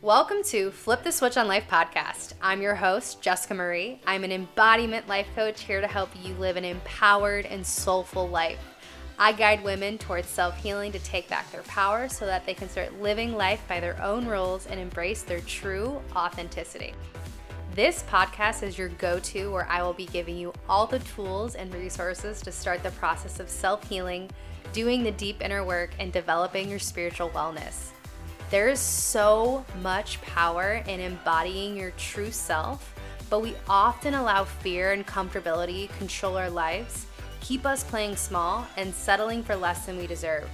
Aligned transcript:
Welcome 0.00 0.44
to 0.44 0.70
Flip 0.70 1.02
the 1.02 1.10
Switch 1.10 1.36
on 1.36 1.48
Life 1.48 1.64
podcast. 1.68 2.34
I'm 2.40 2.62
your 2.62 2.76
host, 2.76 3.20
Jessica 3.20 3.52
Marie. 3.52 4.00
I'm 4.06 4.22
an 4.22 4.30
embodiment 4.30 5.08
life 5.08 5.26
coach 5.34 5.62
here 5.62 5.80
to 5.80 5.88
help 5.88 6.10
you 6.22 6.34
live 6.34 6.56
an 6.56 6.64
empowered 6.64 7.46
and 7.46 7.66
soulful 7.66 8.28
life. 8.28 8.60
I 9.18 9.32
guide 9.32 9.64
women 9.64 9.98
towards 9.98 10.28
self 10.28 10.56
healing 10.56 10.92
to 10.92 11.00
take 11.00 11.28
back 11.28 11.50
their 11.50 11.64
power 11.64 12.08
so 12.08 12.26
that 12.26 12.46
they 12.46 12.54
can 12.54 12.68
start 12.68 13.00
living 13.00 13.32
life 13.34 13.60
by 13.66 13.80
their 13.80 14.00
own 14.00 14.24
rules 14.24 14.68
and 14.68 14.78
embrace 14.78 15.22
their 15.22 15.40
true 15.40 16.00
authenticity. 16.14 16.94
This 17.74 18.04
podcast 18.04 18.62
is 18.62 18.78
your 18.78 18.90
go 18.90 19.18
to 19.18 19.50
where 19.50 19.66
I 19.68 19.82
will 19.82 19.94
be 19.94 20.06
giving 20.06 20.36
you 20.36 20.52
all 20.68 20.86
the 20.86 21.00
tools 21.00 21.56
and 21.56 21.74
resources 21.74 22.40
to 22.42 22.52
start 22.52 22.84
the 22.84 22.92
process 22.92 23.40
of 23.40 23.50
self 23.50 23.88
healing, 23.88 24.30
doing 24.72 25.02
the 25.02 25.10
deep 25.10 25.42
inner 25.42 25.64
work, 25.64 25.90
and 25.98 26.12
developing 26.12 26.68
your 26.70 26.78
spiritual 26.78 27.30
wellness. 27.30 27.90
There 28.50 28.70
is 28.70 28.80
so 28.80 29.62
much 29.82 30.22
power 30.22 30.82
in 30.86 31.00
embodying 31.00 31.76
your 31.76 31.90
true 31.98 32.30
self, 32.30 32.94
but 33.28 33.42
we 33.42 33.54
often 33.68 34.14
allow 34.14 34.44
fear 34.44 34.92
and 34.92 35.06
comfortability 35.06 35.94
control 35.98 36.38
our 36.38 36.48
lives, 36.48 37.04
keep 37.42 37.66
us 37.66 37.84
playing 37.84 38.16
small, 38.16 38.66
and 38.78 38.94
settling 38.94 39.42
for 39.42 39.54
less 39.54 39.84
than 39.84 39.98
we 39.98 40.06
deserve. 40.06 40.48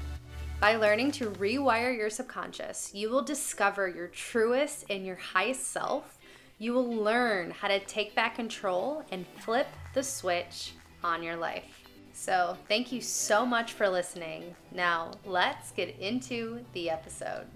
By 0.59 0.75
learning 0.75 1.13
to 1.13 1.31
rewire 1.31 1.97
your 1.97 2.11
subconscious, 2.11 2.91
you 2.93 3.11
will 3.11 3.23
discover 3.23 3.87
your 3.87 4.09
truest 4.09 4.87
and 4.91 5.07
your 5.07 5.15
highest 5.15 5.71
self. 5.71 6.19
You 6.59 6.73
will 6.73 6.93
learn 6.93 7.53
how 7.53 7.69
to 7.69 7.79
take 7.79 8.17
back 8.17 8.35
control 8.35 9.05
and 9.13 9.25
flip 9.39 9.69
the 9.93 10.03
switch 10.03 10.73
on 11.05 11.23
your 11.23 11.37
life. 11.37 11.85
So, 12.13 12.57
thank 12.67 12.91
you 12.91 13.01
so 13.01 13.47
much 13.47 13.73
for 13.73 13.89
listening. 13.89 14.57
Now, 14.73 15.13
let's 15.25 15.71
get 15.71 15.97
into 16.01 16.65
the 16.73 16.91
episode. 16.91 17.47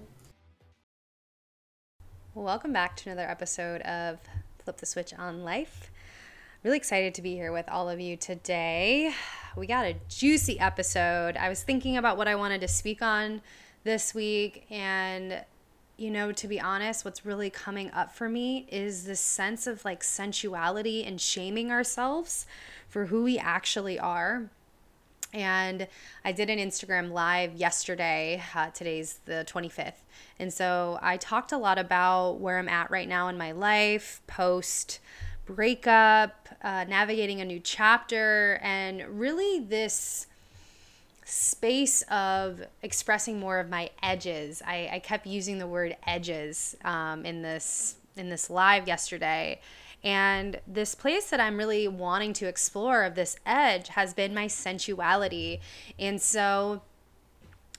Welcome 2.34 2.74
back 2.74 2.94
to 2.98 3.10
another 3.10 3.28
episode 3.28 3.80
of 3.80 4.20
Flip 4.62 4.76
the 4.76 4.86
Switch 4.86 5.14
on 5.14 5.44
Life. 5.44 5.90
Really 6.62 6.76
excited 6.76 7.14
to 7.14 7.22
be 7.22 7.34
here 7.34 7.50
with 7.52 7.68
all 7.70 7.88
of 7.88 8.00
you 8.00 8.16
today. 8.16 9.12
We 9.56 9.66
got 9.66 9.86
a 9.86 9.96
juicy 10.08 10.60
episode. 10.60 11.38
I 11.38 11.48
was 11.48 11.62
thinking 11.62 11.96
about 11.96 12.18
what 12.18 12.28
I 12.28 12.34
wanted 12.34 12.60
to 12.60 12.68
speak 12.68 13.00
on 13.00 13.40
this 13.82 14.14
week, 14.14 14.66
and 14.70 15.42
you 15.96 16.10
know, 16.10 16.30
to 16.30 16.46
be 16.46 16.60
honest, 16.60 17.04
what's 17.04 17.24
really 17.24 17.48
coming 17.48 17.90
up 17.92 18.14
for 18.14 18.28
me 18.28 18.68
is 18.70 19.06
this 19.06 19.20
sense 19.20 19.66
of 19.66 19.84
like 19.84 20.04
sensuality 20.04 21.04
and 21.04 21.20
shaming 21.20 21.72
ourselves 21.72 22.46
for 22.88 23.06
who 23.06 23.24
we 23.24 23.38
actually 23.38 23.98
are 23.98 24.50
and 25.32 25.86
I 26.24 26.32
did 26.32 26.50
an 26.50 26.58
Instagram 26.58 27.12
live 27.12 27.54
yesterday. 27.54 28.42
Uh, 28.54 28.70
today's 28.70 29.20
the 29.26 29.44
25th. 29.48 30.00
And 30.38 30.52
so 30.52 30.98
I 31.02 31.16
talked 31.16 31.52
a 31.52 31.58
lot 31.58 31.78
about 31.78 32.40
where 32.40 32.58
I'm 32.58 32.68
at 32.68 32.90
right 32.90 33.08
now 33.08 33.28
in 33.28 33.36
my 33.36 33.52
life, 33.52 34.22
post 34.26 35.00
breakup, 35.44 36.48
uh, 36.62 36.84
navigating 36.88 37.40
a 37.40 37.44
new 37.44 37.60
chapter, 37.60 38.58
and 38.62 39.02
really 39.18 39.60
this 39.60 40.26
space 41.24 42.02
of 42.10 42.62
expressing 42.82 43.38
more 43.38 43.58
of 43.58 43.68
my 43.68 43.90
edges. 44.02 44.62
I, 44.66 44.88
I 44.92 44.98
kept 44.98 45.26
using 45.26 45.58
the 45.58 45.66
word 45.66 45.96
edges 46.06 46.74
um, 46.84 47.24
in 47.26 47.42
this 47.42 47.96
in 48.16 48.28
this 48.28 48.50
live 48.50 48.88
yesterday 48.88 49.60
and 50.04 50.60
this 50.66 50.94
place 50.94 51.30
that 51.30 51.40
I'm 51.40 51.56
really 51.56 51.88
wanting 51.88 52.32
to 52.34 52.46
explore 52.46 53.02
of 53.02 53.14
this 53.14 53.36
edge 53.44 53.88
has 53.88 54.14
been 54.14 54.34
my 54.34 54.46
sensuality. 54.46 55.60
And 55.98 56.20
so 56.22 56.82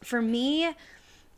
for 0.04 0.22
me, 0.22 0.76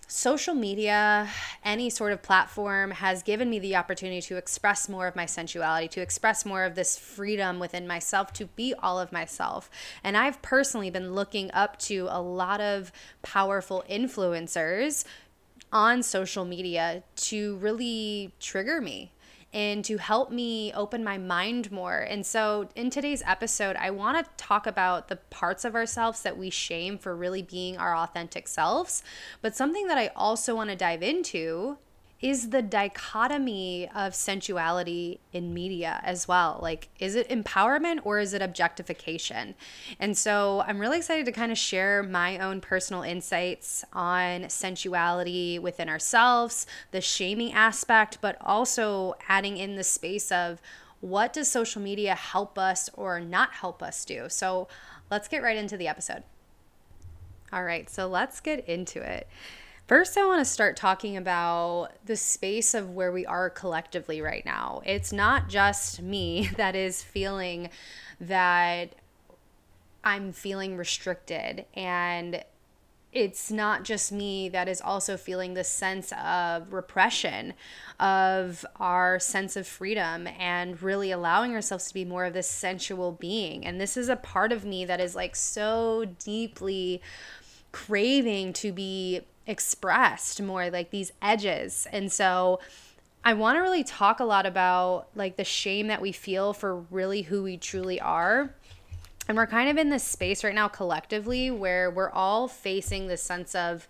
social 0.08 0.54
media, 0.54 1.30
any 1.64 1.90
sort 1.90 2.12
of 2.12 2.22
platform 2.22 2.92
has 2.92 3.24
given 3.24 3.50
me 3.50 3.60
the 3.60 3.76
opportunity 3.76 4.22
to 4.22 4.36
express 4.36 4.90
more 4.90 5.08
of 5.08 5.16
my 5.16 5.26
sensuality, 5.26 5.88
to 5.88 6.02
express 6.02 6.46
more 6.46 6.66
of 6.66 6.76
this 6.76 6.98
freedom 6.98 7.60
within 7.60 7.88
myself, 7.88 8.34
to 8.34 8.46
be 8.48 8.74
all 8.74 9.00
of 9.00 9.12
myself. 9.12 9.70
And 10.04 10.18
I've 10.18 10.42
personally 10.42 10.90
been 10.90 11.14
looking 11.14 11.50
up 11.54 11.80
to 11.82 12.08
a 12.10 12.22
lot 12.22 12.60
of 12.60 12.92
powerful 13.22 13.86
influencers 13.90 15.06
on 15.72 16.04
social 16.04 16.44
media 16.44 17.04
to 17.16 17.56
really 17.58 18.34
trigger 18.40 18.82
me 18.82 19.14
and 19.54 19.84
to 19.86 19.98
help 19.98 20.32
me 20.32 20.72
open 20.74 21.04
my 21.04 21.18
mind 21.18 21.72
more. 21.72 22.00
And 22.00 22.26
so, 22.26 22.70
in 22.76 22.90
today's 22.90 23.22
episode, 23.26 23.76
I 23.76 23.92
want 23.92 24.18
to 24.18 24.32
talk 24.38 24.66
about 24.66 25.08
the 25.08 25.18
parts 25.18 25.66
of 25.66 25.76
ourselves 25.76 26.22
that 26.22 26.38
we 26.38 26.50
shame 26.50 26.98
for 26.98 27.16
really 27.16 27.42
being 27.42 27.78
our 27.78 27.96
authentic 27.96 28.48
selves. 28.48 29.04
But 29.42 29.56
something 29.56 29.88
that 29.88 29.98
I 29.98 30.12
also 30.16 30.56
want 30.56 30.70
to 30.70 30.76
dive 30.76 31.04
into 31.04 31.78
is 32.22 32.52
the 32.52 32.62
dichotomy 32.62 33.90
of 33.96 34.14
sensuality 34.14 35.20
in 35.34 35.54
media 35.54 36.00
as 36.04 36.28
well. 36.28 36.60
Like, 36.62 36.90
is 37.00 37.16
it 37.16 37.28
empowerment 37.30 38.02
or 38.04 38.20
is 38.20 38.34
it 38.34 38.42
objectification? 38.44 39.56
And 40.00 40.16
so 40.16 40.64
I'm 40.68 40.80
really 40.80 40.98
excited 40.98 41.26
to 41.26 41.32
kind 41.32 41.52
of 41.52 41.58
share 41.58 42.04
my 42.04 42.38
own 42.38 42.62
personal 42.62 43.02
insights 43.02 43.84
on 43.92 44.44
sensuality 44.50 45.58
within 45.58 45.90
ourselves, 45.90 46.68
the 46.92 47.02
shaming 47.02 47.54
aspect, 47.54 48.20
but 48.22 48.38
also 48.40 49.16
adding 49.28 49.58
in 49.58 49.76
the 49.76 49.84
space 49.84 50.32
of 50.32 50.62
what 51.00 51.34
does 51.34 51.48
social 51.48 51.82
media 51.82 52.14
help 52.14 52.60
us 52.60 52.88
or 52.94 53.20
not 53.20 53.54
help 53.54 53.82
us 53.82 54.06
do? 54.06 54.26
So 54.30 54.68
let's 55.10 55.28
get 55.28 55.42
right 55.42 55.58
into 55.58 55.76
the 55.76 55.88
episode. 55.88 56.22
All 57.52 57.64
right, 57.64 57.90
so 57.90 58.08
let's 58.08 58.40
get 58.40 58.68
into 58.70 59.02
it. 59.02 59.28
First, 59.92 60.18
I 60.18 60.26
want 60.26 60.40
to 60.40 60.46
start 60.46 60.78
talking 60.78 61.18
about 61.18 61.90
the 62.06 62.16
space 62.16 62.74
of 62.74 62.92
where 62.92 63.12
we 63.12 63.26
are 63.26 63.50
collectively 63.50 64.22
right 64.22 64.46
now. 64.46 64.82
It's 64.86 65.12
not 65.12 65.50
just 65.50 66.02
me 66.02 66.50
that 66.56 66.78
is 66.78 67.04
feeling 67.04 67.70
that 68.22 68.96
I'm 70.02 70.32
feeling 70.32 70.78
restricted 70.78 71.66
and 71.74 72.42
it's 73.12 73.52
not 73.52 73.84
just 73.84 74.14
me 74.14 74.48
that 74.48 74.70
is 74.70 74.80
also 74.80 75.18
feeling 75.18 75.56
the 75.56 75.66
sense 75.66 76.14
of 76.14 76.72
repression 76.72 77.54
of 78.00 78.66
our 78.78 79.20
sense 79.20 79.58
of 79.58 79.68
freedom 79.68 80.26
and 80.40 80.82
really 80.82 81.12
allowing 81.12 81.54
ourselves 81.54 81.90
to 81.90 81.94
be 81.94 82.06
more 82.06 82.24
of 82.24 82.32
this 82.34 82.48
sensual 82.48 83.12
being. 83.12 83.66
And 83.66 83.82
this 83.82 83.98
is 83.98 84.08
a 84.08 84.16
part 84.16 84.54
of 84.54 84.64
me 84.64 84.86
that 84.86 85.02
is 85.02 85.14
like 85.14 85.36
so 85.36 86.06
deeply 86.18 87.02
craving 87.72 88.54
to 88.54 88.72
be 88.72 89.22
expressed 89.48 90.42
more 90.42 90.70
like 90.70 90.92
these 90.92 91.12
edges. 91.22 91.88
And 91.92 92.12
so 92.12 92.60
i 93.24 93.34
want 93.34 93.56
to 93.56 93.60
really 93.60 93.84
talk 93.84 94.20
a 94.20 94.24
lot 94.24 94.48
about 94.48 95.06
like 95.14 95.36
the 95.36 95.44
shame 95.44 95.86
that 95.86 96.02
we 96.02 96.12
feel 96.12 96.54
for 96.54 96.78
really 96.90 97.24
who 97.24 97.44
we 97.44 97.58
truly 97.58 98.00
are. 98.00 98.54
And 99.28 99.38
we're 99.38 99.48
kind 99.48 99.70
of 99.70 99.78
in 99.78 99.90
this 99.90 100.04
space 100.04 100.44
right 100.44 100.56
now 100.56 100.68
collectively 100.68 101.52
where 101.52 101.92
we're 101.92 102.10
all 102.10 102.48
facing 102.48 103.08
this 103.08 103.22
sense 103.22 103.54
of 103.56 103.88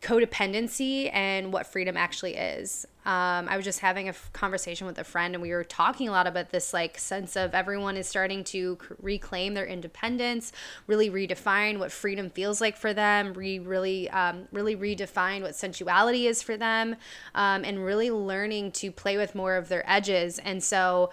codependency 0.00 1.10
and 1.12 1.52
what 1.52 1.66
freedom 1.66 1.96
actually 1.96 2.36
is. 2.36 2.86
Um, 3.04 3.48
I 3.48 3.56
was 3.56 3.64
just 3.64 3.80
having 3.80 4.06
a 4.06 4.10
f- 4.10 4.30
conversation 4.32 4.86
with 4.86 4.98
a 4.98 5.04
friend, 5.04 5.34
and 5.34 5.40
we 5.40 5.50
were 5.52 5.64
talking 5.64 6.08
a 6.08 6.10
lot 6.10 6.26
about 6.26 6.50
this 6.50 6.72
like 6.72 6.98
sense 6.98 7.34
of 7.34 7.54
everyone 7.54 7.96
is 7.96 8.06
starting 8.06 8.44
to 8.44 8.78
c- 8.80 8.94
reclaim 9.00 9.54
their 9.54 9.66
independence, 9.66 10.52
really 10.86 11.10
redefine 11.10 11.78
what 11.78 11.92
freedom 11.92 12.28
feels 12.30 12.60
like 12.60 12.76
for 12.76 12.92
them, 12.92 13.32
re- 13.34 13.58
really, 13.58 14.08
um, 14.10 14.48
really 14.52 14.76
redefine 14.76 15.42
what 15.42 15.54
sensuality 15.54 16.26
is 16.26 16.42
for 16.42 16.56
them, 16.56 16.96
um, 17.34 17.64
and 17.64 17.84
really 17.84 18.10
learning 18.10 18.72
to 18.72 18.90
play 18.90 19.16
with 19.16 19.34
more 19.34 19.56
of 19.56 19.68
their 19.68 19.88
edges. 19.90 20.38
And 20.38 20.62
so, 20.62 21.10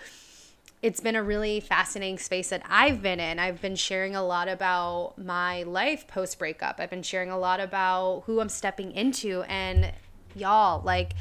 it's 0.81 0.99
been 0.99 1.15
a 1.15 1.23
really 1.23 1.59
fascinating 1.59 2.19
space 2.19 2.49
that 2.49 2.61
I've 2.69 3.01
been 3.01 3.19
in. 3.19 3.39
I've 3.39 3.61
been 3.61 3.75
sharing 3.75 4.15
a 4.15 4.23
lot 4.23 4.47
about 4.47 5.13
my 5.17 5.63
life 5.63 6.07
post 6.07 6.37
breakup. 6.37 6.79
I've 6.79 6.89
been 6.89 7.03
sharing 7.03 7.31
a 7.31 7.37
lot 7.37 7.59
about 7.59 8.23
who 8.25 8.39
I'm 8.39 8.49
stepping 8.49 8.91
into. 8.91 9.43
And 9.43 9.91
y'all, 10.35 10.83
like, 10.83 11.13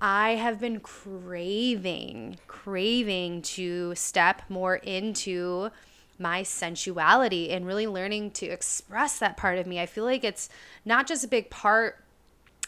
I 0.00 0.30
have 0.30 0.60
been 0.60 0.80
craving, 0.80 2.38
craving 2.46 3.42
to 3.42 3.94
step 3.94 4.42
more 4.48 4.76
into 4.76 5.70
my 6.18 6.42
sensuality 6.42 7.50
and 7.50 7.66
really 7.66 7.86
learning 7.86 8.30
to 8.30 8.46
express 8.46 9.18
that 9.18 9.36
part 9.36 9.58
of 9.58 9.66
me. 9.66 9.80
I 9.80 9.86
feel 9.86 10.04
like 10.04 10.24
it's 10.24 10.48
not 10.84 11.06
just 11.06 11.24
a 11.24 11.28
big 11.28 11.50
part 11.50 12.03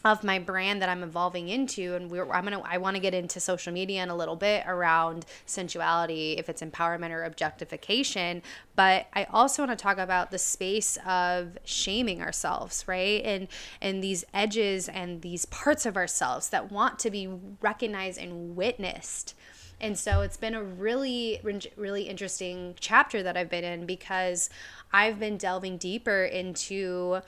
of 0.07 0.23
my 0.23 0.39
brand 0.39 0.81
that 0.81 0.89
I'm 0.89 1.03
evolving 1.03 1.49
into 1.49 1.95
and 1.95 2.09
we're 2.11 2.31
I'm 2.31 2.47
to 2.47 2.61
I 2.61 2.79
want 2.79 2.95
to 2.95 3.01
get 3.01 3.13
into 3.13 3.41
social 3.41 3.73
media 3.73 4.03
in 4.03 4.09
a 4.09 4.17
little 4.17 4.37
bit 4.37 4.65
around 4.67 5.27
sensuality 5.47 6.37
if 6.39 6.49
it's 6.49 6.63
empowerment 6.63 7.11
or 7.11 7.25
objectification 7.25 8.43
but 8.77 9.09
I 9.15 9.25
also 9.33 9.67
want 9.67 9.77
to 9.77 9.83
talk 9.83 9.99
about 9.99 10.31
the 10.31 10.39
space 10.39 10.97
of 11.05 11.59
shaming 11.65 12.23
ourselves 12.23 12.85
right? 12.87 13.23
And 13.25 13.49
and 13.81 14.03
these 14.03 14.25
edges 14.33 14.89
and 14.89 15.23
these 15.23 15.45
parts 15.47 15.87
of 15.87 15.97
ourselves 15.97 16.51
that 16.51 16.71
want 16.71 16.99
to 17.01 17.11
be 17.11 17.29
recognized 17.61 18.21
and 18.21 18.55
witnessed. 18.57 19.35
And 19.81 19.99
so 19.99 20.23
it's 20.23 20.37
been 20.37 20.55
a 20.55 20.63
really 20.63 21.41
really 21.77 22.03
interesting 22.03 22.77
chapter 22.79 23.23
that 23.25 23.37
I've 23.37 23.51
been 23.51 23.65
in 23.65 23.87
because 23.87 24.51
I've 24.93 25.19
been 25.19 25.37
delving 25.37 25.79
deeper 25.79 26.25
into 26.25 27.21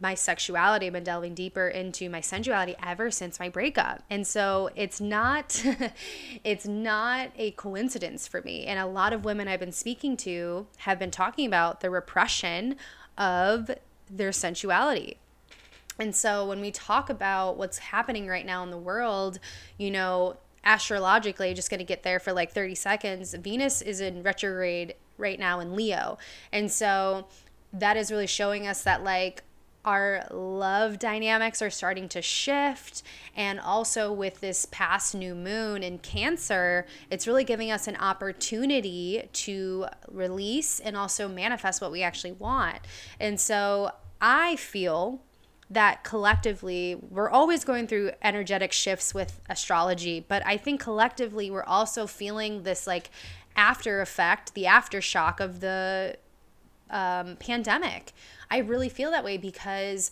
my 0.00 0.14
sexuality. 0.14 0.86
I've 0.86 0.92
been 0.92 1.04
delving 1.04 1.34
deeper 1.34 1.68
into 1.68 2.08
my 2.08 2.20
sensuality 2.20 2.74
ever 2.82 3.10
since 3.10 3.38
my 3.38 3.48
breakup. 3.48 4.02
And 4.10 4.26
so 4.26 4.70
it's 4.74 5.00
not 5.00 5.64
it's 6.44 6.66
not 6.66 7.30
a 7.36 7.52
coincidence 7.52 8.26
for 8.26 8.42
me. 8.42 8.66
And 8.66 8.78
a 8.78 8.86
lot 8.86 9.12
of 9.12 9.24
women 9.24 9.48
I've 9.48 9.60
been 9.60 9.72
speaking 9.72 10.16
to 10.18 10.66
have 10.78 10.98
been 10.98 11.10
talking 11.10 11.46
about 11.46 11.80
the 11.80 11.90
repression 11.90 12.76
of 13.16 13.70
their 14.10 14.32
sensuality. 14.32 15.18
And 15.98 16.14
so 16.14 16.46
when 16.46 16.60
we 16.60 16.70
talk 16.70 17.08
about 17.08 17.56
what's 17.56 17.78
happening 17.78 18.26
right 18.26 18.44
now 18.44 18.64
in 18.64 18.70
the 18.70 18.78
world, 18.78 19.38
you 19.78 19.90
know, 19.90 20.36
astrologically, 20.64 21.54
just 21.54 21.70
going 21.70 21.78
to 21.78 21.84
get 21.84 22.02
there 22.02 22.18
for 22.18 22.32
like 22.32 22.52
30 22.52 22.74
seconds, 22.74 23.34
Venus 23.34 23.80
is 23.80 24.00
in 24.00 24.22
retrograde 24.22 24.94
right 25.18 25.38
now 25.38 25.60
in 25.60 25.76
Leo. 25.76 26.18
And 26.52 26.70
so 26.70 27.26
that 27.72 27.96
is 27.96 28.10
really 28.10 28.26
showing 28.26 28.66
us 28.66 28.82
that 28.82 29.04
like 29.04 29.44
our 29.84 30.26
love 30.30 30.98
dynamics 30.98 31.60
are 31.60 31.70
starting 31.70 32.08
to 32.10 32.22
shift. 32.22 33.02
And 33.36 33.60
also 33.60 34.12
with 34.12 34.40
this 34.40 34.66
past 34.66 35.14
new 35.14 35.34
moon 35.34 35.82
in 35.82 35.98
Cancer, 35.98 36.86
it's 37.10 37.26
really 37.26 37.44
giving 37.44 37.70
us 37.70 37.86
an 37.86 37.96
opportunity 37.96 39.28
to 39.32 39.86
release 40.10 40.80
and 40.80 40.96
also 40.96 41.28
manifest 41.28 41.80
what 41.80 41.92
we 41.92 42.02
actually 42.02 42.32
want. 42.32 42.78
And 43.20 43.38
so 43.38 43.92
I 44.20 44.56
feel 44.56 45.20
that 45.70 46.04
collectively 46.04 46.94
we're 46.94 47.30
always 47.30 47.64
going 47.64 47.86
through 47.86 48.12
energetic 48.22 48.72
shifts 48.72 49.14
with 49.14 49.40
astrology, 49.48 50.24
but 50.26 50.46
I 50.46 50.56
think 50.56 50.80
collectively 50.80 51.50
we're 51.50 51.64
also 51.64 52.06
feeling 52.06 52.62
this 52.62 52.86
like 52.86 53.10
after 53.56 54.00
effect, 54.00 54.54
the 54.54 54.64
aftershock 54.64 55.40
of 55.40 55.60
the 55.60 56.16
um, 56.90 57.36
pandemic. 57.36 58.12
I 58.50 58.58
really 58.58 58.88
feel 58.88 59.10
that 59.10 59.24
way 59.24 59.36
because 59.36 60.10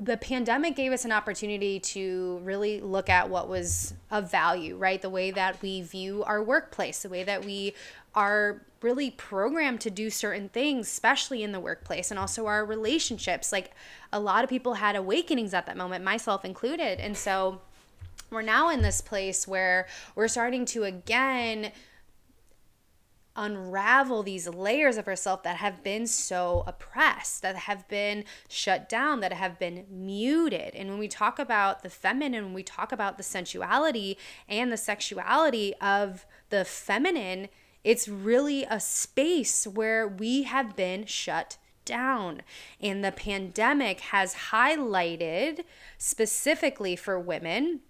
the 0.00 0.16
pandemic 0.16 0.74
gave 0.74 0.92
us 0.92 1.04
an 1.04 1.12
opportunity 1.12 1.78
to 1.78 2.40
really 2.42 2.80
look 2.80 3.08
at 3.08 3.30
what 3.30 3.48
was 3.48 3.94
of 4.10 4.30
value, 4.30 4.76
right? 4.76 5.00
The 5.00 5.10
way 5.10 5.30
that 5.30 5.62
we 5.62 5.82
view 5.82 6.24
our 6.24 6.42
workplace, 6.42 7.02
the 7.02 7.08
way 7.08 7.22
that 7.22 7.44
we 7.44 7.74
are 8.14 8.62
really 8.82 9.10
programmed 9.10 9.80
to 9.80 9.90
do 9.90 10.10
certain 10.10 10.48
things, 10.48 10.88
especially 10.88 11.42
in 11.42 11.52
the 11.52 11.60
workplace 11.60 12.10
and 12.10 12.20
also 12.20 12.46
our 12.46 12.64
relationships. 12.64 13.50
Like 13.50 13.70
a 14.12 14.20
lot 14.20 14.44
of 14.44 14.50
people 14.50 14.74
had 14.74 14.94
awakenings 14.94 15.54
at 15.54 15.66
that 15.66 15.76
moment, 15.76 16.04
myself 16.04 16.44
included. 16.44 17.00
And 17.00 17.16
so 17.16 17.60
we're 18.30 18.42
now 18.42 18.68
in 18.68 18.82
this 18.82 19.00
place 19.00 19.48
where 19.48 19.86
we're 20.14 20.28
starting 20.28 20.64
to 20.66 20.84
again 20.84 21.72
unravel 23.36 24.22
these 24.22 24.48
layers 24.48 24.96
of 24.96 25.06
herself 25.06 25.42
that 25.42 25.56
have 25.56 25.82
been 25.82 26.06
so 26.06 26.64
oppressed, 26.66 27.42
that 27.42 27.56
have 27.56 27.86
been 27.88 28.24
shut 28.48 28.88
down, 28.88 29.20
that 29.20 29.32
have 29.32 29.58
been 29.58 29.84
muted. 29.90 30.74
And 30.74 30.90
when 30.90 30.98
we 30.98 31.08
talk 31.08 31.38
about 31.38 31.82
the 31.82 31.90
feminine, 31.90 32.44
when 32.44 32.54
we 32.54 32.62
talk 32.62 32.92
about 32.92 33.16
the 33.16 33.24
sensuality 33.24 34.16
and 34.48 34.70
the 34.70 34.76
sexuality 34.76 35.74
of 35.80 36.26
the 36.50 36.64
feminine, 36.64 37.48
it's 37.82 38.08
really 38.08 38.64
a 38.64 38.80
space 38.80 39.66
where 39.66 40.06
we 40.06 40.44
have 40.44 40.76
been 40.76 41.04
shut 41.06 41.58
down. 41.84 42.42
And 42.80 43.04
the 43.04 43.12
pandemic 43.12 44.00
has 44.00 44.34
highlighted 44.50 45.64
specifically 45.98 46.96
for 46.96 47.18
women 47.18 47.80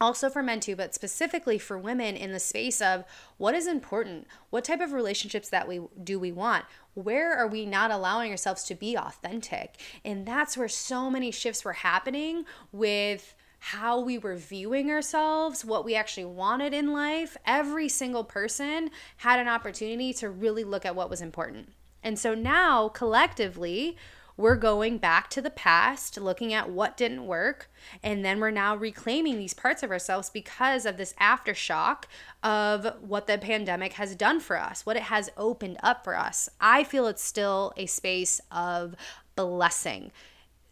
also 0.00 0.30
for 0.30 0.42
men 0.42 0.60
too 0.60 0.76
but 0.76 0.94
specifically 0.94 1.58
for 1.58 1.78
women 1.78 2.16
in 2.16 2.32
the 2.32 2.38
space 2.38 2.80
of 2.80 3.04
what 3.36 3.54
is 3.54 3.66
important 3.66 4.26
what 4.50 4.64
type 4.64 4.80
of 4.80 4.92
relationships 4.92 5.48
that 5.50 5.68
we 5.68 5.80
do 6.02 6.18
we 6.18 6.32
want? 6.32 6.64
Where 6.94 7.34
are 7.36 7.46
we 7.46 7.66
not 7.66 7.90
allowing 7.90 8.30
ourselves 8.30 8.64
to 8.64 8.74
be 8.74 8.96
authentic? 8.96 9.74
And 10.04 10.26
that's 10.26 10.56
where 10.56 10.68
so 10.68 11.10
many 11.10 11.30
shifts 11.30 11.64
were 11.64 11.74
happening 11.74 12.44
with 12.72 13.34
how 13.60 14.00
we 14.00 14.18
were 14.18 14.36
viewing 14.36 14.90
ourselves, 14.90 15.64
what 15.64 15.84
we 15.84 15.94
actually 15.94 16.24
wanted 16.24 16.72
in 16.72 16.92
life, 16.92 17.36
every 17.44 17.88
single 17.88 18.24
person 18.24 18.90
had 19.18 19.40
an 19.40 19.48
opportunity 19.48 20.12
to 20.14 20.30
really 20.30 20.64
look 20.64 20.86
at 20.86 20.94
what 20.94 21.10
was 21.10 21.20
important. 21.20 21.72
And 22.02 22.18
so 22.18 22.34
now, 22.34 22.88
collectively, 22.88 23.96
we're 24.38 24.56
going 24.56 24.98
back 24.98 25.28
to 25.30 25.42
the 25.42 25.50
past, 25.50 26.16
looking 26.16 26.54
at 26.54 26.70
what 26.70 26.96
didn't 26.96 27.26
work, 27.26 27.68
and 28.04 28.24
then 28.24 28.38
we're 28.38 28.52
now 28.52 28.76
reclaiming 28.76 29.36
these 29.36 29.52
parts 29.52 29.82
of 29.82 29.90
ourselves 29.90 30.30
because 30.30 30.86
of 30.86 30.96
this 30.96 31.12
aftershock 31.20 32.04
of 32.42 32.86
what 33.00 33.26
the 33.26 33.36
pandemic 33.36 33.94
has 33.94 34.14
done 34.14 34.38
for 34.38 34.56
us, 34.56 34.86
what 34.86 34.96
it 34.96 35.02
has 35.02 35.28
opened 35.36 35.76
up 35.82 36.04
for 36.04 36.16
us. 36.16 36.48
I 36.60 36.84
feel 36.84 37.08
it's 37.08 37.22
still 37.22 37.72
a 37.76 37.86
space 37.86 38.40
of 38.52 38.94
blessing, 39.34 40.12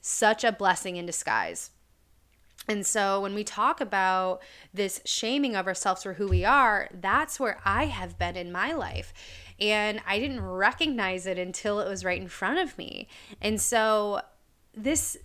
such 0.00 0.44
a 0.44 0.52
blessing 0.52 0.94
in 0.94 1.04
disguise. 1.04 1.70
And 2.68 2.86
so 2.86 3.20
when 3.20 3.34
we 3.34 3.42
talk 3.42 3.80
about 3.80 4.42
this 4.72 5.00
shaming 5.04 5.56
of 5.56 5.66
ourselves 5.66 6.04
for 6.04 6.14
who 6.14 6.28
we 6.28 6.44
are, 6.44 6.88
that's 6.92 7.40
where 7.40 7.58
I 7.64 7.86
have 7.86 8.18
been 8.18 8.36
in 8.36 8.52
my 8.52 8.72
life 8.72 9.12
and 9.60 10.00
I 10.06 10.18
didn't 10.18 10.40
recognize 10.40 11.26
it 11.26 11.38
until 11.38 11.80
it 11.80 11.88
was 11.88 12.04
right 12.04 12.20
in 12.20 12.28
front 12.28 12.58
of 12.58 12.76
me. 12.76 13.08
And 13.40 13.60
so 13.60 14.20
this 14.74 15.16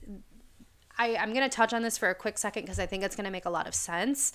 I, 0.97 1.15
I'm 1.15 1.33
going 1.33 1.49
to 1.49 1.55
touch 1.55 1.73
on 1.73 1.81
this 1.81 1.97
for 1.97 2.09
a 2.09 2.15
quick 2.15 2.37
second 2.37 2.63
because 2.63 2.77
I 2.77 2.85
think 2.85 3.03
it's 3.03 3.15
going 3.15 3.25
to 3.25 3.31
make 3.31 3.45
a 3.45 3.49
lot 3.49 3.67
of 3.67 3.73
sense. 3.73 4.33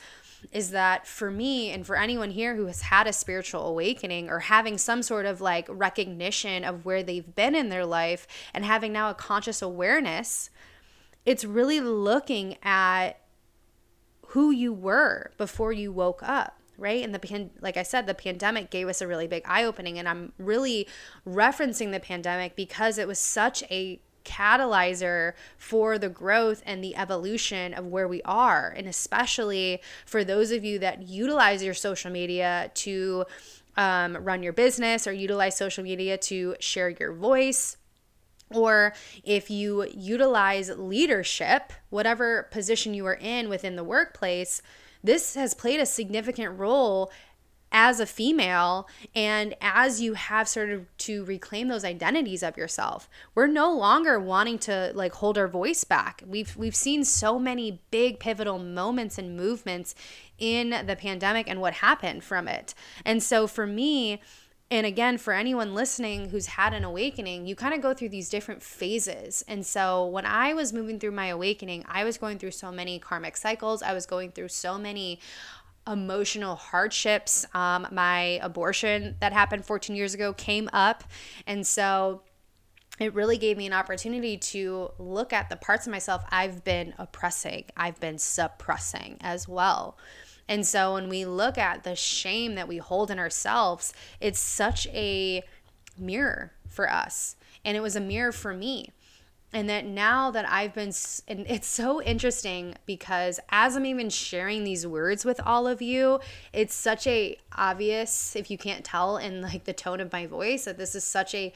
Is 0.50 0.70
that 0.70 1.06
for 1.06 1.30
me 1.30 1.70
and 1.70 1.86
for 1.86 1.96
anyone 1.96 2.30
here 2.30 2.56
who 2.56 2.66
has 2.66 2.82
had 2.82 3.06
a 3.06 3.12
spiritual 3.12 3.66
awakening 3.66 4.28
or 4.28 4.40
having 4.40 4.76
some 4.76 5.02
sort 5.02 5.26
of 5.26 5.40
like 5.40 5.66
recognition 5.68 6.64
of 6.64 6.84
where 6.84 7.02
they've 7.04 7.34
been 7.34 7.54
in 7.54 7.68
their 7.68 7.86
life 7.86 8.26
and 8.52 8.64
having 8.64 8.92
now 8.92 9.10
a 9.10 9.14
conscious 9.14 9.62
awareness, 9.62 10.50
it's 11.24 11.44
really 11.44 11.80
looking 11.80 12.56
at 12.64 13.20
who 14.28 14.50
you 14.50 14.72
were 14.72 15.30
before 15.38 15.72
you 15.72 15.92
woke 15.92 16.22
up 16.22 16.55
right? 16.78 17.02
And 17.02 17.14
the 17.14 17.18
pan- 17.18 17.50
like 17.60 17.76
I 17.76 17.82
said, 17.82 18.06
the 18.06 18.14
pandemic 18.14 18.70
gave 18.70 18.88
us 18.88 19.00
a 19.00 19.06
really 19.06 19.26
big 19.26 19.42
eye 19.46 19.64
opening, 19.64 19.98
and 19.98 20.08
I'm 20.08 20.32
really 20.38 20.86
referencing 21.26 21.92
the 21.92 22.00
pandemic 22.00 22.56
because 22.56 22.98
it 22.98 23.08
was 23.08 23.18
such 23.18 23.62
a 23.64 24.00
catalyzer 24.24 25.34
for 25.56 25.98
the 25.98 26.08
growth 26.08 26.62
and 26.66 26.82
the 26.82 26.96
evolution 26.96 27.72
of 27.72 27.86
where 27.86 28.08
we 28.08 28.22
are, 28.22 28.74
and 28.76 28.88
especially 28.88 29.80
for 30.04 30.24
those 30.24 30.50
of 30.50 30.64
you 30.64 30.78
that 30.80 31.02
utilize 31.02 31.62
your 31.62 31.74
social 31.74 32.10
media 32.10 32.70
to 32.74 33.24
um, 33.76 34.16
run 34.16 34.42
your 34.42 34.52
business 34.52 35.06
or 35.06 35.12
utilize 35.12 35.56
social 35.56 35.84
media 35.84 36.16
to 36.18 36.56
share 36.60 36.88
your 36.88 37.12
voice 37.12 37.76
or 38.54 38.94
if 39.24 39.50
you 39.50 39.86
utilize 39.92 40.70
leadership, 40.70 41.72
whatever 41.90 42.44
position 42.50 42.94
you 42.94 43.04
are 43.06 43.18
in 43.20 43.48
within 43.48 43.76
the 43.76 43.84
workplace, 43.84 44.62
this 45.06 45.34
has 45.34 45.54
played 45.54 45.80
a 45.80 45.86
significant 45.86 46.58
role 46.58 47.10
as 47.72 48.00
a 48.00 48.06
female 48.06 48.88
and 49.14 49.54
as 49.60 50.00
you 50.00 50.14
have 50.14 50.48
started 50.48 50.86
to 50.98 51.24
reclaim 51.24 51.68
those 51.68 51.84
identities 51.84 52.42
of 52.42 52.56
yourself. 52.56 53.08
We're 53.34 53.48
no 53.48 53.72
longer 53.72 54.20
wanting 54.20 54.58
to 54.60 54.92
like 54.94 55.14
hold 55.14 55.36
our 55.36 55.48
voice 55.48 55.84
back. 55.84 56.22
We've 56.26 56.56
we've 56.56 56.76
seen 56.76 57.04
so 57.04 57.38
many 57.38 57.82
big 57.90 58.20
pivotal 58.20 58.58
moments 58.58 59.18
and 59.18 59.36
movements 59.36 59.94
in 60.38 60.86
the 60.86 60.96
pandemic 60.96 61.48
and 61.48 61.60
what 61.60 61.74
happened 61.74 62.24
from 62.24 62.48
it. 62.48 62.74
And 63.04 63.22
so 63.22 63.46
for 63.46 63.66
me 63.66 64.20
and 64.70 64.84
again, 64.84 65.16
for 65.16 65.32
anyone 65.32 65.74
listening 65.74 66.30
who's 66.30 66.46
had 66.46 66.74
an 66.74 66.82
awakening, 66.82 67.46
you 67.46 67.54
kind 67.54 67.72
of 67.72 67.80
go 67.80 67.94
through 67.94 68.08
these 68.08 68.28
different 68.28 68.62
phases. 68.62 69.44
And 69.46 69.64
so 69.64 70.04
when 70.06 70.26
I 70.26 70.54
was 70.54 70.72
moving 70.72 70.98
through 70.98 71.12
my 71.12 71.26
awakening, 71.26 71.84
I 71.88 72.02
was 72.02 72.18
going 72.18 72.38
through 72.38 72.50
so 72.50 72.72
many 72.72 72.98
karmic 72.98 73.36
cycles. 73.36 73.80
I 73.80 73.92
was 73.92 74.06
going 74.06 74.32
through 74.32 74.48
so 74.48 74.76
many 74.76 75.20
emotional 75.86 76.56
hardships. 76.56 77.46
Um, 77.54 77.86
my 77.92 78.40
abortion 78.42 79.14
that 79.20 79.32
happened 79.32 79.64
14 79.64 79.94
years 79.94 80.14
ago 80.14 80.32
came 80.32 80.68
up. 80.72 81.04
And 81.46 81.64
so 81.64 82.22
it 82.98 83.14
really 83.14 83.38
gave 83.38 83.56
me 83.56 83.66
an 83.66 83.72
opportunity 83.72 84.36
to 84.36 84.90
look 84.98 85.32
at 85.32 85.48
the 85.48 85.56
parts 85.56 85.86
of 85.86 85.92
myself 85.92 86.24
I've 86.30 86.64
been 86.64 86.92
oppressing, 86.98 87.66
I've 87.76 88.00
been 88.00 88.18
suppressing 88.18 89.18
as 89.20 89.46
well. 89.46 89.96
And 90.48 90.66
so 90.66 90.94
when 90.94 91.08
we 91.08 91.24
look 91.24 91.58
at 91.58 91.82
the 91.84 91.96
shame 91.96 92.54
that 92.54 92.68
we 92.68 92.78
hold 92.78 93.10
in 93.10 93.18
ourselves, 93.18 93.92
it's 94.20 94.38
such 94.38 94.86
a 94.88 95.42
mirror 95.98 96.52
for 96.68 96.90
us. 96.90 97.36
And 97.64 97.76
it 97.76 97.80
was 97.80 97.96
a 97.96 98.00
mirror 98.00 98.32
for 98.32 98.54
me. 98.54 98.92
And 99.52 99.68
that 99.70 99.86
now 99.86 100.30
that 100.32 100.48
I've 100.50 100.74
been, 100.74 100.92
and 101.28 101.46
it's 101.48 101.66
so 101.66 102.02
interesting 102.02 102.74
because 102.84 103.40
as 103.48 103.76
I'm 103.76 103.86
even 103.86 104.10
sharing 104.10 104.64
these 104.64 104.86
words 104.86 105.24
with 105.24 105.40
all 105.44 105.66
of 105.66 105.80
you, 105.80 106.20
it's 106.52 106.74
such 106.74 107.06
a 107.06 107.38
obvious, 107.56 108.36
if 108.36 108.50
you 108.50 108.58
can't 108.58 108.84
tell 108.84 109.16
in 109.16 109.40
like 109.42 109.64
the 109.64 109.72
tone 109.72 110.00
of 110.00 110.12
my 110.12 110.26
voice, 110.26 110.64
that 110.64 110.78
this 110.78 110.94
is 110.94 111.04
such 111.04 111.34
a 111.34 111.52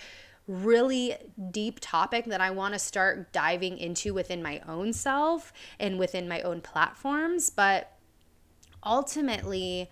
really 0.47 1.15
deep 1.51 1.79
topic 1.81 2.25
that 2.27 2.41
I 2.41 2.51
want 2.51 2.75
to 2.75 2.79
start 2.79 3.33
diving 3.33 3.79
into 3.79 4.15
within 4.15 4.43
my 4.43 4.61
own 4.67 4.93
self 4.93 5.53
and 5.79 5.99
within 5.99 6.29
my 6.29 6.41
own 6.41 6.61
platforms. 6.61 7.51
But 7.51 7.93
ultimately, 8.85 9.91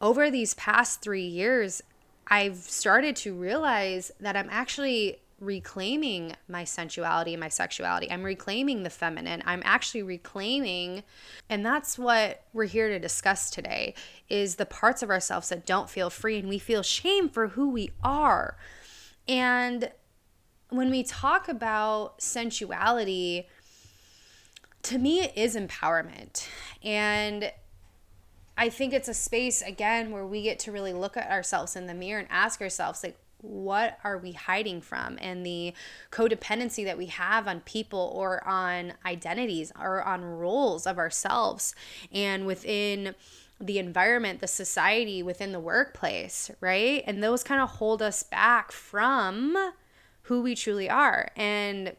over 0.00 0.30
these 0.30 0.54
past 0.54 1.00
three 1.00 1.26
years, 1.26 1.82
I've 2.26 2.56
started 2.56 3.16
to 3.16 3.34
realize 3.34 4.10
that 4.20 4.36
I'm 4.36 4.48
actually 4.50 5.18
reclaiming 5.40 6.34
my 6.48 6.64
sensuality 6.64 7.34
and 7.34 7.40
my 7.40 7.48
sexuality. 7.48 8.10
I'm 8.10 8.22
reclaiming 8.22 8.82
the 8.82 8.90
feminine. 8.90 9.42
I'm 9.44 9.62
actually 9.64 10.02
reclaiming 10.02 11.02
and 11.48 11.64
that's 11.64 11.98
what 11.98 12.44
we're 12.52 12.64
here 12.64 12.88
to 12.88 12.98
discuss 12.98 13.50
today 13.50 13.94
is 14.28 14.56
the 14.56 14.66
parts 14.66 15.02
of 15.02 15.10
ourselves 15.10 15.48
that 15.50 15.66
don't 15.66 15.90
feel 15.90 16.08
free 16.08 16.38
and 16.38 16.48
we 16.48 16.58
feel 16.58 16.82
shame 16.82 17.28
for 17.28 17.48
who 17.48 17.68
we 17.68 17.90
are. 18.02 18.56
And 19.28 19.90
when 20.70 20.90
we 20.90 21.02
talk 21.02 21.48
about 21.48 22.20
sensuality, 22.20 23.48
to 24.82 24.98
me 24.98 25.20
it 25.20 25.32
is 25.36 25.56
empowerment. 25.56 26.46
And 26.82 27.52
I 28.56 28.68
think 28.68 28.92
it's 28.92 29.08
a 29.08 29.14
space 29.14 29.62
again 29.62 30.10
where 30.10 30.26
we 30.26 30.42
get 30.42 30.58
to 30.60 30.72
really 30.72 30.92
look 30.92 31.16
at 31.16 31.30
ourselves 31.30 31.76
in 31.76 31.86
the 31.86 31.94
mirror 31.94 32.20
and 32.20 32.28
ask 32.30 32.60
ourselves 32.60 33.02
like 33.02 33.16
what 33.40 33.98
are 34.04 34.16
we 34.16 34.32
hiding 34.32 34.80
from 34.80 35.18
and 35.20 35.44
the 35.44 35.74
codependency 36.10 36.84
that 36.84 36.96
we 36.96 37.06
have 37.06 37.46
on 37.46 37.60
people 37.60 38.12
or 38.14 38.46
on 38.46 38.94
identities 39.04 39.70
or 39.78 40.02
on 40.02 40.24
roles 40.24 40.86
of 40.86 40.98
ourselves 40.98 41.74
and 42.10 42.46
within 42.46 43.14
the 43.60 43.78
environment, 43.78 44.40
the 44.40 44.46
society, 44.46 45.22
within 45.22 45.52
the 45.52 45.60
workplace, 45.60 46.50
right? 46.60 47.04
And 47.06 47.22
those 47.22 47.44
kind 47.44 47.60
of 47.60 47.68
hold 47.70 48.02
us 48.02 48.22
back 48.22 48.72
from 48.72 49.72
who 50.22 50.42
we 50.42 50.54
truly 50.54 50.90
are. 50.90 51.28
And 51.36 51.94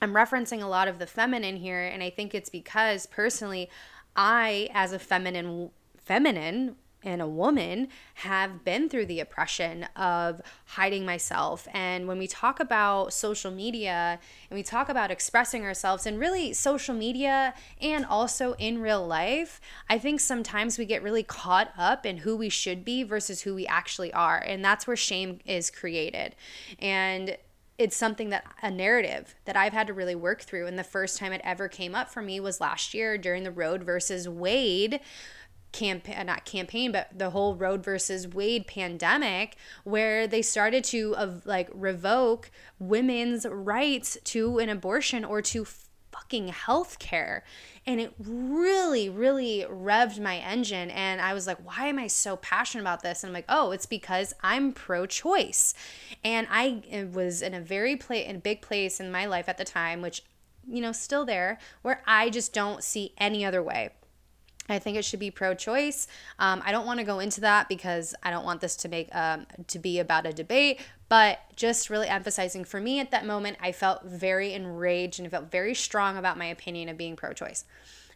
I'm 0.00 0.12
referencing 0.12 0.62
a 0.62 0.66
lot 0.66 0.88
of 0.88 0.98
the 0.98 1.06
feminine 1.06 1.56
here, 1.56 1.82
and 1.82 2.02
I 2.02 2.10
think 2.10 2.34
it's 2.34 2.50
because 2.50 3.06
personally, 3.06 3.70
I, 4.16 4.68
as 4.72 4.92
a 4.92 4.98
feminine, 4.98 5.70
feminine 5.98 6.76
and 7.06 7.22
a 7.22 7.26
woman 7.26 7.88
have 8.14 8.64
been 8.64 8.88
through 8.88 9.06
the 9.06 9.20
oppression 9.20 9.84
of 9.94 10.42
hiding 10.64 11.06
myself. 11.06 11.68
And 11.72 12.08
when 12.08 12.18
we 12.18 12.26
talk 12.26 12.58
about 12.58 13.12
social 13.12 13.52
media 13.52 14.18
and 14.50 14.56
we 14.56 14.62
talk 14.62 14.88
about 14.88 15.10
expressing 15.10 15.64
ourselves 15.64 16.04
and 16.04 16.18
really 16.18 16.52
social 16.52 16.94
media 16.94 17.54
and 17.80 18.04
also 18.04 18.54
in 18.54 18.80
real 18.80 19.06
life, 19.06 19.60
I 19.88 19.98
think 19.98 20.18
sometimes 20.18 20.78
we 20.78 20.84
get 20.84 21.02
really 21.02 21.22
caught 21.22 21.72
up 21.78 22.04
in 22.04 22.18
who 22.18 22.36
we 22.36 22.48
should 22.48 22.84
be 22.84 23.04
versus 23.04 23.42
who 23.42 23.54
we 23.54 23.66
actually 23.66 24.12
are. 24.12 24.38
And 24.38 24.64
that's 24.64 24.86
where 24.86 24.96
shame 24.96 25.38
is 25.46 25.70
created. 25.70 26.34
And 26.80 27.36
it's 27.78 27.96
something 27.96 28.30
that 28.30 28.44
a 28.62 28.70
narrative 28.70 29.34
that 29.44 29.56
I've 29.56 29.72
had 29.72 29.86
to 29.88 29.92
really 29.92 30.14
work 30.14 30.42
through. 30.42 30.66
And 30.66 30.78
the 30.78 30.84
first 30.84 31.18
time 31.18 31.32
it 31.32 31.40
ever 31.44 31.68
came 31.68 31.94
up 31.94 32.10
for 32.10 32.22
me 32.22 32.40
was 32.40 32.60
last 32.60 32.94
year 32.94 33.18
during 33.18 33.42
the 33.42 33.50
Roe 33.50 33.78
versus 33.78 34.28
Wade 34.28 35.00
campaign 35.72 36.24
not 36.24 36.44
campaign 36.46 36.90
but 36.90 37.08
the 37.14 37.30
whole 37.30 37.54
Roe 37.54 37.76
versus 37.76 38.26
wade 38.26 38.66
pandemic 38.66 39.56
where 39.84 40.26
they 40.26 40.40
started 40.40 40.82
to 40.84 41.14
uh, 41.16 41.34
like 41.44 41.68
revoke 41.74 42.50
women's 42.78 43.44
rights 43.46 44.16
to 44.24 44.58
an 44.58 44.70
abortion 44.70 45.22
or 45.24 45.42
to 45.42 45.66
fucking 46.16 46.48
health 46.48 46.98
care 46.98 47.44
and 47.86 48.00
it 48.00 48.14
really 48.18 49.08
really 49.08 49.66
revved 49.70 50.18
my 50.20 50.38
engine. 50.38 50.90
And 50.90 51.20
i 51.20 51.34
was 51.34 51.46
like 51.46 51.58
why 51.58 51.86
am 51.86 51.98
i 51.98 52.06
so 52.06 52.36
passionate 52.36 52.82
about 52.82 53.02
this? 53.02 53.22
And 53.22 53.30
i'm 53.30 53.34
like 53.34 53.44
oh 53.48 53.70
it's 53.70 53.86
because 53.86 54.34
i'm 54.42 54.72
pro-choice. 54.72 55.74
And 56.24 56.46
i 56.50 56.82
eh, 56.90 57.04
was 57.04 57.42
in 57.42 57.54
a 57.54 57.60
very 57.60 57.96
play 57.96 58.24
in 58.24 58.36
a 58.36 58.40
big 58.40 58.62
place 58.62 59.00
in 59.00 59.10
my 59.10 59.26
life 59.26 59.48
at 59.48 59.58
the 59.58 59.64
time 59.64 60.00
which 60.02 60.22
you 60.68 60.80
know 60.80 60.92
still 60.92 61.24
there 61.24 61.58
where 61.82 62.02
i 62.06 62.28
just 62.28 62.52
don't 62.52 62.82
see 62.82 63.12
any 63.18 63.44
other 63.44 63.62
way 63.62 63.90
I 64.68 64.78
think 64.78 64.96
it 64.96 65.04
should 65.04 65.20
be 65.20 65.30
pro-choice. 65.30 66.08
Um, 66.38 66.62
I 66.64 66.72
don't 66.72 66.86
want 66.86 66.98
to 66.98 67.04
go 67.04 67.18
into 67.20 67.40
that 67.42 67.68
because 67.68 68.14
I 68.22 68.30
don't 68.30 68.44
want 68.44 68.60
this 68.60 68.76
to 68.76 68.88
make 68.88 69.14
um, 69.14 69.46
to 69.68 69.78
be 69.78 69.98
about 69.98 70.26
a 70.26 70.32
debate. 70.32 70.80
But 71.08 71.38
just 71.54 71.88
really 71.88 72.08
emphasizing 72.08 72.64
for 72.64 72.80
me 72.80 72.98
at 72.98 73.12
that 73.12 73.24
moment, 73.24 73.58
I 73.60 73.70
felt 73.70 74.04
very 74.04 74.52
enraged 74.54 75.20
and 75.20 75.30
felt 75.30 75.50
very 75.50 75.74
strong 75.74 76.16
about 76.16 76.36
my 76.36 76.46
opinion 76.46 76.88
of 76.88 76.96
being 76.96 77.14
pro-choice, 77.14 77.64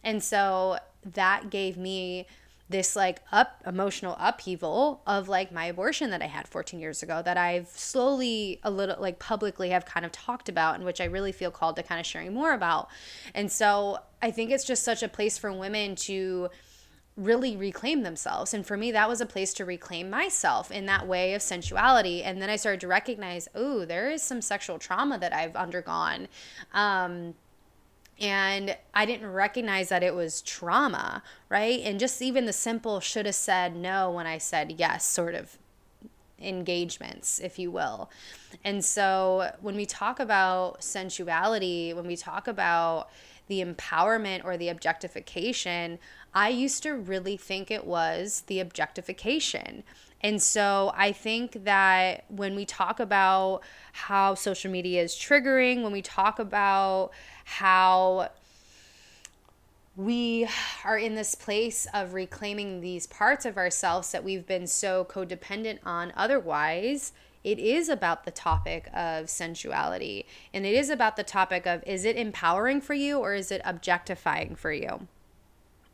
and 0.03 0.21
so 0.21 0.77
that 1.05 1.49
gave 1.49 1.77
me 1.77 2.27
this 2.71 2.95
like 2.95 3.21
up 3.31 3.61
emotional 3.67 4.15
upheaval 4.19 5.01
of 5.05 5.29
like 5.29 5.51
my 5.51 5.65
abortion 5.65 6.09
that 6.09 6.21
I 6.21 6.27
had 6.27 6.47
14 6.47 6.79
years 6.79 7.03
ago 7.03 7.21
that 7.23 7.37
I've 7.37 7.67
slowly 7.67 8.59
a 8.63 8.71
little 8.71 8.95
like 8.99 9.19
publicly 9.19 9.69
have 9.69 9.85
kind 9.85 10.05
of 10.05 10.11
talked 10.11 10.49
about 10.49 10.75
and 10.75 10.85
which 10.85 11.01
I 11.01 11.05
really 11.05 11.31
feel 11.31 11.51
called 11.51 11.75
to 11.75 11.83
kind 11.83 11.99
of 11.99 12.05
sharing 12.05 12.33
more 12.33 12.53
about. 12.53 12.89
And 13.35 13.51
so 13.51 13.99
I 14.21 14.31
think 14.31 14.51
it's 14.51 14.63
just 14.63 14.83
such 14.83 15.03
a 15.03 15.07
place 15.07 15.37
for 15.37 15.51
women 15.51 15.95
to 15.95 16.49
really 17.17 17.57
reclaim 17.57 18.03
themselves. 18.03 18.53
And 18.53 18.65
for 18.65 18.77
me, 18.77 18.91
that 18.91 19.09
was 19.09 19.21
a 19.21 19.25
place 19.25 19.53
to 19.55 19.65
reclaim 19.65 20.09
myself 20.09 20.71
in 20.71 20.85
that 20.85 21.07
way 21.07 21.33
of 21.33 21.41
sensuality. 21.41 22.23
And 22.23 22.41
then 22.41 22.49
I 22.49 22.55
started 22.55 22.81
to 22.81 22.87
recognize, 22.87 23.47
oh, 23.53 23.85
there 23.85 24.09
is 24.09 24.23
some 24.23 24.41
sexual 24.41 24.79
trauma 24.79 25.17
that 25.19 25.33
I've 25.33 25.55
undergone. 25.55 26.27
Um, 26.73 27.35
and 28.19 28.77
I 28.93 29.05
didn't 29.05 29.31
recognize 29.31 29.89
that 29.89 30.03
it 30.03 30.13
was 30.13 30.41
trauma, 30.43 31.23
right? 31.49 31.81
And 31.83 31.99
just 31.99 32.21
even 32.21 32.45
the 32.45 32.53
simple 32.53 32.99
should 32.99 33.25
have 33.25 33.35
said 33.35 33.75
no 33.75 34.11
when 34.11 34.27
I 34.27 34.37
said 34.37 34.75
yes, 34.77 35.05
sort 35.05 35.33
of 35.33 35.57
engagements, 36.39 37.39
if 37.39 37.57
you 37.59 37.71
will. 37.71 38.09
And 38.63 38.85
so 38.85 39.51
when 39.59 39.75
we 39.75 39.85
talk 39.85 40.19
about 40.19 40.81
sensuality, 40.81 41.93
when 41.93 42.05
we 42.07 42.15
talk 42.15 42.47
about 42.47 43.09
the 43.47 43.63
empowerment 43.63 44.43
or 44.45 44.57
the 44.57 44.69
objectification, 44.69 45.99
I 46.33 46.49
used 46.49 46.83
to 46.83 46.91
really 46.93 47.37
think 47.37 47.69
it 47.69 47.85
was 47.85 48.43
the 48.47 48.59
objectification. 48.59 49.83
And 50.21 50.41
so 50.41 50.93
I 50.95 51.11
think 51.11 51.63
that 51.65 52.25
when 52.29 52.55
we 52.55 52.65
talk 52.65 52.99
about 52.99 53.61
how 53.93 54.35
social 54.35 54.71
media 54.71 55.01
is 55.01 55.15
triggering, 55.15 55.83
when 55.83 55.91
we 55.91 56.01
talk 56.01 56.39
about 56.39 57.11
how 57.43 58.29
we 59.95 60.47
are 60.85 60.97
in 60.97 61.15
this 61.15 61.35
place 61.35 61.85
of 61.93 62.13
reclaiming 62.13 62.81
these 62.81 63.07
parts 63.07 63.45
of 63.45 63.57
ourselves 63.57 64.11
that 64.11 64.23
we've 64.23 64.47
been 64.47 64.67
so 64.67 65.05
codependent 65.05 65.79
on 65.85 66.13
otherwise 66.15 67.11
it 67.43 67.59
is 67.59 67.89
about 67.89 68.23
the 68.23 68.31
topic 68.31 68.89
of 68.93 69.29
sensuality 69.29 70.25
and 70.53 70.65
it 70.65 70.73
is 70.73 70.89
about 70.89 71.15
the 71.15 71.23
topic 71.23 71.65
of 71.65 71.83
is 71.85 72.05
it 72.05 72.15
empowering 72.15 72.81
for 72.81 72.93
you 72.93 73.17
or 73.17 73.33
is 73.33 73.51
it 73.51 73.61
objectifying 73.65 74.55
for 74.55 74.71
you 74.71 75.07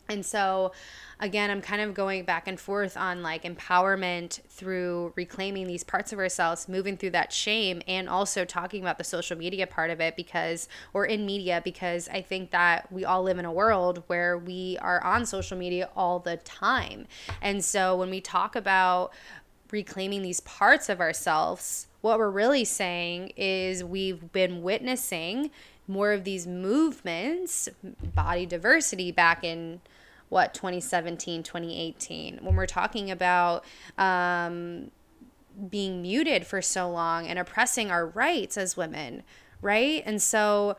and 0.10 0.26
so, 0.26 0.72
again, 1.20 1.52
I'm 1.52 1.62
kind 1.62 1.82
of 1.82 1.94
going 1.94 2.24
back 2.24 2.48
and 2.48 2.60
forth 2.60 2.96
on 2.96 3.22
like 3.22 3.44
empowerment 3.44 4.42
through 4.48 5.14
reclaiming 5.16 5.68
these 5.68 5.84
parts 5.84 6.14
of 6.14 6.20
ourselves, 6.20 6.70
moving 6.70 6.98
through 6.98 7.12
that 7.12 7.34
shame, 7.34 7.82
and 7.88 8.08
also 8.08 8.46
talking 8.46 8.82
about 8.82 8.98
the 8.98 9.04
social 9.04 9.38
media 9.38 9.68
part 9.68 9.90
of 9.90 10.00
it 10.00 10.16
because, 10.16 10.68
or 10.94 11.06
in 11.06 11.26
media, 11.26 11.62
because 11.64 12.08
I 12.10 12.22
think 12.22 12.52
that 12.52 12.92
we 12.92 13.04
all 13.04 13.24
live 13.24 13.38
in 13.38 13.46
a 13.46 13.52
world 13.52 14.04
where 14.08 14.38
we 14.38 14.78
are 14.82 15.04
on 15.04 15.26
social 15.26 15.58
media 15.58 15.90
all 15.96 16.20
the 16.20 16.38
time. 16.38 17.08
And 17.42 17.64
so, 17.64 17.96
when 17.96 18.10
we 18.10 18.22
talk 18.22 18.56
about 18.56 19.12
reclaiming 19.72 20.22
these 20.22 20.40
parts 20.42 20.90
of 20.90 21.00
ourselves, 21.00 21.88
what 22.02 22.20
we're 22.20 22.30
really 22.30 22.66
saying 22.66 23.34
is 23.36 23.84
we've 23.84 24.32
been 24.32 24.62
witnessing 24.62 25.52
more 25.88 26.12
of 26.12 26.24
these 26.24 26.46
movements, 26.46 27.70
body 28.16 28.46
diversity 28.46 29.12
back 29.12 29.44
in 29.44 29.82
what 30.30 30.54
2017 30.54 31.42
2018 31.42 32.40
when 32.42 32.58
we're 32.58 32.66
talking 32.66 33.10
about 33.10 33.64
um, 33.98 34.92
being 35.70 36.02
muted 36.02 36.46
for 36.46 36.62
so 36.62 36.90
long 36.92 37.26
and 37.26 37.40
oppressing 37.40 37.90
our 37.90 38.06
rights 38.06 38.58
as 38.58 38.76
women 38.76 39.24
right? 39.62 40.04
And 40.06 40.22
so 40.22 40.78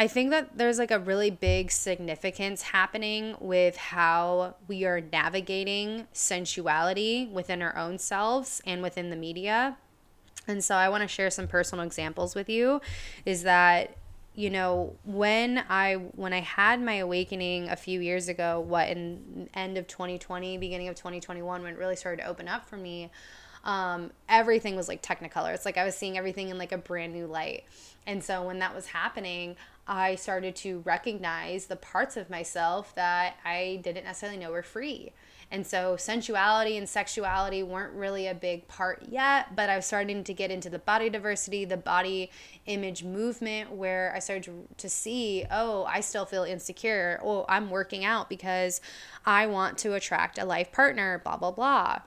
I 0.00 0.08
think 0.08 0.30
that 0.30 0.56
there's 0.56 0.78
like 0.78 0.90
a 0.90 0.98
really 0.98 1.28
big 1.28 1.70
significance 1.70 2.62
happening 2.62 3.36
with 3.38 3.76
how 3.76 4.54
we 4.66 4.86
are 4.86 5.02
navigating 5.02 6.06
sensuality 6.14 7.30
within 7.30 7.60
our 7.60 7.76
own 7.76 7.98
selves 7.98 8.62
and 8.64 8.80
within 8.80 9.10
the 9.10 9.16
media. 9.16 9.76
And 10.48 10.64
so 10.64 10.74
I 10.74 10.88
want 10.88 11.02
to 11.02 11.06
share 11.06 11.28
some 11.28 11.46
personal 11.46 11.84
examples 11.84 12.34
with 12.34 12.48
you 12.48 12.80
is 13.26 13.42
that 13.42 13.94
you 14.34 14.48
know 14.48 14.94
when 15.04 15.64
i 15.68 15.94
when 16.14 16.32
i 16.32 16.38
had 16.38 16.80
my 16.80 16.94
awakening 16.94 17.68
a 17.68 17.74
few 17.74 17.98
years 17.98 18.28
ago 18.28 18.60
what 18.60 18.88
in 18.88 19.48
end 19.54 19.76
of 19.76 19.88
2020 19.88 20.56
beginning 20.56 20.86
of 20.86 20.94
2021 20.94 21.62
when 21.62 21.74
it 21.74 21.76
really 21.76 21.96
started 21.96 22.22
to 22.22 22.28
open 22.28 22.46
up 22.46 22.68
for 22.68 22.76
me 22.76 23.10
um, 23.64 24.12
everything 24.28 24.76
was 24.76 24.86
like 24.86 25.02
technicolor 25.02 25.52
it's 25.52 25.64
like 25.64 25.76
i 25.76 25.84
was 25.84 25.96
seeing 25.96 26.16
everything 26.16 26.48
in 26.48 26.58
like 26.58 26.70
a 26.70 26.78
brand 26.78 27.12
new 27.12 27.26
light 27.26 27.64
and 28.06 28.22
so 28.22 28.44
when 28.44 28.60
that 28.60 28.72
was 28.72 28.86
happening 28.86 29.56
i 29.90 30.14
started 30.14 30.56
to 30.56 30.78
recognize 30.86 31.66
the 31.66 31.76
parts 31.76 32.16
of 32.16 32.30
myself 32.30 32.94
that 32.94 33.36
i 33.44 33.78
didn't 33.82 34.04
necessarily 34.04 34.38
know 34.38 34.50
were 34.50 34.62
free 34.62 35.12
and 35.52 35.66
so 35.66 35.96
sensuality 35.96 36.76
and 36.76 36.88
sexuality 36.88 37.64
weren't 37.64 37.92
really 37.94 38.28
a 38.28 38.34
big 38.34 38.68
part 38.68 39.02
yet, 39.08 39.56
but 39.56 39.68
I 39.68 39.74
was 39.74 39.84
starting 39.84 40.22
to 40.22 40.32
get 40.32 40.50
into 40.52 40.70
the 40.70 40.78
body 40.78 41.10
diversity, 41.10 41.64
the 41.64 41.76
body 41.76 42.30
image 42.66 43.02
movement, 43.02 43.72
where 43.72 44.12
I 44.14 44.20
started 44.20 44.68
to, 44.76 44.88
see, 44.88 45.44
oh, 45.50 45.84
I 45.86 46.00
still 46.00 46.24
feel 46.24 46.44
insecure. 46.44 47.18
Oh, 47.24 47.44
I'm 47.48 47.68
working 47.68 48.04
out 48.04 48.28
because 48.28 48.80
I 49.26 49.48
want 49.48 49.76
to 49.78 49.94
attract 49.94 50.38
a 50.38 50.44
life 50.44 50.70
partner, 50.70 51.20
blah, 51.24 51.36
blah, 51.36 51.50
blah. 51.50 51.98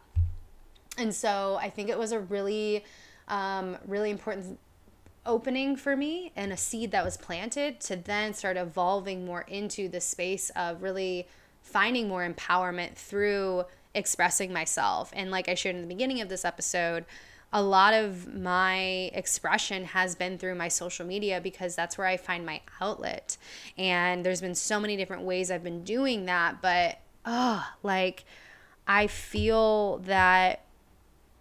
And 0.98 1.14
so 1.14 1.58
I 1.60 1.70
think 1.70 1.90
it 1.90 2.00
was 2.00 2.14
a 2.14 2.20
really, 2.20 2.86
um, 3.28 3.78
really 3.86 4.10
important 4.10 4.58
opening 5.26 5.76
for 5.76 5.96
me 5.96 6.32
and 6.36 6.52
a 6.52 6.58
seed 6.58 6.92
that 6.92 7.06
was 7.06 7.18
planted 7.18 7.80
to 7.80 7.96
then 7.96 8.34
start 8.34 8.58
evolving 8.58 9.26
more 9.26 9.42
into 9.42 9.88
the 9.88 10.02
space 10.02 10.50
of 10.56 10.82
really 10.84 11.28
finding 11.62 12.08
more 12.08 12.28
empowerment 12.28 12.96
through 12.96 13.64
expressing 13.96 14.52
myself. 14.52 15.12
And 15.14 15.32
like 15.32 15.48
I 15.48 15.54
shared 15.54 15.76
in 15.76 15.82
the 15.82 15.88
beginning 15.88 16.22
of 16.22 16.30
this 16.30 16.44
episode, 16.44 17.06
a 17.54 17.62
lot 17.62 17.94
of 17.94 18.34
my 18.34 19.12
expression 19.14 19.86
has 19.86 20.16
been 20.16 20.38
through 20.40 20.56
my 20.56 20.68
social 20.68 21.06
media 21.06 21.40
because 21.40 21.76
that's 21.76 21.98
where 21.98 22.08
I 22.08 22.18
find 22.18 22.46
my 22.46 22.62
outlet. 22.82 23.38
And 23.78 24.26
there's 24.26 24.42
been 24.42 24.56
so 24.56 24.80
many 24.80 24.98
different 24.98 25.24
ways 25.24 25.52
I've 25.52 25.64
been 25.64 25.84
doing 25.84 26.26
that, 26.26 26.62
but 26.62 26.98
oh, 27.26 27.66
like 27.84 28.26
I 28.88 29.08
feel 29.08 30.00
that 30.00 30.63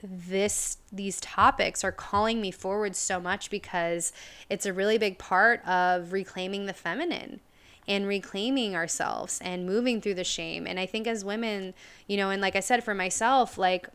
this 0.02 0.78
these 0.92 1.20
topics 1.20 1.84
are 1.84 1.92
calling 1.92 2.40
me 2.40 2.50
forward 2.50 2.96
so 2.96 3.20
much 3.20 3.50
because 3.50 4.12
it's 4.50 4.66
a 4.66 4.72
really 4.72 4.98
big 4.98 5.18
part 5.18 5.66
of 5.66 6.12
reclaiming 6.12 6.66
the 6.66 6.72
feminine 6.72 7.40
and 7.88 8.06
reclaiming 8.06 8.74
ourselves 8.74 9.40
and 9.42 9.66
moving 9.66 10.00
through 10.00 10.14
the 10.14 10.24
shame. 10.24 10.66
And 10.66 10.78
I 10.78 10.86
think 10.86 11.06
as 11.06 11.24
women, 11.24 11.74
you 12.06 12.16
know, 12.16 12.30
and 12.30 12.40
like 12.40 12.56
I 12.56 12.60
said 12.60 12.84
for 12.84 12.94
myself, 12.94 13.58
like 13.58 13.88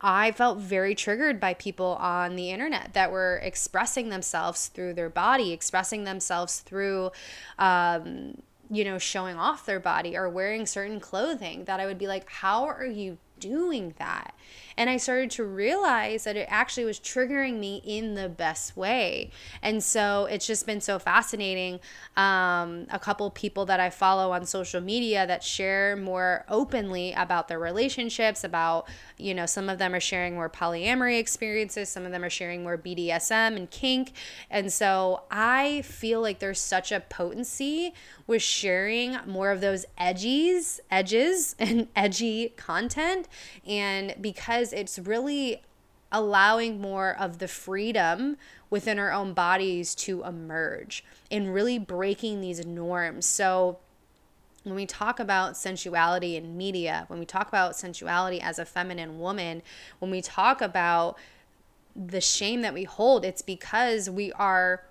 I 0.00 0.32
felt 0.32 0.58
very 0.58 0.94
triggered 0.94 1.40
by 1.40 1.54
people 1.54 1.96
on 2.00 2.36
the 2.36 2.50
internet 2.50 2.92
that 2.94 3.10
were 3.10 3.40
expressing 3.42 4.10
themselves 4.10 4.68
through 4.68 4.94
their 4.94 5.08
body, 5.08 5.52
expressing 5.52 6.04
themselves 6.04 6.60
through, 6.60 7.10
um, 7.58 8.42
you 8.70 8.84
know, 8.84 8.98
showing 8.98 9.36
off 9.36 9.66
their 9.66 9.80
body 9.80 10.16
or 10.16 10.28
wearing 10.28 10.66
certain 10.66 11.00
clothing 11.00 11.64
that 11.64 11.80
I 11.80 11.86
would 11.86 11.98
be 11.98 12.06
like, 12.06 12.28
how 12.28 12.64
are 12.64 12.84
you 12.84 13.18
doing 13.44 13.94
that? 13.98 14.34
And 14.76 14.90
I 14.90 14.96
started 14.96 15.30
to 15.32 15.44
realize 15.44 16.24
that 16.24 16.36
it 16.36 16.46
actually 16.50 16.84
was 16.84 16.98
triggering 16.98 17.58
me 17.60 17.80
in 17.84 18.14
the 18.14 18.28
best 18.28 18.76
way. 18.76 19.30
And 19.62 19.82
so 19.82 20.26
it's 20.26 20.46
just 20.46 20.66
been 20.66 20.80
so 20.80 20.98
fascinating. 20.98 21.80
Um, 22.16 22.86
a 22.90 22.98
couple 23.00 23.30
people 23.30 23.66
that 23.66 23.78
I 23.78 23.90
follow 23.90 24.32
on 24.32 24.46
social 24.46 24.80
media 24.80 25.26
that 25.26 25.44
share 25.44 25.96
more 25.96 26.44
openly 26.48 27.12
about 27.12 27.48
their 27.48 27.58
relationships, 27.58 28.42
about, 28.42 28.88
you 29.16 29.34
know, 29.34 29.46
some 29.46 29.68
of 29.68 29.78
them 29.78 29.94
are 29.94 30.00
sharing 30.00 30.34
more 30.34 30.50
polyamory 30.50 31.18
experiences, 31.18 31.88
some 31.88 32.04
of 32.04 32.10
them 32.10 32.24
are 32.24 32.30
sharing 32.30 32.62
more 32.62 32.76
BDSM 32.76 33.56
and 33.56 33.70
kink. 33.70 34.12
And 34.50 34.72
so 34.72 35.22
I 35.30 35.82
feel 35.82 36.20
like 36.20 36.40
there's 36.40 36.60
such 36.60 36.90
a 36.90 37.00
potency 37.00 37.94
with 38.26 38.42
sharing 38.42 39.16
more 39.26 39.50
of 39.50 39.60
those 39.60 39.84
edgies, 39.98 40.80
edges, 40.90 41.54
and 41.58 41.88
edgy 41.94 42.52
content. 42.56 43.28
And 43.66 44.14
because 44.20 44.72
it's 44.72 44.98
really 44.98 45.62
allowing 46.10 46.80
more 46.80 47.16
of 47.18 47.38
the 47.38 47.48
freedom 47.48 48.36
within 48.70 48.98
our 48.98 49.12
own 49.12 49.32
bodies 49.32 49.94
to 49.94 50.22
emerge 50.24 51.04
and 51.30 51.52
really 51.52 51.78
breaking 51.78 52.40
these 52.40 52.64
norms. 52.64 53.26
So, 53.26 53.78
when 54.62 54.76
we 54.76 54.86
talk 54.86 55.20
about 55.20 55.58
sensuality 55.58 56.36
in 56.36 56.56
media, 56.56 57.04
when 57.08 57.18
we 57.18 57.26
talk 57.26 57.48
about 57.48 57.76
sensuality 57.76 58.40
as 58.40 58.58
a 58.58 58.64
feminine 58.64 59.18
woman, 59.18 59.62
when 59.98 60.10
we 60.10 60.22
talk 60.22 60.62
about 60.62 61.18
the 61.94 62.20
shame 62.20 62.62
that 62.62 62.72
we 62.72 62.84
hold, 62.84 63.26
it's 63.26 63.42
because 63.42 64.08
we 64.08 64.32
are 64.32 64.84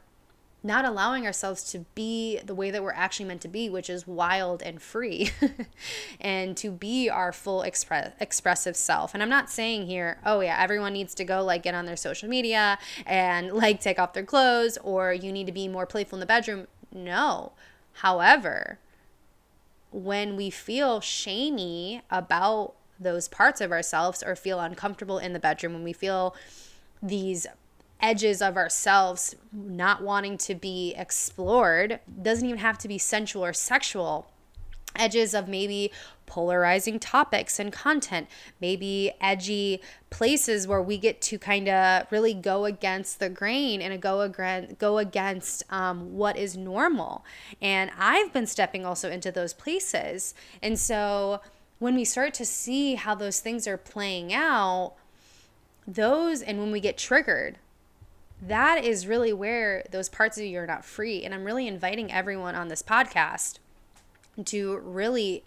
not 0.64 0.86
allowing 0.86 1.26
ourselves 1.26 1.64
to 1.72 1.80
be 1.94 2.40
the 2.44 2.56
way 2.56 2.72
that 2.72 2.82
we're 2.82 2.94
actually 2.94 3.26
meant 3.26 3.42
to 3.42 3.50
be, 3.50 3.70
which 3.70 3.90
is 3.90 4.08
wild 4.08 4.62
and 4.62 4.82
free, 4.82 5.30
and 6.22 6.56
to 6.56 6.72
be 6.72 7.10
our 7.10 7.34
full 7.34 7.62
express 7.64 8.14
expressive 8.20 8.76
self. 8.78 9.14
And 9.14 9.22
I'm 9.22 9.30
not 9.30 9.50
saying 9.50 9.88
here, 9.88 10.20
oh 10.26 10.40
yeah, 10.40 10.58
everyone 10.60 10.94
needs 10.94 11.14
to 11.16 11.26
go 11.26 11.44
like 11.44 11.64
get 11.64 11.76
on 11.76 11.86
their 11.86 11.98
social 11.98 12.30
media 12.30 12.80
and 13.06 13.52
like 13.52 13.82
take 13.82 14.00
off 14.00 14.14
their 14.14 14.24
clothes, 14.24 14.78
or 14.84 15.14
you 15.14 15.34
need 15.34 15.48
to 15.48 15.54
be 15.54 15.68
more 15.68 15.86
playful 15.86 16.16
in 16.16 16.22
the 16.22 16.26
bedroom. 16.26 16.68
No. 16.94 17.52
However, 17.98 18.80
when 19.92 20.36
we 20.38 20.50
feel 20.50 21.02
shamey 21.02 22.02
about 22.10 22.74
those 23.00 23.28
parts 23.28 23.60
of 23.60 23.72
ourselves 23.72 24.24
or 24.24 24.36
feel 24.36 24.60
uncomfortable 24.60 25.18
in 25.18 25.34
the 25.34 25.40
bedroom, 25.40 25.74
when 25.74 25.84
we 25.84 25.94
feel 25.94 26.36
these 27.02 27.46
edges 28.04 28.42
of 28.42 28.58
ourselves 28.58 29.34
not 29.54 30.04
wanting 30.04 30.38
to 30.38 30.54
be 30.54 30.94
explored 30.98 32.02
doesn't 32.22 32.46
even 32.46 32.60
have 32.60 32.78
to 32.78 32.90
be 32.90 32.98
sensual 32.98 33.46
or 33.46 33.54
sexual 33.54 34.30
edges 34.96 35.34
of 35.34 35.48
maybe 35.48 35.90
polarizing 36.26 37.00
topics 37.00 37.60
and 37.60 37.72
content, 37.72 38.28
maybe 38.60 39.12
edgy 39.22 39.82
places 40.10 40.68
where 40.68 40.82
we 40.82 40.98
get 40.98 41.22
to 41.22 41.40
kind 41.40 41.68
of 41.70 42.06
really 42.12 42.34
go 42.34 42.66
against 42.66 43.20
the 43.20 43.30
grain 43.30 43.82
and 43.82 44.00
go 44.02 44.22
against 44.22 44.78
go 44.78 44.98
against 44.98 45.64
um, 45.72 46.14
what 46.14 46.38
is 46.38 46.58
normal. 46.58 47.26
And 47.62 47.90
I've 47.98 48.34
been 48.34 48.46
stepping 48.46 48.86
also 48.86 49.10
into 49.10 49.32
those 49.32 49.54
places, 49.54 50.36
and 50.62 50.78
so 50.78 51.42
when 51.80 51.96
we 51.96 52.06
start 52.06 52.34
to 52.36 52.46
see 52.46 52.96
how 52.96 53.16
those 53.16 53.40
things 53.40 53.66
are 53.68 53.78
playing 53.78 54.34
out, 54.34 54.94
those 55.88 56.42
and 56.42 56.60
when 56.60 56.72
we 56.72 56.80
get 56.80 56.98
triggered 56.98 57.58
that 58.48 58.84
is 58.84 59.08
really 59.08 59.34
where 59.34 59.84
those 59.92 60.10
parts 60.10 60.38
of 60.38 60.44
you 60.44 60.60
are 60.60 60.68
not 60.68 60.84
free. 60.84 61.24
And 61.24 61.34
I'm 61.34 61.44
really 61.44 61.68
inviting 61.68 62.12
everyone 62.12 62.56
on 62.56 62.68
this 62.68 62.84
podcast 62.84 63.60
to 64.46 64.78
really 64.80 65.44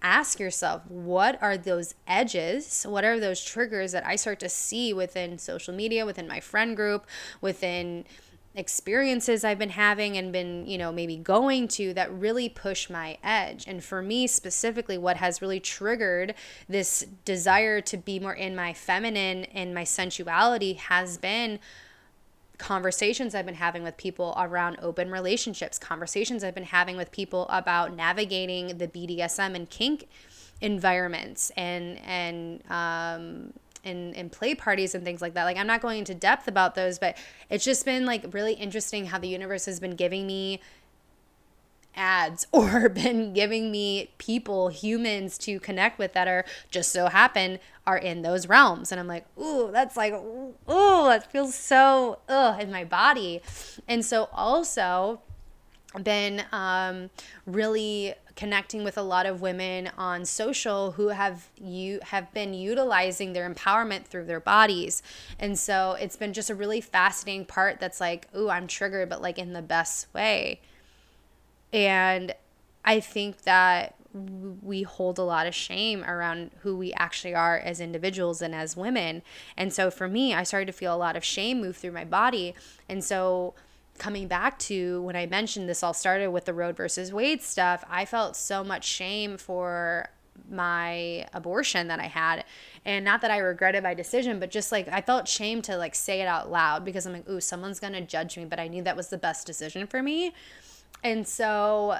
ask 0.00 0.38
yourself 0.38 0.82
what 0.86 1.40
are 1.42 1.56
those 1.56 1.94
edges 2.06 2.86
what 2.88 3.04
are 3.04 3.18
those 3.18 3.42
triggers 3.42 3.90
that 3.90 4.06
i 4.06 4.14
start 4.14 4.38
to 4.38 4.48
see 4.48 4.92
within 4.92 5.36
social 5.38 5.74
media 5.74 6.06
within 6.06 6.28
my 6.28 6.38
friend 6.38 6.76
group 6.76 7.04
within 7.40 8.04
experiences 8.54 9.42
i've 9.42 9.58
been 9.58 9.70
having 9.70 10.16
and 10.16 10.32
been 10.32 10.64
you 10.68 10.78
know 10.78 10.92
maybe 10.92 11.16
going 11.16 11.66
to 11.66 11.92
that 11.92 12.12
really 12.12 12.48
push 12.48 12.88
my 12.88 13.18
edge 13.24 13.64
and 13.66 13.82
for 13.82 14.00
me 14.00 14.24
specifically 14.28 14.96
what 14.96 15.16
has 15.16 15.42
really 15.42 15.58
triggered 15.58 16.32
this 16.68 17.04
desire 17.24 17.80
to 17.80 17.96
be 17.96 18.20
more 18.20 18.34
in 18.34 18.54
my 18.54 18.72
feminine 18.72 19.44
and 19.46 19.74
my 19.74 19.82
sensuality 19.82 20.74
has 20.74 21.18
been 21.18 21.58
conversations 22.58 23.34
I've 23.34 23.46
been 23.46 23.54
having 23.54 23.82
with 23.82 23.96
people 23.96 24.34
around 24.36 24.78
open 24.82 25.10
relationships, 25.10 25.78
conversations 25.78 26.44
I've 26.44 26.54
been 26.54 26.64
having 26.64 26.96
with 26.96 27.10
people 27.12 27.46
about 27.48 27.94
navigating 27.94 28.78
the 28.78 28.88
BDSM 28.88 29.54
and 29.54 29.70
kink 29.70 30.08
environments 30.60 31.50
and 31.56 31.98
and 32.04 32.62
um 32.70 33.52
and, 33.84 34.14
and 34.16 34.30
play 34.30 34.54
parties 34.54 34.94
and 34.94 35.04
things 35.04 35.22
like 35.22 35.34
that. 35.34 35.44
Like 35.44 35.56
I'm 35.56 35.66
not 35.66 35.80
going 35.80 36.00
into 36.00 36.14
depth 36.14 36.48
about 36.48 36.74
those, 36.74 36.98
but 36.98 37.16
it's 37.48 37.64
just 37.64 37.84
been 37.84 38.06
like 38.06 38.26
really 38.32 38.54
interesting 38.54 39.06
how 39.06 39.18
the 39.18 39.28
universe 39.28 39.66
has 39.66 39.80
been 39.80 39.94
giving 39.94 40.26
me 40.26 40.60
ads 41.98 42.46
or 42.52 42.88
been 42.88 43.34
giving 43.34 43.70
me 43.70 44.10
people, 44.16 44.68
humans 44.68 45.36
to 45.38 45.60
connect 45.60 45.98
with 45.98 46.14
that 46.14 46.28
are 46.28 46.44
just 46.70 46.92
so 46.92 47.08
happen 47.08 47.58
are 47.86 47.98
in 47.98 48.22
those 48.22 48.46
realms. 48.48 48.92
And 48.92 49.00
I'm 49.00 49.06
like, 49.06 49.26
ooh, 49.38 49.70
that's 49.72 49.96
like, 49.96 50.14
ooh, 50.14 50.54
that 50.66 51.30
feels 51.30 51.54
so 51.54 52.20
ugh 52.28 52.60
in 52.60 52.70
my 52.70 52.84
body. 52.84 53.42
And 53.86 54.04
so 54.04 54.28
also 54.32 55.20
been 56.02 56.44
um, 56.52 57.10
really 57.46 58.14
connecting 58.36 58.84
with 58.84 58.96
a 58.96 59.02
lot 59.02 59.26
of 59.26 59.40
women 59.40 59.90
on 59.98 60.24
social 60.24 60.92
who 60.92 61.08
have 61.08 61.48
you 61.56 61.98
have 62.04 62.32
been 62.32 62.54
utilizing 62.54 63.32
their 63.32 63.52
empowerment 63.52 64.04
through 64.04 64.24
their 64.24 64.38
bodies 64.38 65.02
and 65.40 65.58
so 65.58 65.96
it's 66.00 66.14
been 66.14 66.32
just 66.32 66.48
a 66.48 66.54
really 66.54 66.80
fascinating 66.80 67.44
part 67.44 67.80
that's 67.80 68.00
like 68.00 68.28
ooh 68.36 68.48
i'm 68.48 68.68
triggered 68.68 69.08
but 69.08 69.20
like 69.20 69.38
in 69.38 69.54
the 69.54 69.62
best 69.62 70.06
way 70.14 70.60
and 71.72 72.34
I 72.84 73.00
think 73.00 73.42
that 73.42 73.94
we 74.14 74.82
hold 74.82 75.18
a 75.18 75.22
lot 75.22 75.46
of 75.46 75.54
shame 75.54 76.02
around 76.04 76.50
who 76.60 76.76
we 76.76 76.92
actually 76.94 77.34
are 77.34 77.58
as 77.58 77.80
individuals 77.80 78.40
and 78.40 78.54
as 78.54 78.76
women. 78.76 79.22
And 79.56 79.72
so 79.72 79.90
for 79.90 80.08
me, 80.08 80.34
I 80.34 80.42
started 80.42 80.66
to 80.66 80.72
feel 80.72 80.94
a 80.94 80.96
lot 80.96 81.16
of 81.16 81.24
shame 81.24 81.60
move 81.60 81.76
through 81.76 81.92
my 81.92 82.04
body. 82.04 82.54
And 82.88 83.04
so 83.04 83.54
coming 83.98 84.28
back 84.28 84.58
to 84.60 85.02
when 85.02 85.16
I 85.16 85.26
mentioned 85.26 85.68
this 85.68 85.82
all 85.82 85.92
started 85.92 86.30
with 86.30 86.46
the 86.46 86.54
Roe 86.54 86.72
versus 86.72 87.12
Wade 87.12 87.42
stuff, 87.42 87.84
I 87.90 88.04
felt 88.04 88.36
so 88.36 88.64
much 88.64 88.84
shame 88.84 89.36
for 89.36 90.08
my 90.50 91.26
abortion 91.34 91.88
that 91.88 92.00
I 92.00 92.06
had. 92.06 92.44
And 92.84 93.04
not 93.04 93.20
that 93.20 93.30
I 93.30 93.38
regretted 93.38 93.82
my 93.82 93.94
decision, 93.94 94.40
but 94.40 94.50
just 94.50 94.72
like 94.72 94.88
I 94.88 95.00
felt 95.00 95.28
shame 95.28 95.60
to 95.62 95.76
like 95.76 95.94
say 95.94 96.22
it 96.22 96.28
out 96.28 96.50
loud 96.50 96.84
because 96.84 97.06
I'm 97.06 97.12
like, 97.12 97.28
ooh, 97.28 97.40
someone's 97.40 97.80
gonna 97.80 98.00
judge 98.00 98.38
me. 98.38 98.44
But 98.44 98.60
I 98.60 98.68
knew 98.68 98.82
that 98.84 98.96
was 98.96 99.08
the 99.08 99.18
best 99.18 99.46
decision 99.46 99.86
for 99.86 100.02
me. 100.02 100.32
And 101.02 101.26
so 101.26 101.98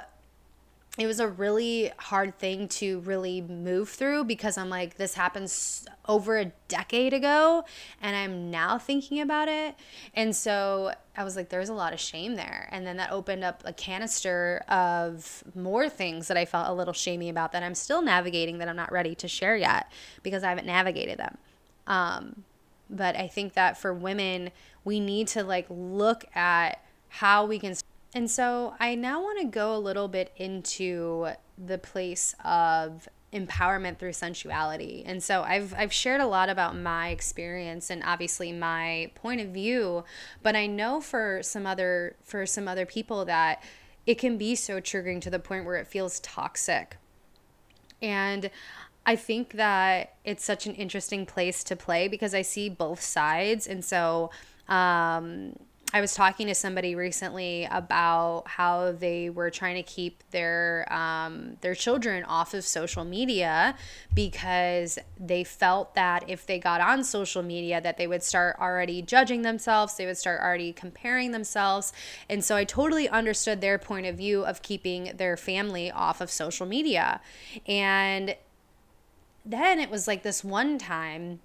it 0.99 1.07
was 1.07 1.21
a 1.21 1.27
really 1.29 1.91
hard 1.97 2.37
thing 2.37 2.67
to 2.67 2.99
really 2.99 3.39
move 3.39 3.87
through 3.87 4.25
because 4.25 4.57
I'm 4.57 4.69
like, 4.69 4.97
this 4.97 5.13
happens 5.13 5.85
over 6.07 6.37
a 6.37 6.45
decade 6.67 7.13
ago 7.13 7.63
and 8.01 8.17
I'm 8.17 8.51
now 8.51 8.77
thinking 8.77 9.21
about 9.21 9.47
it. 9.47 9.75
And 10.13 10.35
so 10.35 10.93
I 11.15 11.23
was 11.23 11.37
like, 11.37 11.47
there's 11.47 11.69
a 11.69 11.73
lot 11.73 11.93
of 11.93 12.01
shame 12.01 12.35
there. 12.35 12.67
And 12.71 12.85
then 12.85 12.97
that 12.97 13.11
opened 13.11 13.45
up 13.45 13.63
a 13.65 13.71
canister 13.71 14.65
of 14.67 15.43
more 15.55 15.87
things 15.87 16.27
that 16.27 16.35
I 16.35 16.43
felt 16.43 16.67
a 16.67 16.73
little 16.73 16.93
shamey 16.93 17.29
about 17.29 17.53
that 17.53 17.63
I'm 17.63 17.75
still 17.75 18.01
navigating 18.01 18.57
that 18.57 18.67
I'm 18.67 18.75
not 18.75 18.91
ready 18.91 19.15
to 19.15 19.27
share 19.29 19.55
yet 19.55 19.89
because 20.21 20.43
I 20.43 20.49
haven't 20.49 20.67
navigated 20.67 21.17
them. 21.17 21.37
Um, 21.87 22.43
but 22.89 23.15
I 23.15 23.27
think 23.27 23.53
that 23.53 23.77
for 23.77 23.93
women, 23.93 24.51
we 24.83 24.99
need 24.99 25.27
to 25.29 25.43
like 25.43 25.67
look 25.69 26.25
at 26.35 26.83
how 27.07 27.45
we 27.45 27.57
can. 27.59 27.75
And 28.13 28.29
so 28.29 28.73
I 28.79 28.95
now 28.95 29.21
want 29.21 29.39
to 29.39 29.45
go 29.45 29.75
a 29.75 29.77
little 29.77 30.07
bit 30.07 30.31
into 30.35 31.29
the 31.57 31.77
place 31.77 32.35
of 32.43 33.07
empowerment 33.31 33.99
through 33.99 34.13
sensuality. 34.13 35.03
And 35.05 35.21
so 35.21 35.43
I've 35.43 35.73
I've 35.77 35.93
shared 35.93 36.21
a 36.21 36.25
lot 36.25 36.49
about 36.49 36.75
my 36.75 37.09
experience 37.09 37.89
and 37.89 38.01
obviously 38.03 38.51
my 38.51 39.11
point 39.15 39.41
of 39.41 39.49
view, 39.49 40.03
but 40.41 40.55
I 40.55 40.65
know 40.65 40.99
for 41.01 41.41
some 41.43 41.67
other 41.67 42.15
for 42.23 42.45
some 42.45 42.67
other 42.67 42.85
people 42.85 43.25
that 43.25 43.63
it 44.07 44.15
can 44.15 44.37
be 44.37 44.55
so 44.55 44.81
triggering 44.81 45.21
to 45.21 45.29
the 45.29 45.39
point 45.39 45.65
where 45.65 45.75
it 45.75 45.87
feels 45.87 46.19
toxic. 46.21 46.97
And 48.01 48.49
I 49.05 49.15
think 49.15 49.53
that 49.53 50.15
it's 50.23 50.43
such 50.43 50.65
an 50.65 50.73
interesting 50.75 51.25
place 51.25 51.63
to 51.65 51.75
play 51.75 52.07
because 52.07 52.33
I 52.33 52.41
see 52.41 52.69
both 52.69 53.01
sides. 53.01 53.67
And 53.67 53.85
so 53.85 54.31
um, 54.67 55.55
I 55.91 56.01
was 56.01 56.13
talking 56.13 56.45
to 56.47 56.55
somebody 56.55 56.93
recently 56.93 57.67
about 57.69 58.43
how 58.45 58.91
they 58.91 59.31
were 59.31 59.49
trying 59.49 59.75
to 59.75 59.83
keep 59.83 60.23
their 60.29 60.85
um, 60.93 61.57
their 61.61 61.73
children 61.73 62.23
off 62.25 62.53
of 62.53 62.63
social 62.63 63.03
media 63.03 63.75
because 64.13 64.99
they 65.19 65.43
felt 65.43 65.95
that 65.95 66.29
if 66.29 66.45
they 66.45 66.59
got 66.59 66.79
on 66.79 67.03
social 67.03 67.41
media 67.41 67.81
that 67.81 67.97
they 67.97 68.05
would 68.05 68.21
start 68.21 68.55
already 68.59 69.01
judging 69.01 69.41
themselves 69.41 69.95
they 69.95 70.05
would 70.05 70.17
start 70.17 70.41
already 70.41 70.71
comparing 70.71 71.31
themselves. 71.31 71.91
And 72.29 72.43
so 72.43 72.55
I 72.55 72.65
totally 72.65 73.09
understood 73.09 73.59
their 73.59 73.79
point 73.79 74.05
of 74.05 74.15
view 74.15 74.45
of 74.45 74.61
keeping 74.61 75.13
their 75.17 75.37
family 75.37 75.89
off 75.89 76.21
of 76.21 76.29
social 76.29 76.67
media. 76.67 77.19
And 77.65 78.35
then 79.43 79.79
it 79.79 79.89
was 79.89 80.07
like 80.07 80.21
this 80.21 80.43
one 80.43 80.77
time 80.77 81.39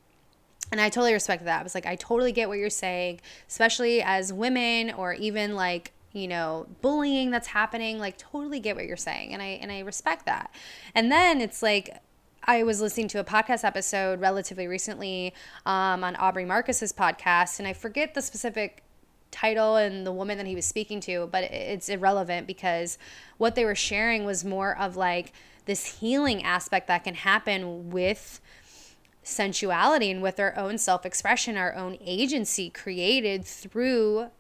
and 0.73 0.81
I 0.81 0.89
totally 0.89 1.13
respect 1.13 1.45
that. 1.45 1.61
I 1.61 1.63
was 1.63 1.75
like, 1.75 1.87
I 1.87 1.97
totally 1.97 2.33
get 2.33 2.49
what 2.49 2.59
you're 2.59 2.71
saying, 2.71 3.21
especially 3.49 4.03
as 4.03 4.33
women 4.33 4.91
or 4.93 5.15
even 5.15 5.55
like, 5.55 5.93
you 6.13 6.27
know, 6.29 6.67
bullying 6.81 7.31
that's 7.31 7.49
happening, 7.49 7.99
like 7.99 8.17
totally 8.19 8.61
get 8.61 8.77
what 8.77 8.87
you're 8.87 8.97
saying. 8.97 9.33
And 9.33 9.43
I 9.43 9.59
and 9.61 9.71
I 9.71 9.81
respect 9.81 10.27
that. 10.27 10.51
And 10.95 11.11
then 11.13 11.41
it's 11.41 11.63
like 11.63 11.97
I 12.47 12.63
was 12.63 12.81
listening 12.81 13.09
to 13.09 13.21
a 13.21 13.25
podcast 13.25 13.65
episode 13.65 14.21
relatively 14.21 14.67
recently 14.67 15.33
um, 15.65 16.05
on 16.05 16.15
Aubrey 16.17 16.45
Marcus's 16.45 16.93
podcast, 16.93 17.59
and 17.59 17.67
I 17.67 17.73
forget 17.73 18.15
the 18.15 18.23
specific 18.23 18.83
title 19.31 19.77
and 19.77 20.07
the 20.07 20.13
woman 20.13 20.39
that 20.39 20.47
he 20.47 20.55
was 20.55 20.65
speaking 20.65 21.01
to, 21.01 21.29
but 21.33 21.45
it's 21.45 21.89
irrelevant 21.89 22.47
because 22.47 22.99
what 23.37 23.57
they 23.57 23.65
were 23.65 23.75
sharing 23.75 24.25
was 24.25 24.45
more 24.45 24.79
of 24.79 24.97
like 24.97 25.33
this 25.65 26.01
healing 26.01 26.45
aspect 26.45 26.87
that 26.87 27.03
can 27.03 27.15
happen 27.15 27.91
with 27.91 28.41
sensuality 29.25 30.11
and 30.11 30.23
with 30.23 30.39
our 30.39 30.57
own 30.57 30.79
self 30.79 31.05
expression, 31.05 31.57
our 31.57 31.75
own 31.75 31.99
agency 32.01 32.71
created 32.71 33.45
through 33.45 34.31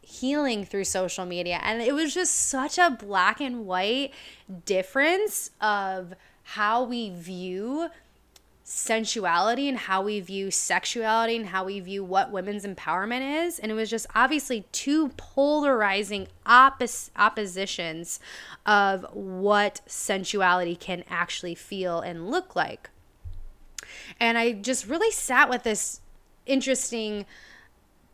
healing 0.00 0.64
through 0.64 0.84
social 0.84 1.24
media. 1.24 1.60
And 1.62 1.82
it 1.82 1.94
was 1.94 2.14
just 2.14 2.34
such 2.34 2.78
a 2.78 2.90
black 2.90 3.40
and 3.40 3.66
white 3.66 4.12
difference 4.66 5.50
of 5.60 6.14
how 6.42 6.84
we 6.84 7.10
view 7.10 7.88
sensuality 8.66 9.68
and 9.68 9.76
how 9.76 10.02
we 10.02 10.20
view 10.20 10.50
sexuality 10.50 11.36
and 11.36 11.46
how 11.46 11.64
we 11.64 11.80
view 11.80 12.02
what 12.02 12.32
women's 12.32 12.64
empowerment 12.64 13.46
is 13.46 13.58
and 13.58 13.70
it 13.70 13.74
was 13.74 13.90
just 13.90 14.06
obviously 14.14 14.64
two 14.72 15.10
polarizing 15.18 16.26
oppos- 16.46 17.10
oppositions 17.14 18.18
of 18.64 19.04
what 19.12 19.82
sensuality 19.86 20.74
can 20.74 21.04
actually 21.10 21.54
feel 21.54 22.00
and 22.00 22.30
look 22.30 22.56
like 22.56 22.88
and 24.20 24.38
I 24.38 24.52
just 24.52 24.86
really 24.86 25.10
sat 25.10 25.48
with 25.48 25.62
this 25.62 26.00
interesting 26.46 27.26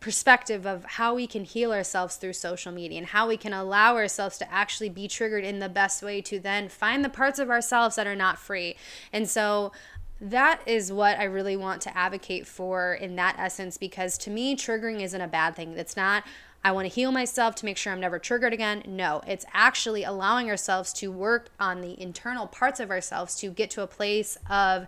perspective 0.00 0.66
of 0.66 0.84
how 0.84 1.14
we 1.14 1.26
can 1.26 1.44
heal 1.44 1.72
ourselves 1.72 2.16
through 2.16 2.32
social 2.32 2.72
media 2.72 2.98
and 2.98 3.08
how 3.08 3.28
we 3.28 3.36
can 3.36 3.52
allow 3.52 3.94
ourselves 3.94 4.38
to 4.38 4.52
actually 4.52 4.88
be 4.88 5.06
triggered 5.06 5.44
in 5.44 5.58
the 5.58 5.68
best 5.68 6.02
way 6.02 6.22
to 6.22 6.40
then 6.40 6.68
find 6.68 7.04
the 7.04 7.08
parts 7.10 7.38
of 7.38 7.50
ourselves 7.50 7.96
that 7.96 8.06
are 8.06 8.16
not 8.16 8.38
free. 8.38 8.76
And 9.12 9.28
so 9.28 9.72
that 10.20 10.60
is 10.66 10.92
what 10.92 11.18
I 11.18 11.24
really 11.24 11.56
want 11.56 11.82
to 11.82 11.96
advocate 11.96 12.46
for 12.46 12.94
in 12.94 13.16
that 13.16 13.36
essence 13.38 13.76
because 13.76 14.18
to 14.18 14.30
me, 14.30 14.56
triggering 14.56 15.00
isn't 15.02 15.20
a 15.20 15.28
bad 15.28 15.54
thing. 15.54 15.76
It's 15.76 15.96
not, 15.96 16.24
I 16.64 16.72
want 16.72 16.88
to 16.88 16.94
heal 16.94 17.12
myself 17.12 17.54
to 17.56 17.64
make 17.64 17.76
sure 17.76 17.92
I'm 17.92 18.00
never 18.00 18.18
triggered 18.18 18.52
again. 18.52 18.82
No, 18.86 19.22
it's 19.26 19.46
actually 19.52 20.04
allowing 20.04 20.50
ourselves 20.50 20.92
to 20.94 21.10
work 21.10 21.48
on 21.58 21.80
the 21.80 22.00
internal 22.00 22.46
parts 22.46 22.80
of 22.80 22.90
ourselves 22.90 23.34
to 23.36 23.50
get 23.50 23.70
to 23.72 23.82
a 23.82 23.86
place 23.86 24.36
of 24.48 24.86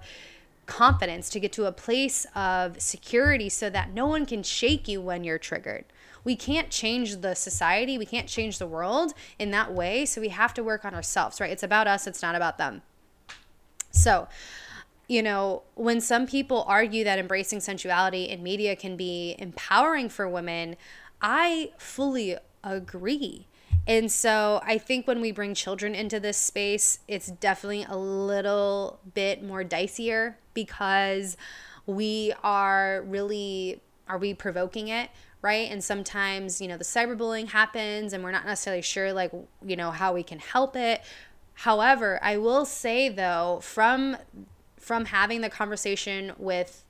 confidence, 0.67 1.29
to 1.31 1.41
get 1.41 1.53
to 1.53 1.67
a 1.67 1.73
place 1.73 2.27
of 2.35 2.81
security 2.81 3.49
so 3.49 3.69
that 3.71 3.93
no 3.93 4.07
one 4.07 4.27
can 4.27 4.43
shake 4.43 4.89
you 4.89 5.01
when 5.01 5.25
you're 5.25 5.39
triggered. 5.39 5.85
We 6.25 6.37
can't 6.37 6.71
change 6.71 7.17
the 7.17 7.35
society, 7.35 7.99
we 7.99 8.07
can't 8.07 8.29
change 8.29 8.59
the 8.59 8.67
world 8.67 9.13
in 9.39 9.51
that 9.51 9.73
way. 9.73 10.07
So 10.07 10.21
we 10.21 10.29
have 10.29 10.55
to 10.55 10.63
work 10.63 10.85
on 10.85 10.95
ourselves, 10.95 11.41
right? 11.41 11.51
It's 11.51 11.65
about 11.65 11.89
us, 11.89 12.07
it's 12.07 12.23
not 12.23 12.35
about 12.35 12.59
them. 12.59 12.83
So, 13.91 14.29
you 15.09 15.23
know, 15.23 15.63
when 15.75 16.01
some 16.01 16.27
people 16.27 16.65
argue 16.67 17.05
that 17.05 17.19
embracing 17.19 17.61
sensuality 17.61 18.29
in 18.29 18.43
media 18.43 18.77
can 18.77 18.97
be 18.97 19.35
empowering 19.39 20.09
for 20.09 20.29
women, 20.29 20.77
I 21.21 21.73
fully 21.77 22.37
agree. 22.63 23.49
And 23.87 24.11
so 24.13 24.61
I 24.65 24.79
think 24.79 25.09
when 25.09 25.21
we 25.21 25.33
bring 25.33 25.55
children 25.55 25.95
into 25.95 26.21
this 26.21 26.37
space, 26.37 27.01
it's 27.09 27.27
definitely 27.27 27.85
a 27.89 27.97
little 27.97 29.01
bit 29.13 29.43
more 29.43 29.65
dicier 29.65 30.37
because 30.55 31.37
we 31.87 32.33
are 32.43 33.03
really 33.07 33.81
are 34.09 34.19
we 34.19 34.35
provoking 34.35 34.89
it 34.89 35.11
right? 35.43 35.73
And 35.73 35.83
sometimes 35.83 36.61
you 36.61 36.69
know 36.69 36.77
the 36.77 36.85
cyberbullying 36.85 37.49
happens 37.49 38.13
and 38.13 38.23
we're 38.23 38.31
not 38.31 38.47
necessarily 38.47 38.83
sure 38.83 39.13
like 39.13 39.33
you 39.67 39.77
know 39.77 39.91
how 39.91 40.15
we 40.15 40.23
can 40.23 40.39
help 40.39 40.77
it. 40.77 41.03
However 41.55 42.19
i 42.23 42.37
will 42.39 42.65
say 42.65 43.09
though 43.09 43.61
from 43.63 44.17
from 44.79 45.07
having 45.07 45.43
the 45.43 45.51
conversation 45.51 46.33
with 46.39 46.85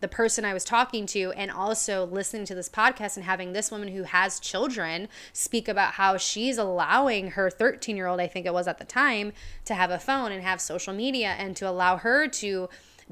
the 0.00 0.08
person 0.08 0.44
I 0.44 0.54
was 0.54 0.64
talking 0.64 1.06
to 1.06 1.32
and 1.32 1.50
also 1.50 2.06
listening 2.06 2.44
to 2.46 2.54
this 2.54 2.68
podcast 2.68 3.16
and 3.16 3.24
having 3.24 3.52
this 3.52 3.70
woman 3.70 3.88
who 3.88 4.04
has 4.04 4.38
children 4.38 5.08
speak 5.32 5.68
about 5.68 5.94
how 5.94 6.16
she's 6.16 6.56
allowing 6.56 7.32
her 7.32 7.50
13 7.50 7.96
year 7.96 8.06
old, 8.06 8.20
I 8.20 8.28
think 8.28 8.46
it 8.46 8.52
was 8.52 8.68
at 8.68 8.78
the 8.78 8.84
time, 8.84 9.32
to 9.64 9.74
have 9.74 9.90
a 9.90 9.98
phone 9.98 10.30
and 10.30 10.42
have 10.42 10.60
social 10.60 10.94
media 10.94 11.34
and 11.38 11.56
to 11.56 11.68
allow 11.68 11.96
her 11.96 12.28
to 12.28 12.68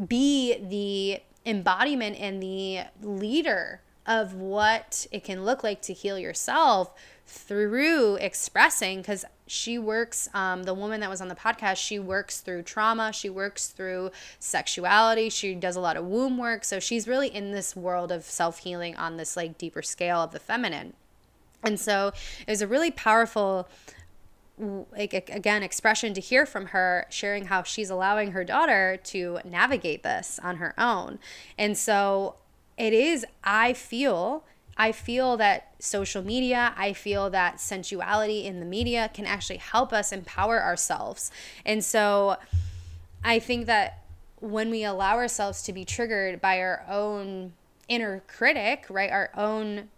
be 0.09 0.57
the 0.59 1.23
embodiment 1.49 2.19
and 2.19 2.43
the 2.43 2.81
leader 3.03 3.81
of 4.07 4.35
what 4.35 5.07
it 5.11 5.25
can 5.25 5.45
look 5.45 5.65
like 5.65 5.83
to 5.83 5.93
heal 5.93 6.19
yourself 6.19 6.93
through 7.27 8.15
expressing 8.17 8.99
because 8.99 9.25
she 9.49 9.79
works 9.79 10.29
um, 10.33 10.63
the 10.63 10.75
woman 10.75 11.01
that 11.01 11.11
was 11.11 11.21
on 11.21 11.27
the 11.27 11.35
podcast 11.35 11.77
she 11.77 11.99
works 11.99 12.41
through 12.41 12.63
trauma 12.63 13.13
she 13.13 13.29
works 13.29 13.69
through 13.69 14.11
sexuality 14.39 15.29
she 15.29 15.55
does 15.55 15.75
a 15.75 15.81
lot 15.81 15.97
of 15.97 16.05
womb 16.05 16.39
work. 16.39 16.65
So 16.65 16.79
she's 16.79 17.09
really 17.09 17.29
in 17.29 17.51
this 17.51 17.75
world 17.75 18.13
of 18.13 18.25
self-healing 18.25 18.97
on 18.97 19.17
this 19.17 19.37
like 19.37 19.59
deeper 19.59 19.83
scale 19.83 20.19
of 20.19 20.33
the 20.33 20.39
feminine. 20.39 20.93
And 21.63 21.81
so 21.81 22.13
it 22.47 22.51
was 22.51 22.63
a 22.63 22.67
really 22.67 22.93
powerful 22.93 23.69
like 24.59 25.13
again 25.13 25.63
expression 25.63 26.15
to 26.15 26.21
hear 26.21 26.47
from 26.47 26.67
her 26.67 27.07
sharing 27.11 27.47
how 27.47 27.63
she's 27.63 27.91
allowing 27.91 28.33
her 28.33 28.43
daughter 28.43 28.99
to 29.05 29.39
navigate 29.45 30.03
this 30.03 30.41
on 30.43 30.57
her 30.57 30.75
own 30.79 31.19
and 31.59 31.77
so 31.77 32.37
it 32.79 32.95
is 32.95 33.27
i 33.45 33.75
feel 33.75 34.45
I 34.77 34.93
feel 34.93 35.39
that 35.39 35.73
social 35.79 36.23
media, 36.23 36.75
I 36.77 36.93
feel 36.93 37.31
that 37.31 37.61
sensuality 37.61 38.45
in 38.45 38.61
the 38.61 38.67
media 38.67 39.11
can 39.13 39.25
actually 39.25 39.57
help 39.57 39.93
us 39.93 40.13
empower 40.13 40.63
ourselves. 40.63 41.31
And 41.65 41.83
so 41.83 42.37
I 43.25 43.39
think 43.39 43.67
that 43.67 44.03
when 44.41 44.71
we 44.71 44.85
allow 44.85 45.17
ourselves 45.17 45.63
to 45.63 45.73
be 45.73 45.87
triggered 45.87 46.43
by 46.43 46.61
our 46.61 46.85
own 46.89 47.55
inner 47.89 48.23
critic, 48.27 48.85
right, 48.91 49.11
our 49.11 49.31
own 49.35 49.89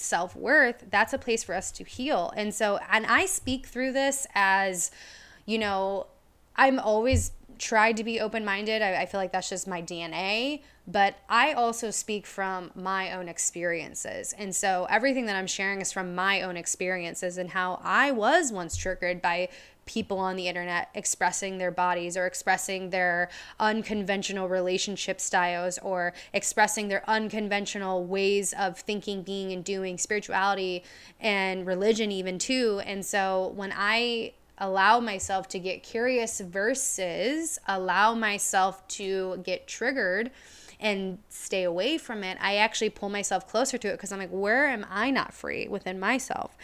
self 0.00 0.34
worth, 0.36 0.84
that's 0.90 1.12
a 1.12 1.18
place 1.18 1.42
for 1.42 1.54
us 1.54 1.70
to 1.72 1.84
heal. 1.84 2.32
And 2.36 2.54
so, 2.54 2.78
and 2.90 3.06
I 3.06 3.26
speak 3.26 3.66
through 3.66 3.92
this 3.92 4.26
as, 4.34 4.90
you 5.46 5.58
know, 5.58 6.06
I'm 6.56 6.78
always 6.78 7.32
tried 7.58 7.96
to 7.96 8.04
be 8.04 8.20
open 8.20 8.44
minded. 8.44 8.82
I, 8.82 9.02
I, 9.02 9.06
feel 9.06 9.20
like 9.20 9.32
that's 9.32 9.48
just 9.48 9.66
my 9.66 9.82
DNA. 9.82 10.62
But 10.86 11.16
I 11.28 11.52
also 11.52 11.90
speak 11.90 12.26
from 12.26 12.70
my 12.74 13.12
own 13.12 13.28
experiences. 13.28 14.32
And 14.38 14.54
so 14.54 14.86
everything 14.88 15.26
that 15.26 15.36
I'm 15.36 15.46
sharing 15.46 15.80
is 15.80 15.92
from 15.92 16.14
my 16.14 16.42
own 16.42 16.56
experiences 16.56 17.36
and 17.36 17.50
how 17.50 17.80
I 17.82 18.10
was 18.10 18.52
once 18.52 18.76
triggered 18.76 19.20
by 19.20 19.48
people 19.88 20.18
on 20.18 20.36
the 20.36 20.46
internet 20.46 20.90
expressing 20.94 21.56
their 21.56 21.70
bodies 21.70 22.14
or 22.16 22.26
expressing 22.26 22.90
their 22.90 23.30
unconventional 23.58 24.46
relationship 24.48 25.18
styles 25.18 25.78
or 25.78 26.12
expressing 26.34 26.88
their 26.88 27.02
unconventional 27.08 28.04
ways 28.04 28.52
of 28.52 28.78
thinking, 28.78 29.22
being, 29.22 29.50
and 29.50 29.64
doing 29.64 29.96
spirituality 29.96 30.84
and 31.18 31.66
religion, 31.66 32.12
even 32.12 32.38
too. 32.38 32.82
And 32.84 33.04
so 33.04 33.52
when 33.56 33.72
I 33.74 34.34
allow 34.58 35.00
myself 35.00 35.48
to 35.48 35.58
get 35.58 35.82
curious 35.82 36.40
versus 36.40 37.58
allow 37.66 38.14
myself 38.14 38.86
to 38.88 39.40
get 39.42 39.66
triggered 39.66 40.30
and 40.80 41.18
stay 41.28 41.64
away 41.64 41.98
from 41.98 42.22
it, 42.22 42.36
I 42.40 42.56
actually 42.56 42.90
pull 42.90 43.08
myself 43.08 43.48
closer 43.48 43.78
to 43.78 43.88
it 43.88 43.92
because 43.92 44.12
I'm 44.12 44.18
like, 44.18 44.30
where 44.30 44.66
am 44.68 44.86
I 44.90 45.10
not 45.10 45.32
free 45.32 45.66
within 45.66 45.98
myself? 45.98 46.56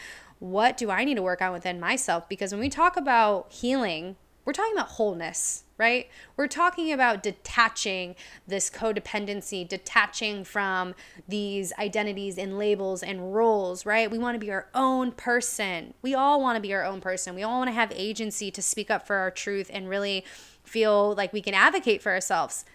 What 0.44 0.76
do 0.76 0.90
I 0.90 1.04
need 1.04 1.14
to 1.14 1.22
work 1.22 1.40
on 1.40 1.54
within 1.54 1.80
myself? 1.80 2.28
Because 2.28 2.52
when 2.52 2.60
we 2.60 2.68
talk 2.68 2.98
about 2.98 3.50
healing, 3.50 4.16
we're 4.44 4.52
talking 4.52 4.74
about 4.74 4.88
wholeness, 4.88 5.64
right? 5.78 6.06
We're 6.36 6.48
talking 6.48 6.92
about 6.92 7.22
detaching 7.22 8.14
this 8.46 8.68
codependency, 8.68 9.66
detaching 9.66 10.44
from 10.44 10.94
these 11.26 11.72
identities 11.78 12.36
and 12.36 12.58
labels 12.58 13.02
and 13.02 13.34
roles, 13.34 13.86
right? 13.86 14.10
We 14.10 14.18
want 14.18 14.34
to 14.34 14.38
be 14.38 14.50
our 14.50 14.68
own 14.74 15.12
person. 15.12 15.94
We 16.02 16.14
all 16.14 16.42
want 16.42 16.56
to 16.56 16.60
be 16.60 16.74
our 16.74 16.84
own 16.84 17.00
person. 17.00 17.34
We 17.34 17.42
all 17.42 17.60
want 17.60 17.68
to 17.68 17.74
have 17.74 17.90
agency 17.92 18.50
to 18.50 18.60
speak 18.60 18.90
up 18.90 19.06
for 19.06 19.16
our 19.16 19.30
truth 19.30 19.70
and 19.72 19.88
really 19.88 20.26
feel 20.62 21.14
like 21.14 21.32
we 21.32 21.40
can 21.40 21.54
advocate 21.54 22.02
for 22.02 22.12
ourselves. 22.12 22.66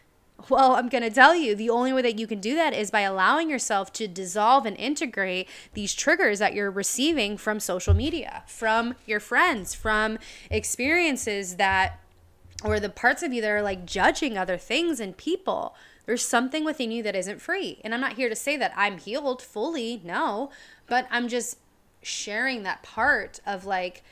Well, 0.47 0.75
I'm 0.75 0.89
going 0.89 1.03
to 1.03 1.09
tell 1.09 1.35
you 1.35 1.53
the 1.53 1.69
only 1.69 1.91
way 1.91 2.01
that 2.01 2.17
you 2.17 2.25
can 2.25 2.39
do 2.39 2.55
that 2.55 2.73
is 2.73 2.89
by 2.89 3.01
allowing 3.01 3.49
yourself 3.49 3.91
to 3.93 4.07
dissolve 4.07 4.65
and 4.65 4.77
integrate 4.77 5.49
these 5.73 5.93
triggers 5.93 6.39
that 6.39 6.53
you're 6.53 6.71
receiving 6.71 7.37
from 7.37 7.59
social 7.59 7.93
media, 7.93 8.43
from 8.47 8.95
your 9.05 9.19
friends, 9.19 9.73
from 9.73 10.17
experiences 10.49 11.57
that, 11.57 11.99
or 12.63 12.79
the 12.79 12.89
parts 12.89 13.21
of 13.21 13.33
you 13.33 13.41
that 13.41 13.51
are 13.51 13.61
like 13.61 13.85
judging 13.85 14.37
other 14.37 14.57
things 14.57 14.99
and 14.99 15.17
people. 15.17 15.75
There's 16.05 16.25
something 16.25 16.63
within 16.63 16.89
you 16.89 17.03
that 17.03 17.15
isn't 17.15 17.41
free. 17.41 17.81
And 17.83 17.93
I'm 17.93 18.01
not 18.01 18.13
here 18.13 18.29
to 18.29 18.35
say 18.35 18.55
that 18.57 18.73
I'm 18.75 18.97
healed 18.97 19.41
fully, 19.41 20.01
no, 20.03 20.49
but 20.87 21.05
I'm 21.11 21.27
just 21.27 21.57
sharing 22.01 22.63
that 22.63 22.81
part 22.81 23.39
of 23.45 23.65
like, 23.65 24.03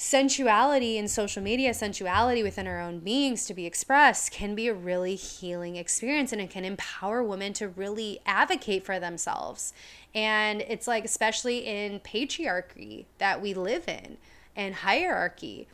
sensuality 0.00 0.96
in 0.96 1.06
social 1.06 1.42
media, 1.42 1.74
sensuality 1.74 2.42
within 2.42 2.66
our 2.66 2.80
own 2.80 3.00
beings 3.00 3.44
to 3.44 3.52
be 3.52 3.66
expressed 3.66 4.32
can 4.32 4.54
be 4.54 4.66
a 4.66 4.72
really 4.72 5.14
healing 5.14 5.76
experience 5.76 6.32
and 6.32 6.40
it 6.40 6.48
can 6.48 6.64
empower 6.64 7.22
women 7.22 7.52
to 7.52 7.68
really 7.68 8.18
advocate 8.24 8.82
for 8.82 8.98
themselves. 8.98 9.74
And 10.14 10.62
it's 10.62 10.86
like, 10.86 11.04
especially 11.04 11.66
in 11.66 12.00
patriarchy 12.00 13.04
that 13.18 13.42
we 13.42 13.52
live 13.52 13.88
in 13.88 14.16
and 14.56 14.76
hierarchy, 14.76 15.68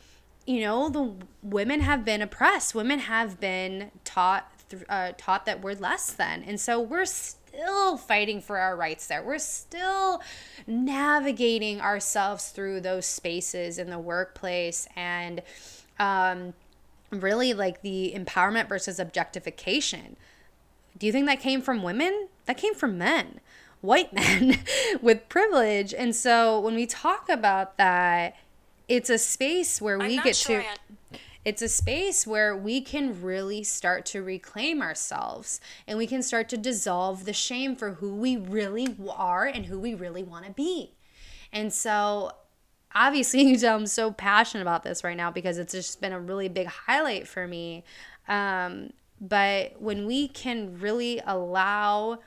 you 0.45 0.59
know, 0.59 0.89
the 0.89 1.15
women 1.41 1.79
have 1.83 2.05
been 2.05 2.21
oppressed, 2.21 2.75
women 2.75 2.99
have 2.99 3.39
been 3.39 3.93
taught. 4.05 4.51
Uh, 4.89 5.13
taught 5.17 5.47
that 5.47 5.63
we're 5.63 5.75
less 5.75 6.13
than. 6.13 6.43
And 6.43 6.61
so 6.61 6.81
we're 6.81 7.07
still 7.57 7.97
fighting 7.97 8.41
for 8.41 8.59
our 8.59 8.77
rights 8.77 9.07
there. 9.07 9.23
We're 9.23 9.39
still 9.39 10.21
navigating 10.67 11.81
ourselves 11.81 12.51
through 12.51 12.81
those 12.81 13.07
spaces 13.07 13.79
in 13.79 13.91
the 13.91 13.99
workplace 13.99 14.87
and 14.95 15.43
um, 15.99 16.55
really 17.11 17.55
like 17.55 17.83
the 17.83 18.13
empowerment 18.15 18.69
versus 18.69 18.99
objectification. 18.99 20.17
Do 20.99 21.07
you 21.07 21.13
think 21.13 21.27
that 21.27 21.41
came 21.41 21.63
from 21.63 21.83
women? 21.83 22.29
That 22.47 22.57
came 22.59 22.75
from 22.75 22.99
men, 22.99 23.41
white 23.81 24.13
men 24.13 24.59
with 25.01 25.29
privilege. 25.29 25.95
And 25.95 26.15
so 26.15 26.61
when 26.61 26.75
we 26.75 26.87
talk 26.87 27.29
about 27.29 27.79
that, 27.79 28.37
it's 28.89 29.11
a 29.11 29.19
space 29.19 29.81
where 29.81 29.99
we 29.99 30.21
get 30.21 30.37
sure 30.37 30.63
to 30.63 30.69
it's 31.47 31.63
a 31.63 31.69
space 31.69 32.27
where 32.27 32.57
we 32.57 32.81
can 32.81 33.23
really 33.23 33.63
start 33.63 34.05
to 34.05 34.21
reclaim 34.21 34.83
ourselves 34.83 35.61
and 35.87 35.97
we 35.97 36.05
can 36.05 36.21
start 36.21 36.49
to 36.49 36.57
dissolve 36.57 37.25
the 37.25 37.33
shame 37.33 37.77
for 37.77 37.93
who 37.93 38.17
we 38.17 38.37
really 38.37 38.97
are 39.17 39.47
and 39.47 39.67
who 39.67 39.79
we 39.79 39.95
really 39.95 40.25
want 40.25 40.45
to 40.45 40.51
be. 40.51 40.97
And 41.53 41.73
so, 41.73 42.33
obviously, 42.93 43.43
you 43.45 43.57
know, 43.59 43.77
I'm 43.77 43.87
so 43.87 44.11
passionate 44.11 44.63
about 44.63 44.83
this 44.83 45.05
right 45.05 45.17
now 45.17 45.31
because 45.31 45.57
it's 45.59 45.73
just 45.73 46.01
been 46.01 46.13
a 46.13 46.19
really 46.19 46.49
big 46.49 46.67
highlight 46.67 47.29
for 47.29 47.47
me. 47.47 47.85
Um, 48.27 48.93
but 49.21 49.81
when 49.81 50.05
we 50.05 50.27
can 50.27 50.81
really 50.81 51.23
allow 51.25 52.19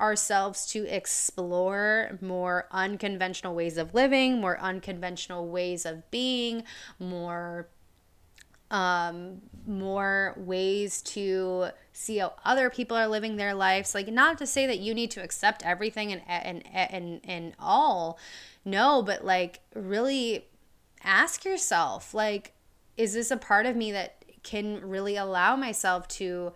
ourselves 0.00 0.66
to 0.68 0.86
explore 0.86 2.18
more 2.22 2.68
unconventional 2.70 3.54
ways 3.54 3.76
of 3.76 3.92
living, 3.92 4.40
more 4.40 4.58
unconventional 4.60 5.46
ways 5.46 5.84
of 5.84 6.10
being, 6.10 6.64
more 6.98 7.68
um, 8.72 9.42
more 9.66 10.34
ways 10.38 11.02
to 11.02 11.68
see 11.92 12.16
how 12.16 12.32
other 12.44 12.70
people 12.70 12.96
are 12.96 13.06
living 13.06 13.36
their 13.36 13.54
lives. 13.54 13.94
Like, 13.94 14.08
not 14.08 14.38
to 14.38 14.46
say 14.46 14.66
that 14.66 14.80
you 14.80 14.94
need 14.94 15.12
to 15.12 15.22
accept 15.22 15.64
everything 15.64 16.10
and 16.10 16.22
and 16.26 16.64
and 16.74 17.20
and 17.22 17.52
all, 17.60 18.18
no, 18.64 19.02
but 19.02 19.24
like 19.24 19.60
really 19.74 20.46
ask 21.04 21.44
yourself, 21.44 22.14
like, 22.14 22.54
is 22.96 23.12
this 23.12 23.30
a 23.30 23.36
part 23.36 23.66
of 23.66 23.76
me 23.76 23.92
that 23.92 24.24
can 24.42 24.80
really 24.80 25.16
allow 25.16 25.54
myself 25.54 26.08
to? 26.08 26.52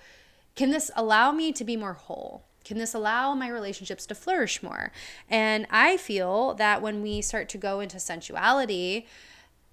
Can 0.56 0.70
this 0.70 0.90
allow 0.96 1.32
me 1.32 1.52
to 1.52 1.64
be 1.64 1.76
more 1.76 1.92
whole? 1.92 2.46
Can 2.64 2.78
this 2.78 2.94
allow 2.94 3.34
my 3.34 3.48
relationships 3.48 4.06
to 4.06 4.14
flourish 4.14 4.62
more? 4.62 4.90
And 5.30 5.66
I 5.70 5.98
feel 5.98 6.54
that 6.54 6.80
when 6.80 7.02
we 7.02 7.20
start 7.20 7.48
to 7.50 7.58
go 7.58 7.78
into 7.78 8.00
sensuality, 8.00 9.06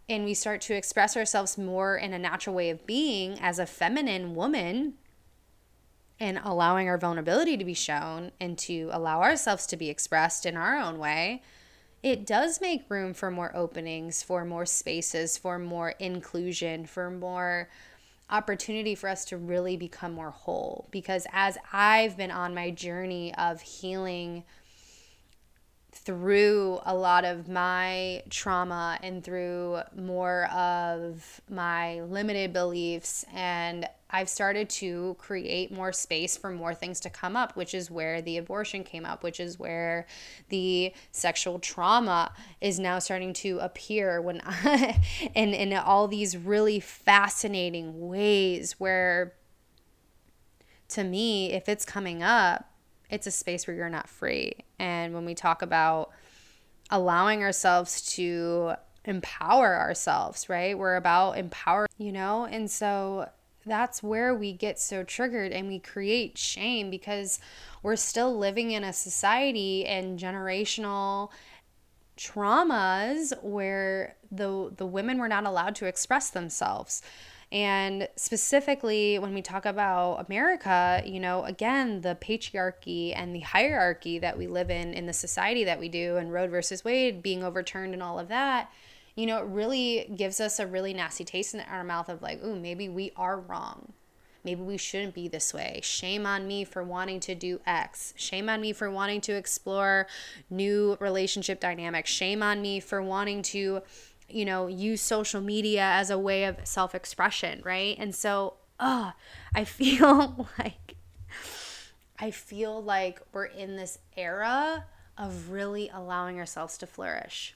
and 0.10 0.26
we 0.26 0.34
start 0.34 0.62
to 0.62 0.76
express 0.76 1.16
ourselves 1.16 1.58
more 1.58 1.96
in 1.96 2.14
a 2.14 2.20
natural 2.20 2.56
way 2.56 2.70
of 2.70 2.86
being 2.86 3.40
as 3.40 3.60
a 3.60 3.66
feminine 3.66 4.36
woman 4.36 4.96
and 6.20 6.40
allowing 6.44 6.88
our 6.88 6.98
vulnerability 6.98 7.58
to 7.58 7.66
be 7.66 7.74
shown 7.74 8.32
and 8.40 8.58
to 8.58 8.90
allow 8.92 9.22
ourselves 9.22 9.66
to 9.68 9.78
be 9.78 9.90
expressed 9.90 10.46
in 10.46 10.56
our 10.56 10.78
own 10.78 10.98
way, 11.00 11.42
it 12.02 12.26
does 12.26 12.60
make 12.62 12.90
room 12.90 13.14
for 13.14 13.32
more 13.32 13.56
openings, 13.56 14.22
for 14.22 14.44
more 14.44 14.66
spaces, 14.66 15.38
for 15.38 15.58
more 15.58 15.92
inclusion, 16.00 16.86
for 16.86 17.10
more 17.10 17.70
opportunity 18.30 18.96
for 18.96 19.10
us 19.10 19.26
to 19.26 19.38
really 19.38 19.78
become 19.78 20.14
more 20.14 20.32
whole. 20.32 20.88
Because 20.92 21.26
as 21.32 21.58
I've 21.72 22.18
been 22.18 22.32
on 22.32 22.54
my 22.54 22.72
journey 22.72 23.34
of 23.36 23.62
healing 23.62 24.44
through 25.94 26.80
a 26.86 26.96
lot 26.96 27.24
of 27.24 27.48
my 27.48 28.24
trauma 28.30 28.98
and 29.02 29.24
through 29.24 29.80
more 29.96 30.46
of 30.52 31.42
my 31.50 32.02
limited 32.02 32.52
beliefs 32.52 33.24
and 33.34 33.88
I've 34.10 34.30
started 34.30 34.70
to 34.70 35.16
create 35.18 35.72
more 35.72 35.92
space 35.92 36.38
for 36.38 36.52
more 36.52 36.76
things 36.76 37.00
to 37.00 37.10
come 37.10 37.36
up, 37.36 37.56
which 37.56 37.74
is 37.74 37.90
where 37.90 38.22
the 38.22 38.38
abortion 38.38 38.84
came 38.84 39.06
up, 39.06 39.24
which 39.24 39.40
is 39.40 39.58
where 39.58 40.06
the 40.50 40.94
sexual 41.12 41.58
trauma 41.58 42.32
is 42.62 42.78
now 42.78 43.00
starting 43.00 43.34
to 43.34 43.58
appear 43.58 44.22
when 44.22 44.40
I, 44.46 45.02
in 45.34 45.56
in 45.56 45.74
all 45.74 46.08
these 46.08 46.38
really 46.38 46.80
fascinating 46.80 48.08
ways 48.08 48.74
where 48.80 49.34
to 50.90 51.04
me, 51.04 51.52
if 51.52 51.68
it's 51.68 51.86
coming 51.86 52.22
up, 52.22 52.70
it's 53.14 53.28
a 53.28 53.32
space 53.32 53.68
where 53.68 53.76
you're 53.76 53.90
not 53.90 54.10
free. 54.10 54.54
And 54.80 55.14
when 55.14 55.24
we 55.24 55.36
talk 55.36 55.62
about 55.62 56.10
allowing 56.90 57.44
ourselves 57.44 58.02
to 58.16 58.74
empower 59.06 59.78
ourselves, 59.78 60.50
right? 60.50 60.76
We're 60.78 60.96
about 60.96 61.38
empower, 61.38 61.86
you 62.00 62.12
know? 62.12 62.46
And 62.46 62.70
so 62.72 63.30
that's 63.68 64.02
where 64.02 64.34
we 64.34 64.52
get 64.52 64.80
so 64.80 65.04
triggered 65.04 65.52
and 65.52 65.68
we 65.68 65.80
create 65.80 66.40
shame 66.40 66.90
because 66.90 67.40
we're 67.84 67.98
still 67.98 68.36
living 68.36 68.72
in 68.72 68.84
a 68.84 68.92
society 68.92 69.86
and 69.86 70.20
generational 70.20 71.30
traumas 72.18 73.32
where 73.44 74.16
the 74.32 74.72
the 74.76 74.86
women 74.86 75.18
were 75.20 75.28
not 75.28 75.46
allowed 75.46 75.76
to 75.76 75.86
express 75.86 76.32
themselves. 76.32 77.02
And 77.54 78.10
specifically, 78.16 79.20
when 79.20 79.36
we 79.36 79.44
talk 79.44 79.68
about 79.68 80.26
America, 80.28 81.04
you 81.06 81.20
know, 81.20 81.44
again, 81.44 82.02
the 82.02 82.18
patriarchy 82.20 83.14
and 83.16 83.36
the 83.36 83.42
hierarchy 83.42 84.18
that 84.18 84.40
we 84.40 84.48
live 84.48 84.72
in, 84.72 84.96
in 84.96 85.06
the 85.06 85.14
society 85.14 85.64
that 85.66 85.80
we 85.80 85.88
do, 85.88 86.18
and 86.18 86.34
Roe 86.34 86.48
versus 86.48 86.84
Wade 86.84 87.22
being 87.22 87.44
overturned 87.44 87.94
and 87.94 88.02
all 88.02 88.18
of 88.18 88.28
that, 88.30 88.72
you 89.16 89.28
know, 89.28 89.38
it 89.38 89.46
really 89.46 90.12
gives 90.16 90.40
us 90.40 90.60
a 90.60 90.66
really 90.66 90.96
nasty 90.96 91.24
taste 91.24 91.54
in 91.54 91.60
our 91.60 91.84
mouth 91.84 92.10
of 92.10 92.24
like, 92.24 92.44
ooh, 92.44 92.56
maybe 92.56 92.90
we 92.90 93.12
are 93.16 93.40
wrong. 93.40 93.94
Maybe 94.44 94.62
we 94.62 94.78
shouldn't 94.78 95.14
be 95.14 95.28
this 95.28 95.54
way. 95.54 95.80
Shame 95.84 96.26
on 96.26 96.48
me 96.48 96.64
for 96.64 96.84
wanting 96.84 97.20
to 97.22 97.36
do 97.36 97.62
X. 97.68 98.16
Shame 98.18 98.50
on 98.50 98.62
me 98.62 98.74
for 98.74 98.90
wanting 98.90 99.22
to 99.22 99.36
explore 99.36 100.08
new 100.50 100.98
relationship 101.00 101.60
dynamics. 101.60 102.10
Shame 102.10 102.42
on 102.42 102.64
me 102.64 102.80
for 102.80 103.02
wanting 103.02 103.44
to 103.44 103.84
you 104.34 104.46
know, 104.46 104.68
use 104.68 105.02
social 105.02 105.42
media 105.42 105.84
as 105.84 106.10
a 106.10 106.18
way 106.18 106.46
of 106.46 106.58
self 106.64 106.96
expression, 106.96 107.62
right? 107.64 107.96
And 108.00 108.14
so, 108.14 108.56
uh, 108.80 109.12
I 109.56 109.64
feel 109.64 110.48
like 110.60 110.96
I 112.20 112.32
feel 112.32 112.82
like 112.82 113.22
we're 113.32 113.46
in 113.46 113.76
this 113.76 114.00
era 114.16 114.86
of 115.18 115.50
really 115.50 115.90
allowing 115.94 116.40
ourselves 116.40 116.78
to 116.78 116.88
flourish. 116.88 117.56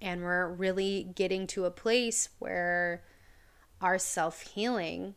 And 0.00 0.22
we're 0.22 0.48
really 0.48 1.08
getting 1.14 1.46
to 1.48 1.64
a 1.64 1.70
place 1.70 2.28
where 2.38 3.02
our 3.80 3.98
self 3.98 4.42
healing 4.42 5.14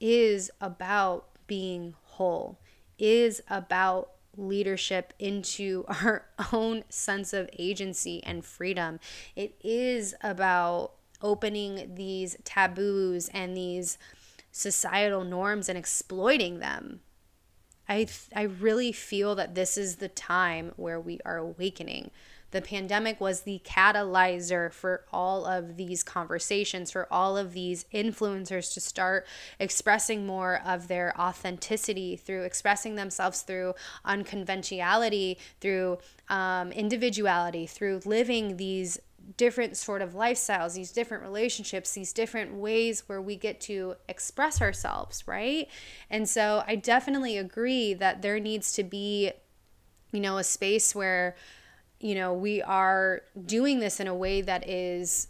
is 0.00 0.50
about 0.60 1.28
being 1.46 1.94
whole, 2.02 2.58
is 2.98 3.42
about 3.48 4.10
leadership 4.36 5.12
into 5.18 5.84
our 5.88 6.26
own 6.52 6.84
sense 6.88 7.32
of 7.32 7.48
agency 7.58 8.22
and 8.24 8.44
freedom. 8.44 9.00
It 9.36 9.54
is 9.62 10.14
about 10.22 10.92
opening 11.20 11.94
these 11.94 12.36
taboos 12.44 13.28
and 13.28 13.56
these 13.56 13.96
societal 14.50 15.24
norms 15.24 15.68
and 15.68 15.78
exploiting 15.78 16.58
them. 16.58 17.00
I, 17.88 18.06
I 18.34 18.42
really 18.42 18.92
feel 18.92 19.34
that 19.34 19.54
this 19.54 19.76
is 19.76 19.96
the 19.96 20.08
time 20.08 20.72
where 20.76 21.00
we 21.00 21.20
are 21.24 21.38
awakening. 21.38 22.10
The 22.52 22.62
pandemic 22.62 23.20
was 23.20 23.42
the 23.42 23.60
catalyzer 23.64 24.72
for 24.72 25.04
all 25.12 25.44
of 25.44 25.76
these 25.76 26.02
conversations, 26.02 26.90
for 26.90 27.08
all 27.10 27.36
of 27.36 27.52
these 27.52 27.84
influencers 27.92 28.72
to 28.74 28.80
start 28.80 29.26
expressing 29.58 30.26
more 30.26 30.60
of 30.64 30.88
their 30.88 31.18
authenticity 31.20 32.14
through 32.16 32.42
expressing 32.42 32.94
themselves 32.94 33.42
through 33.42 33.74
unconventionality, 34.04 35.38
through 35.60 35.98
um, 36.28 36.70
individuality, 36.72 37.66
through 37.66 38.00
living 38.04 38.56
these 38.56 38.98
different 39.36 39.76
sort 39.76 40.02
of 40.02 40.12
lifestyles, 40.12 40.74
these 40.74 40.92
different 40.92 41.22
relationships, 41.22 41.92
these 41.92 42.12
different 42.12 42.54
ways 42.54 43.04
where 43.06 43.22
we 43.22 43.36
get 43.36 43.60
to 43.60 43.94
express 44.08 44.60
ourselves, 44.60 45.26
right? 45.26 45.68
And 46.10 46.28
so 46.28 46.62
I 46.66 46.76
definitely 46.76 47.38
agree 47.38 47.94
that 47.94 48.22
there 48.22 48.40
needs 48.40 48.72
to 48.72 48.82
be, 48.82 49.32
you 50.12 50.20
know, 50.20 50.38
a 50.38 50.44
space 50.44 50.94
where, 50.94 51.36
you 52.02 52.14
know, 52.14 52.34
we 52.34 52.60
are 52.60 53.22
doing 53.46 53.78
this 53.78 54.00
in 54.00 54.08
a 54.08 54.14
way 54.14 54.42
that 54.42 54.68
is 54.68 55.28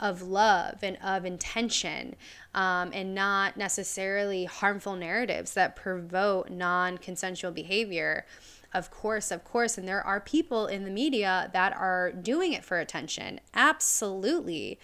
of 0.00 0.22
love 0.22 0.78
and 0.82 0.96
of 1.02 1.24
intention 1.24 2.14
um, 2.54 2.90
and 2.92 3.14
not 3.14 3.56
necessarily 3.56 4.44
harmful 4.44 4.96
narratives 4.96 5.54
that 5.54 5.76
provoke 5.76 6.50
non 6.50 6.98
consensual 6.98 7.50
behavior. 7.50 8.24
Of 8.72 8.90
course, 8.90 9.30
of 9.30 9.44
course. 9.44 9.78
And 9.78 9.88
there 9.88 10.04
are 10.04 10.20
people 10.20 10.66
in 10.66 10.84
the 10.84 10.90
media 10.90 11.50
that 11.52 11.74
are 11.76 12.12
doing 12.12 12.52
it 12.52 12.64
for 12.64 12.78
attention. 12.78 13.40
Absolutely. 13.54 14.78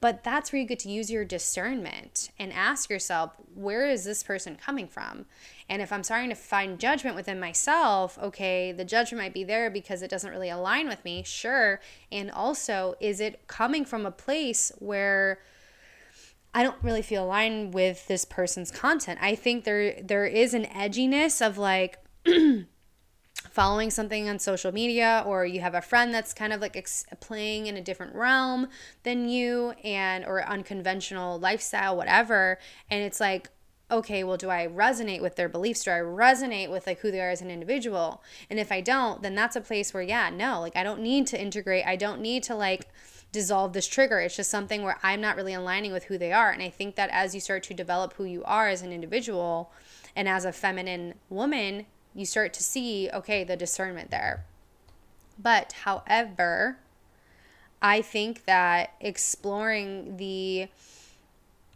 But 0.00 0.24
that's 0.24 0.50
where 0.50 0.60
you 0.60 0.66
get 0.66 0.78
to 0.80 0.90
use 0.90 1.10
your 1.10 1.26
discernment 1.26 2.30
and 2.38 2.52
ask 2.52 2.88
yourself, 2.88 3.32
where 3.54 3.86
is 3.86 4.04
this 4.04 4.22
person 4.22 4.56
coming 4.56 4.88
from? 4.88 5.26
And 5.68 5.82
if 5.82 5.92
I'm 5.92 6.02
starting 6.02 6.30
to 6.30 6.34
find 6.34 6.78
judgment 6.78 7.16
within 7.16 7.38
myself, 7.38 8.18
okay, 8.18 8.72
the 8.72 8.84
judgment 8.84 9.22
might 9.22 9.34
be 9.34 9.44
there 9.44 9.70
because 9.70 10.00
it 10.02 10.10
doesn't 10.10 10.30
really 10.30 10.48
align 10.48 10.88
with 10.88 11.04
me, 11.04 11.22
sure. 11.22 11.80
And 12.10 12.30
also, 12.30 12.94
is 12.98 13.20
it 13.20 13.46
coming 13.46 13.84
from 13.84 14.06
a 14.06 14.10
place 14.10 14.72
where 14.78 15.40
I 16.54 16.62
don't 16.62 16.82
really 16.82 17.02
feel 17.02 17.24
aligned 17.24 17.74
with 17.74 18.08
this 18.08 18.24
person's 18.24 18.70
content? 18.70 19.18
I 19.22 19.34
think 19.34 19.64
there 19.64 20.00
there 20.02 20.26
is 20.26 20.54
an 20.54 20.64
edginess 20.64 21.46
of 21.46 21.58
like 21.58 21.98
following 23.60 23.90
something 23.90 24.26
on 24.26 24.38
social 24.38 24.72
media 24.72 25.22
or 25.26 25.44
you 25.44 25.60
have 25.60 25.74
a 25.74 25.82
friend 25.82 26.14
that's 26.14 26.32
kind 26.32 26.50
of 26.50 26.62
like 26.62 26.78
ex- 26.78 27.04
playing 27.20 27.66
in 27.66 27.76
a 27.76 27.82
different 27.82 28.14
realm 28.14 28.66
than 29.02 29.28
you 29.28 29.74
and 29.84 30.24
or 30.24 30.42
unconventional 30.48 31.38
lifestyle 31.38 31.94
whatever 31.94 32.58
and 32.90 33.02
it's 33.02 33.20
like 33.20 33.50
okay 33.90 34.24
well 34.24 34.38
do 34.38 34.48
i 34.48 34.66
resonate 34.66 35.20
with 35.20 35.36
their 35.36 35.46
beliefs 35.46 35.84
do 35.84 35.90
i 35.90 35.98
resonate 35.98 36.70
with 36.70 36.86
like 36.86 37.00
who 37.00 37.10
they 37.10 37.20
are 37.20 37.28
as 37.28 37.42
an 37.42 37.50
individual 37.50 38.22
and 38.48 38.58
if 38.58 38.72
i 38.72 38.80
don't 38.80 39.20
then 39.20 39.34
that's 39.34 39.56
a 39.56 39.60
place 39.60 39.92
where 39.92 40.02
yeah 40.02 40.30
no 40.30 40.58
like 40.58 40.74
i 40.74 40.82
don't 40.82 41.02
need 41.02 41.26
to 41.26 41.38
integrate 41.38 41.84
i 41.84 41.96
don't 41.96 42.22
need 42.22 42.42
to 42.42 42.54
like 42.54 42.88
dissolve 43.32 43.74
this 43.74 43.86
trigger. 43.86 44.18
It's 44.18 44.34
just 44.34 44.50
something 44.50 44.82
where 44.82 44.98
I'm 45.04 45.20
not 45.20 45.36
really 45.36 45.54
aligning 45.54 45.92
with 45.92 46.06
who 46.06 46.18
they 46.18 46.32
are. 46.32 46.50
And 46.50 46.60
I 46.60 46.68
think 46.68 46.96
that 46.96 47.10
as 47.12 47.32
you 47.32 47.40
start 47.40 47.62
to 47.62 47.74
develop 47.74 48.14
who 48.14 48.24
you 48.24 48.42
are 48.42 48.66
as 48.66 48.82
an 48.82 48.90
individual 48.90 49.70
and 50.16 50.28
as 50.28 50.44
a 50.44 50.50
feminine 50.50 51.14
woman, 51.28 51.86
you 52.14 52.24
start 52.24 52.52
to 52.54 52.62
see, 52.62 53.08
okay, 53.12 53.44
the 53.44 53.56
discernment 53.56 54.10
there. 54.10 54.44
But 55.38 55.72
however, 55.84 56.78
I 57.80 58.02
think 58.02 58.44
that 58.44 58.94
exploring 59.00 60.16
the 60.16 60.68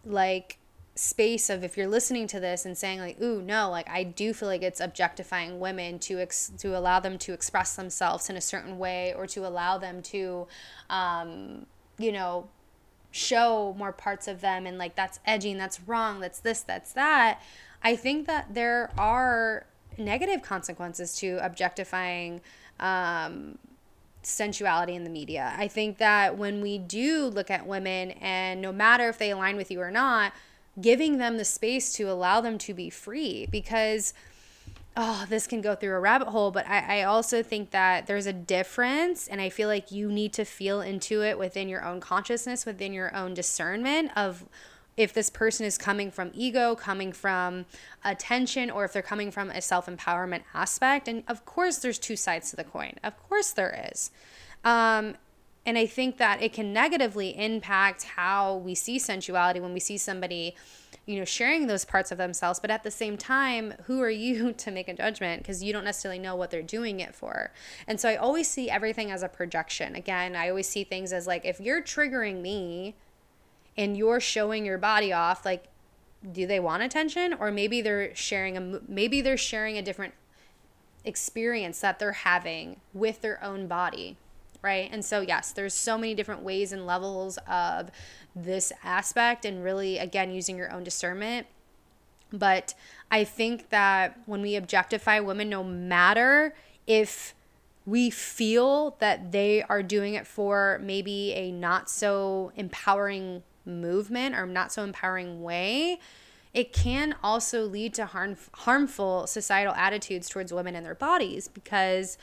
like 0.04 0.58
space 0.96 1.50
of 1.50 1.64
if 1.64 1.76
you're 1.76 1.88
listening 1.88 2.26
to 2.28 2.38
this 2.38 2.64
and 2.64 2.78
saying 2.78 3.00
like 3.00 3.20
ooh 3.20 3.42
no 3.42 3.68
like 3.68 3.88
I 3.88 4.04
do 4.04 4.32
feel 4.32 4.48
like 4.48 4.62
it's 4.62 4.80
objectifying 4.80 5.58
women 5.58 5.98
to 6.00 6.20
ex- 6.20 6.52
to 6.58 6.78
allow 6.78 7.00
them 7.00 7.18
to 7.18 7.32
express 7.32 7.74
themselves 7.74 8.30
in 8.30 8.36
a 8.36 8.40
certain 8.40 8.78
way 8.78 9.12
or 9.12 9.26
to 9.28 9.44
allow 9.44 9.76
them 9.76 10.02
to 10.02 10.46
um 10.90 11.66
you 11.98 12.12
know 12.12 12.48
show 13.10 13.74
more 13.76 13.92
parts 13.92 14.28
of 14.28 14.40
them 14.40 14.66
and 14.66 14.78
like 14.78 14.94
that's 14.94 15.18
edging 15.26 15.58
that's 15.58 15.80
wrong 15.80 16.20
that's 16.20 16.38
this 16.38 16.60
that's 16.60 16.92
that 16.92 17.42
I 17.82 17.96
think 17.96 18.26
that 18.28 18.54
there 18.54 18.92
are 18.96 19.66
negative 19.98 20.42
consequences 20.42 21.16
to 21.16 21.38
objectifying 21.44 22.40
um, 22.80 23.58
sensuality 24.22 24.94
in 24.94 25.04
the 25.04 25.10
media. 25.10 25.54
I 25.56 25.68
think 25.68 25.98
that 25.98 26.36
when 26.38 26.60
we 26.60 26.78
do 26.78 27.26
look 27.26 27.50
at 27.50 27.66
women, 27.66 28.12
and 28.12 28.60
no 28.60 28.72
matter 28.72 29.08
if 29.08 29.18
they 29.18 29.30
align 29.30 29.56
with 29.56 29.70
you 29.70 29.80
or 29.80 29.90
not, 29.90 30.32
giving 30.80 31.18
them 31.18 31.36
the 31.36 31.44
space 31.44 31.92
to 31.94 32.04
allow 32.04 32.40
them 32.40 32.58
to 32.58 32.74
be 32.74 32.90
free 32.90 33.46
because 33.50 34.12
oh, 34.96 35.26
this 35.28 35.46
can 35.46 35.60
go 35.60 35.74
through 35.74 35.94
a 35.94 35.98
rabbit 35.98 36.28
hole, 36.28 36.50
but 36.50 36.66
I, 36.68 37.00
I 37.00 37.02
also 37.02 37.42
think 37.42 37.70
that 37.72 38.06
there's 38.06 38.26
a 38.26 38.32
difference, 38.32 39.26
and 39.26 39.40
I 39.40 39.48
feel 39.48 39.68
like 39.68 39.90
you 39.90 40.10
need 40.10 40.32
to 40.34 40.44
feel 40.44 40.80
into 40.80 41.22
it 41.22 41.38
within 41.38 41.68
your 41.68 41.84
own 41.84 42.00
consciousness, 42.00 42.64
within 42.64 42.92
your 42.92 43.14
own 43.14 43.34
discernment 43.34 44.12
of 44.16 44.44
if 44.96 45.12
this 45.12 45.30
person 45.30 45.66
is 45.66 45.76
coming 45.76 46.10
from 46.10 46.30
ego, 46.34 46.74
coming 46.74 47.12
from 47.12 47.66
attention, 48.04 48.70
or 48.70 48.84
if 48.84 48.92
they're 48.92 49.02
coming 49.02 49.30
from 49.30 49.50
a 49.50 49.60
self 49.60 49.86
empowerment 49.86 50.42
aspect. 50.54 51.08
And 51.08 51.24
of 51.28 51.44
course, 51.44 51.78
there's 51.78 51.98
two 51.98 52.16
sides 52.16 52.50
to 52.50 52.56
the 52.56 52.64
coin. 52.64 52.94
Of 53.02 53.16
course, 53.28 53.50
there 53.52 53.88
is. 53.90 54.10
Um, 54.64 55.16
and 55.66 55.78
I 55.78 55.86
think 55.86 56.18
that 56.18 56.42
it 56.42 56.52
can 56.52 56.72
negatively 56.72 57.36
impact 57.38 58.04
how 58.04 58.56
we 58.56 58.74
see 58.74 58.98
sensuality 58.98 59.60
when 59.60 59.72
we 59.72 59.80
see 59.80 59.96
somebody, 59.96 60.54
you 61.06 61.18
know, 61.18 61.24
sharing 61.24 61.66
those 61.66 61.86
parts 61.86 62.12
of 62.12 62.18
themselves. 62.18 62.60
But 62.60 62.70
at 62.70 62.82
the 62.82 62.90
same 62.90 63.16
time, 63.16 63.72
who 63.84 64.02
are 64.02 64.10
you 64.10 64.52
to 64.58 64.70
make 64.70 64.88
a 64.88 64.94
judgment? 64.94 65.42
Because 65.42 65.62
you 65.62 65.72
don't 65.72 65.84
necessarily 65.84 66.18
know 66.18 66.36
what 66.36 66.50
they're 66.50 66.62
doing 66.62 67.00
it 67.00 67.14
for. 67.14 67.50
And 67.86 67.98
so 67.98 68.08
I 68.08 68.16
always 68.16 68.48
see 68.48 68.68
everything 68.68 69.10
as 69.10 69.22
a 69.22 69.28
projection. 69.28 69.94
Again, 69.94 70.36
I 70.36 70.50
always 70.50 70.68
see 70.68 70.84
things 70.84 71.12
as 71.12 71.26
like, 71.26 71.44
if 71.46 71.60
you're 71.60 71.82
triggering 71.82 72.42
me, 72.42 72.94
and 73.76 73.96
you're 73.96 74.20
showing 74.20 74.64
your 74.64 74.78
body 74.78 75.12
off 75.12 75.44
like 75.44 75.68
do 76.32 76.46
they 76.46 76.58
want 76.58 76.82
attention? 76.82 77.34
Or 77.34 77.50
maybe 77.50 77.82
they're 77.82 78.14
sharing 78.14 78.56
a 78.56 78.80
maybe 78.88 79.20
they're 79.20 79.36
sharing 79.36 79.76
a 79.76 79.82
different 79.82 80.14
experience 81.04 81.80
that 81.80 81.98
they're 81.98 82.12
having 82.12 82.80
with 82.92 83.20
their 83.20 83.42
own 83.42 83.66
body 83.66 84.16
right? 84.62 84.88
And 84.90 85.04
so 85.04 85.20
yes 85.20 85.52
there's 85.52 85.74
so 85.74 85.98
many 85.98 86.14
different 86.14 86.42
ways 86.42 86.72
and 86.72 86.86
levels 86.86 87.38
of 87.46 87.90
this 88.34 88.72
aspect 88.82 89.44
and 89.44 89.62
really 89.62 89.98
again 89.98 90.30
using 90.32 90.56
your 90.56 90.72
own 90.72 90.84
discernment. 90.84 91.46
But 92.32 92.74
i 93.10 93.22
think 93.22 93.68
that 93.68 94.18
when 94.26 94.40
we 94.40 94.56
objectify 94.56 95.20
women 95.20 95.50
no 95.50 95.62
matter 95.62 96.54
if 96.86 97.34
we 97.86 98.08
feel 98.08 98.96
that 98.98 99.30
they 99.30 99.62
are 99.62 99.82
doing 99.82 100.14
it 100.14 100.26
for 100.26 100.80
maybe 100.82 101.32
a 101.34 101.52
not 101.52 101.90
so 101.90 102.50
empowering 102.56 103.42
movement 103.64 104.34
or 104.34 104.46
not 104.46 104.72
so 104.72 104.82
empowering 104.82 105.42
way, 105.42 105.98
it 106.52 106.72
can 106.72 107.14
also 107.22 107.64
lead 107.64 107.94
to 107.94 108.06
harm, 108.06 108.36
harmful 108.52 109.26
societal 109.26 109.74
attitudes 109.74 110.28
towards 110.28 110.52
women 110.52 110.76
and 110.76 110.86
their 110.86 110.94
bodies 110.94 111.48
because 111.48 112.16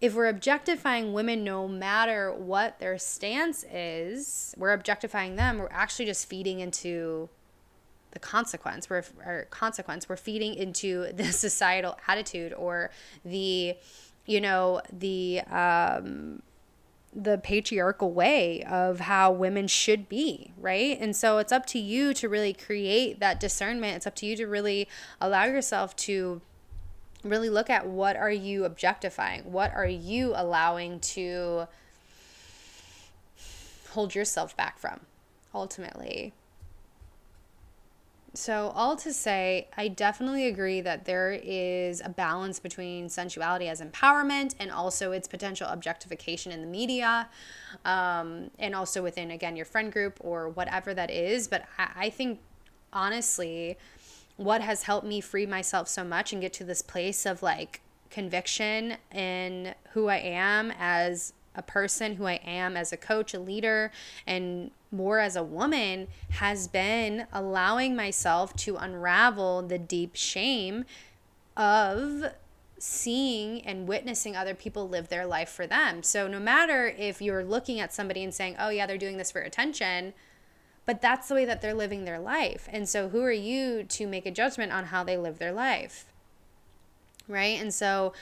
if 0.00 0.14
we're 0.14 0.28
objectifying 0.28 1.12
women 1.12 1.44
no 1.44 1.68
matter 1.68 2.32
what 2.32 2.78
their 2.80 2.98
stance 2.98 3.64
is, 3.72 4.54
we're 4.58 4.72
objectifying 4.72 5.36
them, 5.36 5.58
we're 5.58 5.68
actually 5.70 6.06
just 6.06 6.28
feeding 6.28 6.60
into 6.60 7.28
the 8.12 8.18
consequence. 8.18 8.88
We're 8.88 9.04
or 9.24 9.46
consequence. 9.50 10.08
We're 10.08 10.16
feeding 10.16 10.54
into 10.54 11.12
the 11.14 11.32
societal 11.32 11.98
attitude 12.06 12.52
or 12.52 12.90
the, 13.24 13.76
you 14.26 14.40
know, 14.40 14.80
the 14.92 15.40
um, 15.42 16.42
the 17.14 17.38
patriarchal 17.38 18.10
way 18.10 18.62
of 18.62 19.00
how 19.00 19.30
women 19.30 19.66
should 19.66 20.08
be, 20.08 20.52
right? 20.58 20.98
And 21.00 21.14
so 21.14 21.38
it's 21.38 21.52
up 21.52 21.66
to 21.66 21.78
you 21.78 22.14
to 22.14 22.28
really 22.28 22.54
create 22.54 23.20
that 23.20 23.38
discernment. 23.38 23.96
It's 23.96 24.06
up 24.06 24.14
to 24.16 24.26
you 24.26 24.36
to 24.36 24.46
really 24.46 24.88
allow 25.20 25.44
yourself 25.44 25.94
to 25.96 26.40
really 27.22 27.50
look 27.50 27.68
at 27.68 27.86
what 27.86 28.16
are 28.16 28.30
you 28.30 28.64
objectifying? 28.64 29.52
What 29.52 29.74
are 29.74 29.86
you 29.86 30.32
allowing 30.34 31.00
to 31.00 31.68
hold 33.90 34.14
yourself 34.14 34.56
back 34.56 34.78
from 34.78 35.00
ultimately? 35.54 36.32
So, 38.34 38.72
all 38.74 38.96
to 38.96 39.12
say, 39.12 39.68
I 39.76 39.88
definitely 39.88 40.46
agree 40.46 40.80
that 40.80 41.04
there 41.04 41.32
is 41.32 42.00
a 42.02 42.08
balance 42.08 42.58
between 42.58 43.10
sensuality 43.10 43.68
as 43.68 43.82
empowerment 43.82 44.54
and 44.58 44.70
also 44.70 45.12
its 45.12 45.28
potential 45.28 45.68
objectification 45.68 46.50
in 46.50 46.62
the 46.62 46.66
media, 46.66 47.28
um, 47.84 48.50
and 48.58 48.74
also 48.74 49.02
within, 49.02 49.30
again, 49.30 49.54
your 49.54 49.66
friend 49.66 49.92
group 49.92 50.16
or 50.20 50.48
whatever 50.48 50.94
that 50.94 51.10
is. 51.10 51.46
But 51.46 51.66
I, 51.76 51.90
I 51.94 52.10
think, 52.10 52.40
honestly, 52.90 53.76
what 54.36 54.62
has 54.62 54.84
helped 54.84 55.06
me 55.06 55.20
free 55.20 55.44
myself 55.44 55.88
so 55.88 56.02
much 56.02 56.32
and 56.32 56.40
get 56.40 56.54
to 56.54 56.64
this 56.64 56.80
place 56.80 57.26
of 57.26 57.42
like 57.42 57.82
conviction 58.10 58.96
in 59.12 59.74
who 59.92 60.08
I 60.08 60.16
am 60.16 60.72
as 60.78 61.34
a 61.54 61.62
person, 61.62 62.16
who 62.16 62.26
I 62.26 62.40
am 62.44 62.76
as 62.76 62.92
a 62.92 62.96
coach, 62.96 63.34
a 63.34 63.38
leader, 63.38 63.92
and 64.26 64.70
more 64.90 65.18
as 65.18 65.36
a 65.36 65.42
woman 65.42 66.08
has 66.30 66.68
been 66.68 67.26
allowing 67.32 67.96
myself 67.96 68.54
to 68.56 68.76
unravel 68.76 69.62
the 69.62 69.78
deep 69.78 70.14
shame 70.14 70.84
of 71.56 72.32
seeing 72.78 73.64
and 73.64 73.86
witnessing 73.86 74.34
other 74.34 74.54
people 74.54 74.88
live 74.88 75.08
their 75.08 75.24
life 75.24 75.48
for 75.48 75.66
them. 75.66 76.02
So, 76.02 76.26
no 76.26 76.40
matter 76.40 76.86
if 76.86 77.22
you're 77.22 77.44
looking 77.44 77.78
at 77.80 77.92
somebody 77.92 78.24
and 78.24 78.34
saying, 78.34 78.56
oh, 78.58 78.70
yeah, 78.70 78.86
they're 78.86 78.98
doing 78.98 79.18
this 79.18 79.30
for 79.30 79.40
attention, 79.40 80.14
but 80.84 81.00
that's 81.00 81.28
the 81.28 81.34
way 81.34 81.44
that 81.44 81.62
they're 81.62 81.74
living 81.74 82.04
their 82.04 82.18
life. 82.18 82.68
And 82.72 82.88
so, 82.88 83.08
who 83.08 83.22
are 83.22 83.30
you 83.32 83.84
to 83.84 84.06
make 84.06 84.26
a 84.26 84.30
judgment 84.30 84.72
on 84.72 84.86
how 84.86 85.04
they 85.04 85.16
live 85.16 85.38
their 85.38 85.52
life? 85.52 86.06
Right. 87.28 87.60
And 87.60 87.72
so, 87.72 88.12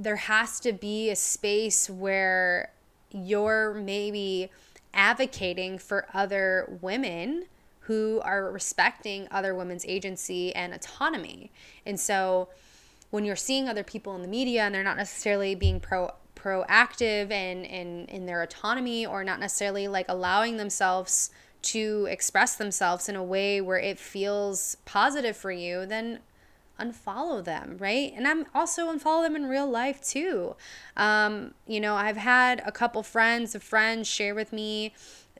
there 0.00 0.16
has 0.16 0.58
to 0.60 0.72
be 0.72 1.10
a 1.10 1.16
space 1.16 1.90
where 1.90 2.72
you're 3.10 3.74
maybe 3.74 4.50
advocating 4.94 5.78
for 5.78 6.06
other 6.14 6.78
women 6.80 7.44
who 7.80 8.20
are 8.24 8.50
respecting 8.50 9.28
other 9.30 9.54
women's 9.54 9.84
agency 9.84 10.54
and 10.54 10.72
autonomy. 10.72 11.50
And 11.84 12.00
so 12.00 12.48
when 13.10 13.24
you're 13.24 13.36
seeing 13.36 13.68
other 13.68 13.82
people 13.84 14.14
in 14.16 14.22
the 14.22 14.28
media 14.28 14.62
and 14.62 14.74
they're 14.74 14.82
not 14.82 14.96
necessarily 14.96 15.54
being 15.54 15.78
pro 15.80 16.10
proactive 16.34 17.30
and 17.30 17.66
in, 17.66 18.06
in 18.06 18.24
their 18.24 18.40
autonomy 18.40 19.04
or 19.04 19.22
not 19.22 19.38
necessarily 19.38 19.86
like 19.86 20.06
allowing 20.08 20.56
themselves 20.56 21.30
to 21.60 22.06
express 22.08 22.56
themselves 22.56 23.10
in 23.10 23.16
a 23.16 23.22
way 23.22 23.60
where 23.60 23.78
it 23.78 23.98
feels 23.98 24.78
positive 24.86 25.36
for 25.36 25.52
you, 25.52 25.84
then 25.84 26.20
unfollow 26.80 27.44
them, 27.44 27.76
right? 27.78 28.12
And 28.16 28.26
I'm 28.26 28.46
also 28.54 28.92
unfollow 28.92 29.22
them 29.22 29.36
in 29.36 29.46
real 29.46 29.68
life 29.68 30.02
too. 30.02 30.56
Um, 30.96 31.54
you 31.66 31.80
know, 31.80 31.94
I've 31.94 32.16
had 32.16 32.62
a 32.64 32.72
couple 32.72 33.02
friends 33.02 33.54
of 33.54 33.62
friends 33.62 34.08
share 34.08 34.34
with 34.34 34.52
me 34.52 34.92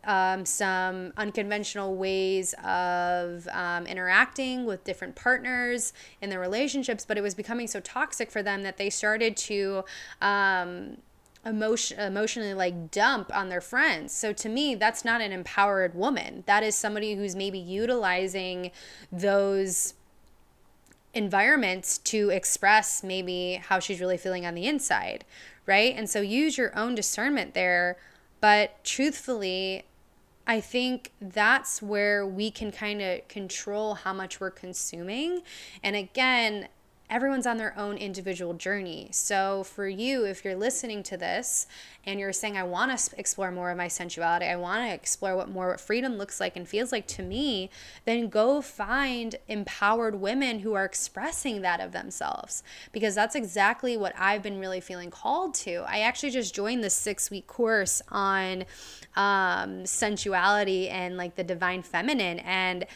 um, 0.04 0.46
some 0.46 1.12
unconventional 1.16 1.94
ways 1.96 2.54
of 2.64 3.46
um, 3.48 3.86
interacting 3.86 4.64
with 4.64 4.84
different 4.84 5.14
partners 5.14 5.92
in 6.22 6.30
their 6.30 6.40
relationships, 6.40 7.04
but 7.04 7.18
it 7.18 7.22
was 7.22 7.34
becoming 7.34 7.66
so 7.66 7.80
toxic 7.80 8.30
for 8.30 8.42
them 8.42 8.62
that 8.62 8.78
they 8.78 8.90
started 8.90 9.36
to 9.36 9.84
um, 10.22 10.96
emotion 11.44 11.98
emotionally 11.98 12.54
like 12.54 12.90
dump 12.90 13.34
on 13.34 13.48
their 13.48 13.60
friends. 13.60 14.12
So 14.12 14.32
to 14.32 14.48
me, 14.48 14.74
that's 14.74 15.04
not 15.04 15.20
an 15.20 15.32
empowered 15.32 15.94
woman. 15.94 16.44
That 16.46 16.62
is 16.62 16.74
somebody 16.74 17.14
who's 17.14 17.34
maybe 17.34 17.58
utilizing 17.58 18.70
those 19.10 19.94
environments 21.14 21.98
to 21.98 22.30
express 22.30 23.02
maybe 23.02 23.60
how 23.64 23.78
she's 23.78 24.00
really 24.00 24.16
feeling 24.16 24.46
on 24.46 24.54
the 24.54 24.66
inside, 24.66 25.24
right? 25.66 25.94
And 25.96 26.08
so 26.08 26.20
use 26.20 26.56
your 26.56 26.76
own 26.78 26.94
discernment 26.94 27.54
there. 27.54 27.96
But 28.40 28.82
truthfully, 28.84 29.84
I 30.46 30.60
think 30.60 31.12
that's 31.20 31.82
where 31.82 32.26
we 32.26 32.50
can 32.50 32.72
kind 32.72 33.02
of 33.02 33.28
control 33.28 33.94
how 33.94 34.12
much 34.12 34.40
we're 34.40 34.50
consuming. 34.50 35.42
And 35.82 35.94
again, 35.94 36.68
everyone's 37.10 37.46
on 37.46 37.56
their 37.56 37.76
own 37.76 37.96
individual 37.98 38.54
journey. 38.54 39.08
So, 39.10 39.64
for 39.64 39.88
you, 39.88 40.24
if 40.24 40.44
you're 40.44 40.54
listening 40.54 41.02
to 41.02 41.16
this 41.16 41.66
and 42.06 42.20
you're 42.20 42.32
saying, 42.32 42.56
I 42.56 42.62
want 42.62 42.96
to 42.96 43.18
explore 43.18 43.50
more 43.50 43.70
of 43.70 43.76
my 43.76 43.88
sensuality, 43.88 44.46
I 44.46 44.56
want 44.56 44.88
to 44.88 44.94
explore 44.94 45.36
what 45.36 45.50
more 45.50 45.68
what 45.68 45.80
freedom 45.80 46.16
looks 46.16 46.40
like 46.40 46.56
and 46.56 46.66
feels 46.66 46.92
like 46.92 47.06
to 47.08 47.22
me, 47.22 47.68
then 48.04 48.28
go 48.28 48.62
find 48.62 49.36
empowered 49.48 50.14
women 50.14 50.60
who 50.60 50.74
are 50.74 50.84
expressing 50.84 51.60
that 51.62 51.80
of 51.80 51.92
themselves 51.92 52.62
because 52.92 53.14
that's 53.14 53.34
exactly 53.34 53.96
what 53.96 54.14
I've 54.16 54.42
been 54.42 54.60
really 54.60 54.80
feeling 54.80 55.10
called 55.10 55.54
to. 55.56 55.84
I 55.88 56.00
actually 56.00 56.30
just 56.30 56.54
joined 56.54 56.84
this 56.84 56.94
six 56.94 57.30
week 57.30 57.46
course 57.46 58.00
on 58.08 58.64
um, 59.16 59.84
sensuality 59.84 60.88
and 60.88 61.16
like 61.16 61.34
the 61.34 61.44
divine 61.44 61.82
feminine. 61.82 62.38
And 62.40 62.86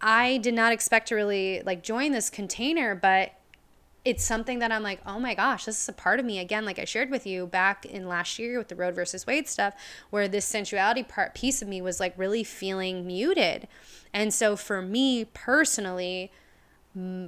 I 0.00 0.38
did 0.38 0.54
not 0.54 0.72
expect 0.72 1.08
to 1.08 1.14
really 1.14 1.62
like 1.64 1.82
join 1.82 2.12
this 2.12 2.30
container, 2.30 2.94
but 2.94 3.32
it's 4.04 4.24
something 4.24 4.60
that 4.60 4.72
I'm 4.72 4.82
like, 4.82 5.00
oh 5.06 5.18
my 5.18 5.34
gosh, 5.34 5.64
this 5.64 5.80
is 5.80 5.88
a 5.88 5.92
part 5.92 6.18
of 6.20 6.24
me 6.24 6.38
again, 6.38 6.64
like 6.64 6.78
I 6.78 6.84
shared 6.84 7.10
with 7.10 7.26
you 7.26 7.46
back 7.46 7.84
in 7.84 8.08
last 8.08 8.38
year 8.38 8.58
with 8.58 8.68
the 8.68 8.76
Roe 8.76 8.92
versus 8.92 9.26
Wade 9.26 9.48
stuff, 9.48 9.74
where 10.10 10.28
this 10.28 10.46
sensuality 10.46 11.02
part 11.02 11.34
piece 11.34 11.60
of 11.62 11.68
me 11.68 11.82
was 11.82 12.00
like 12.00 12.14
really 12.16 12.44
feeling 12.44 13.06
muted. 13.06 13.68
And 14.12 14.32
so 14.32 14.56
for 14.56 14.80
me 14.80 15.24
personally, 15.26 16.32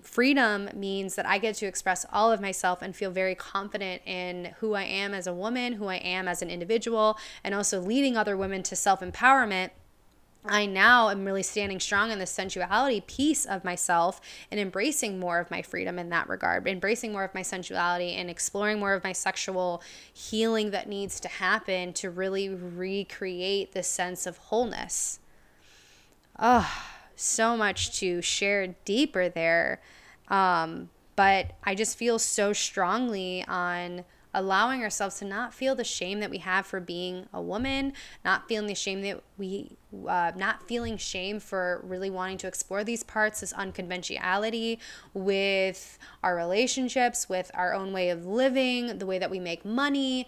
freedom 0.03 0.71
means 0.75 1.15
that 1.15 1.27
I 1.27 1.39
get 1.39 1.55
to 1.57 1.67
express 1.67 2.07
all 2.13 2.33
of 2.33 2.41
myself 2.41 2.83
and 2.83 2.97
feel 2.97 3.11
very 3.11 3.35
confident 3.35 4.03
in 4.07 4.55
who 4.59 4.75
I 4.75 4.85
am 4.85 5.15
as 5.15 5.27
a 5.27 5.35
woman, 5.35 5.75
who 5.75 5.87
I 5.87 5.97
am 5.97 6.27
as 6.27 6.43
an 6.43 6.51
individual, 6.51 7.19
and 7.45 7.55
also 7.55 7.81
leading 7.81 8.17
other 8.17 8.37
women 8.37 8.63
to 8.65 8.77
self 8.77 9.01
empowerment 9.01 9.71
I 10.45 10.65
now 10.65 11.11
am 11.11 11.27
really 11.27 11.43
standing 11.43 11.81
strong 11.81 12.11
in 12.11 12.19
the 12.19 12.27
sensuality 12.27 13.03
piece 13.07 13.45
of 13.45 13.63
myself 13.63 14.21
and 14.51 14.59
embracing 14.59 15.21
more 15.21 15.39
of 15.39 15.51
my 15.51 15.61
freedom 15.61 15.99
in 15.99 16.09
that 16.11 16.29
regard, 16.29 16.67
embracing 16.67 17.13
more 17.13 17.25
of 17.25 17.35
my 17.35 17.43
sensuality 17.43 18.15
and 18.15 18.31
exploring 18.31 18.81
more 18.81 18.95
of 18.95 19.05
my 19.05 19.13
sexual 19.13 19.83
healing 20.13 20.71
that 20.71 20.89
needs 20.89 21.21
to 21.21 21.29
happen 21.29 21.93
to 21.93 22.11
really 22.11 22.49
recreate 22.49 23.73
this 23.73 23.89
sense 23.89 24.27
of 24.27 24.39
wholeness. 24.39 25.19
Oh, 26.39 26.73
so 27.15 27.55
much 27.55 27.99
to 27.99 28.23
share 28.23 28.69
deeper 28.87 29.29
there. 29.29 29.83
Um, 30.29 30.89
but 31.17 31.53
I 31.65 31.75
just 31.75 31.99
feel 31.99 32.19
so 32.19 32.55
strongly 32.55 33.45
on 33.47 34.05
allowing 34.33 34.83
ourselves 34.83 35.19
to 35.19 35.25
not 35.25 35.53
feel 35.53 35.75
the 35.75 35.85
shame 35.85 36.21
that 36.21 36.31
we 36.31 36.39
have 36.39 36.67
for 36.67 36.81
being 36.81 37.27
a 37.33 37.41
woman, 37.41 37.93
not 38.25 38.49
feeling 38.49 38.67
the 38.67 38.75
shame 38.75 39.03
that 39.03 39.23
we, 39.37 39.77
uh, 40.09 40.33
not 40.37 40.67
feeling 40.69 40.97
shame 40.97 41.41
for 41.41 41.81
really 41.85 42.11
wanting 42.11 42.39
to 42.39 42.47
explore 42.47 42.85
these 42.85 43.03
parts, 43.03 43.41
this 43.41 43.53
unconventionality 43.53 44.79
with 45.15 45.99
our 46.23 46.37
relationships, 46.37 47.29
with 47.29 47.51
our 47.55 47.75
own 47.75 47.93
way 47.93 48.11
of 48.11 48.27
living, 48.27 48.99
the 48.99 49.07
way 49.07 49.19
that 49.19 49.31
we 49.31 49.41
make 49.41 49.65
money, 49.65 50.27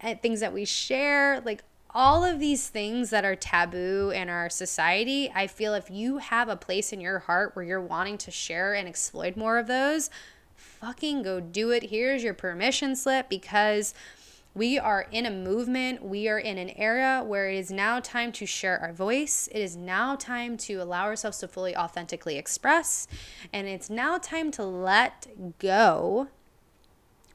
and 0.00 0.20
things 0.20 0.40
that 0.40 0.52
we 0.52 0.64
share. 0.64 1.40
Like 1.40 1.62
all 1.90 2.24
of 2.24 2.38
these 2.38 2.68
things 2.68 3.10
that 3.10 3.24
are 3.24 3.36
taboo 3.36 4.12
in 4.14 4.28
our 4.28 4.50
society, 4.50 5.30
I 5.34 5.46
feel 5.46 5.74
if 5.74 5.90
you 5.90 6.18
have 6.18 6.48
a 6.48 6.56
place 6.56 6.92
in 6.92 7.00
your 7.00 7.20
heart 7.20 7.54
where 7.54 7.64
you're 7.64 7.80
wanting 7.80 8.18
to 8.18 8.30
share 8.30 8.74
and 8.74 8.88
exploit 8.88 9.36
more 9.36 9.58
of 9.58 9.66
those, 9.66 10.10
fucking 10.58 11.22
go 11.22 11.40
do 11.40 11.70
it. 11.70 11.84
Here's 11.84 12.22
your 12.22 12.34
permission 12.34 12.96
slip 12.96 13.28
because 13.28 13.94
we 14.54 14.78
are 14.78 15.06
in 15.12 15.24
a 15.24 15.30
movement. 15.30 16.02
We 16.02 16.28
are 16.28 16.38
in 16.38 16.58
an 16.58 16.70
era 16.70 17.22
where 17.24 17.48
it 17.48 17.56
is 17.56 17.70
now 17.70 18.00
time 18.00 18.32
to 18.32 18.46
share 18.46 18.78
our 18.80 18.92
voice. 18.92 19.48
It 19.52 19.60
is 19.60 19.76
now 19.76 20.16
time 20.16 20.56
to 20.58 20.82
allow 20.82 21.04
ourselves 21.04 21.38
to 21.38 21.48
fully 21.48 21.76
authentically 21.76 22.36
express. 22.36 23.06
And 23.52 23.68
it's 23.68 23.88
now 23.88 24.18
time 24.18 24.50
to 24.52 24.64
let 24.64 25.28
go, 25.58 26.28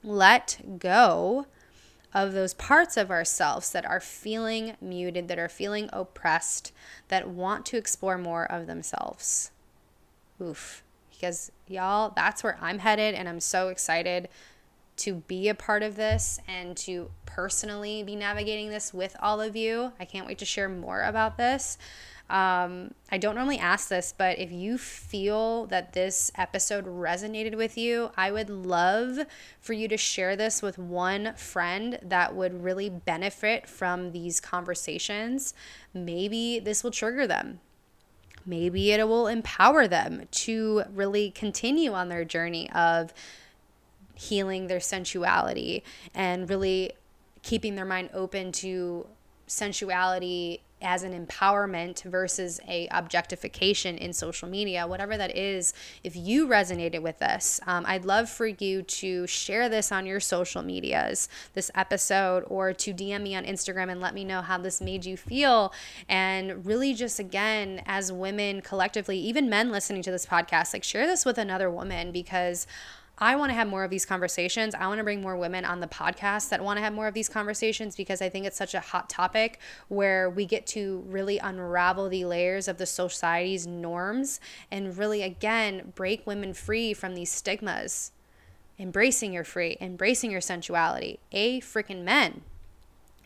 let 0.03 0.79
go 0.79 1.47
of 2.13 2.33
those 2.33 2.53
parts 2.53 2.97
of 2.97 3.09
ourselves 3.09 3.71
that 3.71 3.85
are 3.85 3.99
feeling 3.99 4.75
muted, 4.81 5.27
that 5.29 5.39
are 5.39 5.49
feeling 5.49 5.89
oppressed, 5.93 6.71
that 7.07 7.29
want 7.29 7.65
to 7.67 7.77
explore 7.77 8.17
more 8.17 8.45
of 8.51 8.67
themselves. 8.67 9.51
Oof 10.41 10.83
because 11.23 11.53
y'all, 11.67 12.11
that's 12.13 12.43
where 12.43 12.57
I'm 12.59 12.79
headed. 12.79 13.15
And 13.15 13.29
I'm 13.29 13.39
so 13.39 13.69
excited 13.69 14.27
to 14.97 15.13
be 15.13 15.47
a 15.47 15.55
part 15.55 15.81
of 15.81 15.95
this 15.95 16.37
and 16.49 16.75
to 16.75 17.11
personally 17.25 18.03
be 18.03 18.17
navigating 18.17 18.69
this 18.69 18.93
with 18.93 19.15
all 19.21 19.39
of 19.39 19.55
you. 19.55 19.93
I 20.01 20.03
can't 20.03 20.27
wait 20.27 20.39
to 20.39 20.45
share 20.45 20.67
more 20.67 21.01
about 21.01 21.37
this. 21.37 21.77
Um, 22.29 22.93
I 23.09 23.19
don't 23.19 23.35
normally 23.35 23.57
ask 23.57 23.87
this, 23.87 24.13
but 24.17 24.37
if 24.37 24.51
you 24.51 24.77
feel 24.77 25.65
that 25.67 25.93
this 25.93 26.29
episode 26.37 26.85
resonated 26.85 27.55
with 27.55 27.77
you, 27.77 28.11
I 28.17 28.29
would 28.29 28.49
love 28.49 29.25
for 29.61 29.71
you 29.71 29.87
to 29.87 29.97
share 29.97 30.35
this 30.35 30.61
with 30.61 30.77
one 30.77 31.35
friend 31.35 31.99
that 32.03 32.35
would 32.35 32.65
really 32.65 32.89
benefit 32.89 33.65
from 33.65 34.11
these 34.11 34.41
conversations. 34.41 35.53
Maybe 35.93 36.59
this 36.59 36.83
will 36.83 36.91
trigger 36.91 37.27
them. 37.27 37.61
Maybe 38.45 38.91
it 38.91 39.07
will 39.07 39.27
empower 39.27 39.87
them 39.87 40.27
to 40.31 40.83
really 40.93 41.31
continue 41.31 41.93
on 41.93 42.09
their 42.09 42.25
journey 42.25 42.69
of 42.71 43.13
healing 44.15 44.67
their 44.67 44.79
sensuality 44.79 45.83
and 46.13 46.49
really 46.49 46.93
keeping 47.41 47.75
their 47.75 47.85
mind 47.85 48.09
open 48.13 48.51
to 48.51 49.07
sensuality 49.47 50.61
as 50.83 51.03
an 51.03 51.25
empowerment 51.25 52.03
versus 52.03 52.59
a 52.67 52.87
objectification 52.91 53.97
in 53.97 54.13
social 54.13 54.47
media 54.47 54.85
whatever 54.85 55.17
that 55.17 55.35
is 55.35 55.73
if 56.03 56.15
you 56.15 56.47
resonated 56.47 57.01
with 57.01 57.19
this 57.19 57.59
um, 57.65 57.83
i'd 57.87 58.05
love 58.05 58.29
for 58.29 58.45
you 58.45 58.81
to 58.81 59.25
share 59.25 59.69
this 59.69 59.91
on 59.91 60.05
your 60.05 60.19
social 60.19 60.61
medias 60.61 61.29
this 61.53 61.71
episode 61.73 62.43
or 62.47 62.73
to 62.73 62.93
dm 62.93 63.23
me 63.23 63.35
on 63.35 63.43
instagram 63.45 63.89
and 63.89 64.01
let 64.01 64.13
me 64.13 64.23
know 64.23 64.41
how 64.41 64.57
this 64.57 64.81
made 64.81 65.05
you 65.05 65.17
feel. 65.17 65.73
And 66.07 66.65
really 66.65 66.93
just 66.93 67.19
again 67.19 67.81
as 67.85 68.11
women 68.11 68.61
collectively 68.61 69.17
even 69.17 69.49
men 69.49 69.71
listening 69.71 70.01
to 70.03 70.11
this 70.11 70.25
podcast 70.25 70.73
like 70.73 70.83
share 70.83 71.07
this 71.07 71.25
with 71.25 71.37
another 71.37 71.69
woman 71.69 72.11
because 72.11 72.67
I 73.17 73.35
want 73.35 73.51
to 73.51 73.53
have 73.53 73.67
more 73.67 73.83
of 73.83 73.91
these 73.91 74.05
conversations. 74.05 74.73
I 74.73 74.87
want 74.87 74.97
to 74.97 75.03
bring 75.03 75.21
more 75.21 75.37
women 75.37 75.65
on 75.65 75.79
the 75.79 75.87
podcast 75.87 76.49
that 76.49 76.63
want 76.63 76.77
to 76.77 76.83
have 76.83 76.93
more 76.93 77.07
of 77.07 77.13
these 77.13 77.29
conversations 77.29 77.95
because 77.95 78.21
I 78.21 78.29
think 78.29 78.45
it's 78.45 78.57
such 78.57 78.73
a 78.73 78.79
hot 78.79 79.09
topic 79.09 79.59
where 79.87 80.29
we 80.29 80.45
get 80.45 80.65
to 80.67 81.03
really 81.07 81.37
unravel 81.37 82.09
the 82.09 82.25
layers 82.25 82.67
of 82.67 82.77
the 82.77 82.87
society's 82.87 83.67
norms 83.67 84.39
and 84.71 84.97
really, 84.97 85.21
again, 85.21 85.93
break 85.95 86.25
women 86.25 86.53
free 86.53 86.93
from 86.93 87.13
these 87.13 87.31
stigmas. 87.31 88.11
Embracing 88.79 89.31
your 89.31 89.43
free, 89.43 89.77
embracing 89.79 90.31
your 90.31 90.41
sensuality. 90.41 91.19
A 91.31 91.61
freaking 91.61 92.03
men. 92.03 92.41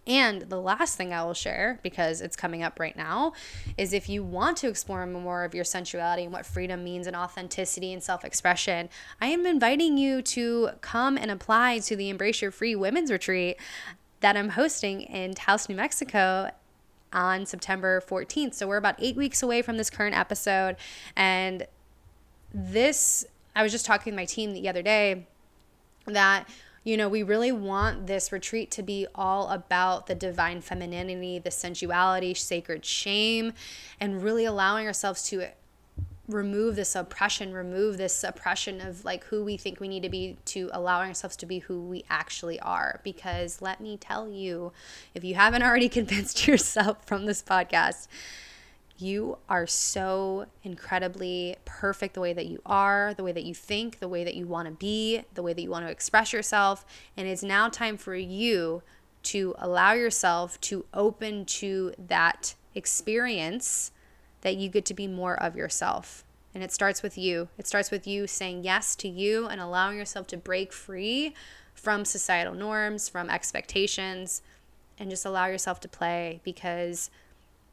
And 0.07 0.43
the 0.43 0.59
last 0.59 0.95
thing 0.95 1.13
I 1.13 1.23
will 1.25 1.33
share, 1.33 1.79
because 1.83 2.21
it's 2.21 2.37
coming 2.37 2.63
up 2.63 2.79
right 2.79 2.95
now, 2.95 3.33
is 3.77 3.91
if 3.91 4.07
you 4.07 4.23
want 4.23 4.55
to 4.57 4.69
explore 4.69 5.05
more 5.05 5.43
of 5.43 5.53
your 5.53 5.65
sensuality 5.65 6.23
and 6.23 6.31
what 6.31 6.45
freedom 6.45 6.83
means 6.83 7.07
and 7.07 7.15
authenticity 7.15 7.91
and 7.91 8.01
self 8.01 8.23
expression, 8.23 8.87
I 9.19 9.27
am 9.27 9.45
inviting 9.45 9.97
you 9.97 10.21
to 10.21 10.69
come 10.79 11.17
and 11.17 11.29
apply 11.29 11.79
to 11.79 11.95
the 11.97 12.09
Embrace 12.09 12.41
Your 12.41 12.51
Free 12.51 12.73
Women's 12.73 13.11
Retreat 13.11 13.57
that 14.21 14.37
I'm 14.37 14.49
hosting 14.49 15.01
in 15.01 15.33
Taos, 15.33 15.67
New 15.67 15.75
Mexico 15.75 16.51
on 17.11 17.45
September 17.45 18.01
14th. 18.01 18.53
So 18.53 18.67
we're 18.67 18.77
about 18.77 18.95
eight 18.99 19.17
weeks 19.17 19.43
away 19.43 19.61
from 19.61 19.77
this 19.77 19.89
current 19.89 20.17
episode. 20.17 20.77
And 21.17 21.67
this, 22.53 23.25
I 23.55 23.61
was 23.61 23.73
just 23.73 23.85
talking 23.85 24.13
with 24.13 24.17
my 24.17 24.25
team 24.25 24.53
the 24.53 24.69
other 24.69 24.81
day 24.81 25.27
that 26.05 26.47
you 26.87 26.95
know, 26.95 27.09
we 27.09 27.21
really 27.21 27.51
want 27.51 28.07
this 28.07 28.31
retreat 28.31 28.71
to 28.71 28.81
be 28.81 29.05
all 29.13 29.49
about 29.49 30.07
the 30.07 30.15
divine 30.15 30.61
femininity, 30.61 31.37
the 31.37 31.51
sensuality, 31.51 32.33
sacred 32.33 32.85
shame, 32.85 33.51
and 33.99 34.23
really 34.23 34.45
allowing 34.45 34.87
ourselves 34.87 35.23
to 35.23 35.49
remove 36.29 36.77
this 36.77 36.95
oppression, 36.95 37.51
remove 37.51 37.97
this 37.97 38.23
oppression 38.23 38.79
of 38.79 39.03
like 39.03 39.25
who 39.25 39.43
we 39.43 39.57
think 39.57 39.81
we 39.81 39.89
need 39.89 40.03
to 40.03 40.07
be 40.07 40.37
to 40.45 40.69
allowing 40.71 41.09
ourselves 41.09 41.35
to 41.35 41.45
be 41.45 41.59
who 41.59 41.81
we 41.81 42.05
actually 42.09 42.57
are. 42.61 43.01
Because 43.03 43.61
let 43.61 43.81
me 43.81 43.97
tell 43.97 44.29
you, 44.29 44.71
if 45.13 45.25
you 45.25 45.35
haven't 45.35 45.63
already 45.63 45.89
convinced 45.99 46.47
yourself 46.47 47.05
from 47.05 47.25
this 47.25 47.43
podcast, 47.43 48.07
you 48.99 49.37
are 49.47 49.67
so 49.67 50.47
incredibly 50.63 51.55
perfect 51.65 52.13
the 52.13 52.21
way 52.21 52.33
that 52.33 52.47
you 52.47 52.61
are, 52.65 53.13
the 53.13 53.23
way 53.23 53.31
that 53.31 53.43
you 53.43 53.53
think, 53.53 53.99
the 53.99 54.07
way 54.07 54.23
that 54.23 54.35
you 54.35 54.47
want 54.47 54.67
to 54.67 54.73
be, 54.73 55.23
the 55.33 55.43
way 55.43 55.53
that 55.53 55.61
you 55.61 55.69
want 55.69 55.85
to 55.85 55.91
express 55.91 56.33
yourself. 56.33 56.85
And 57.15 57.27
it's 57.27 57.43
now 57.43 57.69
time 57.69 57.97
for 57.97 58.15
you 58.15 58.81
to 59.23 59.55
allow 59.57 59.93
yourself 59.93 60.59
to 60.61 60.85
open 60.93 61.45
to 61.45 61.93
that 61.97 62.55
experience 62.75 63.91
that 64.41 64.55
you 64.55 64.69
get 64.69 64.85
to 64.85 64.93
be 64.93 65.07
more 65.07 65.41
of 65.41 65.55
yourself. 65.55 66.23
And 66.53 66.63
it 66.63 66.71
starts 66.71 67.03
with 67.03 67.17
you. 67.17 67.49
It 67.57 67.67
starts 67.67 67.91
with 67.91 68.07
you 68.07 68.25
saying 68.25 68.63
yes 68.63 68.95
to 68.97 69.07
you 69.07 69.47
and 69.47 69.59
allowing 69.61 69.97
yourself 69.97 70.27
to 70.27 70.37
break 70.37 70.71
free 70.73 71.33
from 71.73 72.05
societal 72.05 72.53
norms, 72.53 73.09
from 73.09 73.29
expectations, 73.29 74.41
and 74.97 75.09
just 75.09 75.25
allow 75.25 75.45
yourself 75.45 75.79
to 75.81 75.87
play 75.87 76.39
because 76.43 77.11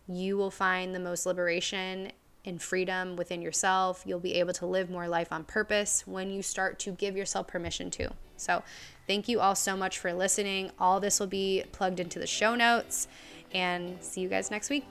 you 0.08 0.36
will 0.36 0.50
find 0.50 0.94
the 0.94 1.00
most 1.00 1.26
liberation 1.26 2.12
and 2.44 2.60
freedom 2.60 3.16
within 3.16 3.40
yourself. 3.40 4.02
You'll 4.06 4.20
be 4.20 4.34
able 4.34 4.52
to 4.54 4.66
live 4.66 4.90
more 4.90 5.08
life 5.08 5.32
on 5.32 5.44
purpose 5.44 6.06
when 6.06 6.30
you 6.30 6.42
start 6.42 6.78
to 6.80 6.92
give 6.92 7.16
yourself 7.16 7.46
permission 7.46 7.90
to. 7.92 8.10
So, 8.36 8.62
thank 9.06 9.28
you 9.28 9.40
all 9.40 9.54
so 9.54 9.76
much 9.76 9.98
for 9.98 10.12
listening. 10.12 10.70
All 10.78 11.00
this 11.00 11.20
will 11.20 11.26
be 11.26 11.64
plugged 11.72 12.00
into 12.00 12.18
the 12.18 12.26
show 12.26 12.54
notes, 12.54 13.08
and 13.54 13.96
see 14.00 14.20
you 14.20 14.28
guys 14.28 14.50
next 14.50 14.68
week. 14.68 14.84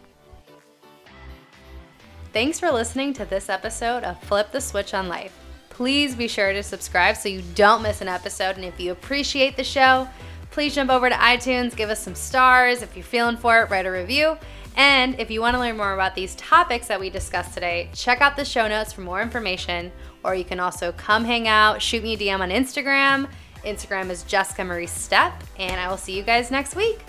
Thanks 2.31 2.59
for 2.59 2.71
listening 2.71 3.13
to 3.13 3.25
this 3.25 3.49
episode 3.49 4.03
of 4.03 4.19
Flip 4.23 4.51
the 4.51 4.61
Switch 4.61 4.93
on 4.93 5.07
Life. 5.07 5.37
Please 5.69 6.15
be 6.15 6.27
sure 6.27 6.53
to 6.53 6.63
subscribe 6.63 7.17
so 7.17 7.29
you 7.29 7.43
don't 7.53 7.83
miss 7.83 8.01
an 8.01 8.07
episode. 8.07 8.55
And 8.55 8.65
if 8.65 8.79
you 8.79 8.91
appreciate 8.91 9.55
the 9.55 9.63
show, 9.63 10.07
please 10.49 10.73
jump 10.73 10.89
over 10.89 11.09
to 11.09 11.15
iTunes, 11.15 11.75
give 11.75 11.89
us 11.89 12.01
some 12.01 12.15
stars. 12.15 12.81
If 12.81 12.95
you're 12.95 13.03
feeling 13.03 13.37
for 13.37 13.61
it, 13.61 13.69
write 13.69 13.85
a 13.85 13.91
review. 13.91 14.37
And 14.75 15.19
if 15.19 15.29
you 15.29 15.41
want 15.41 15.55
to 15.55 15.59
learn 15.59 15.77
more 15.77 15.93
about 15.93 16.15
these 16.15 16.35
topics 16.35 16.87
that 16.87 16.99
we 16.99 17.09
discussed 17.09 17.53
today, 17.53 17.89
check 17.93 18.21
out 18.21 18.35
the 18.35 18.45
show 18.45 18.67
notes 18.67 18.93
for 18.93 19.01
more 19.01 19.21
information, 19.21 19.91
or 20.23 20.35
you 20.35 20.43
can 20.43 20.59
also 20.59 20.91
come 20.93 21.23
hang 21.23 21.47
out, 21.47 21.81
shoot 21.81 22.03
me 22.03 22.13
a 22.13 22.17
DM 22.17 22.39
on 22.39 22.49
Instagram. 22.49 23.29
Instagram 23.63 24.09
is 24.09 24.23
Jessica 24.23 24.63
Marie 24.63 24.87
Step, 24.87 25.33
and 25.57 25.79
I 25.79 25.87
will 25.89 25.97
see 25.97 26.17
you 26.17 26.23
guys 26.23 26.51
next 26.51 26.75
week. 26.75 26.99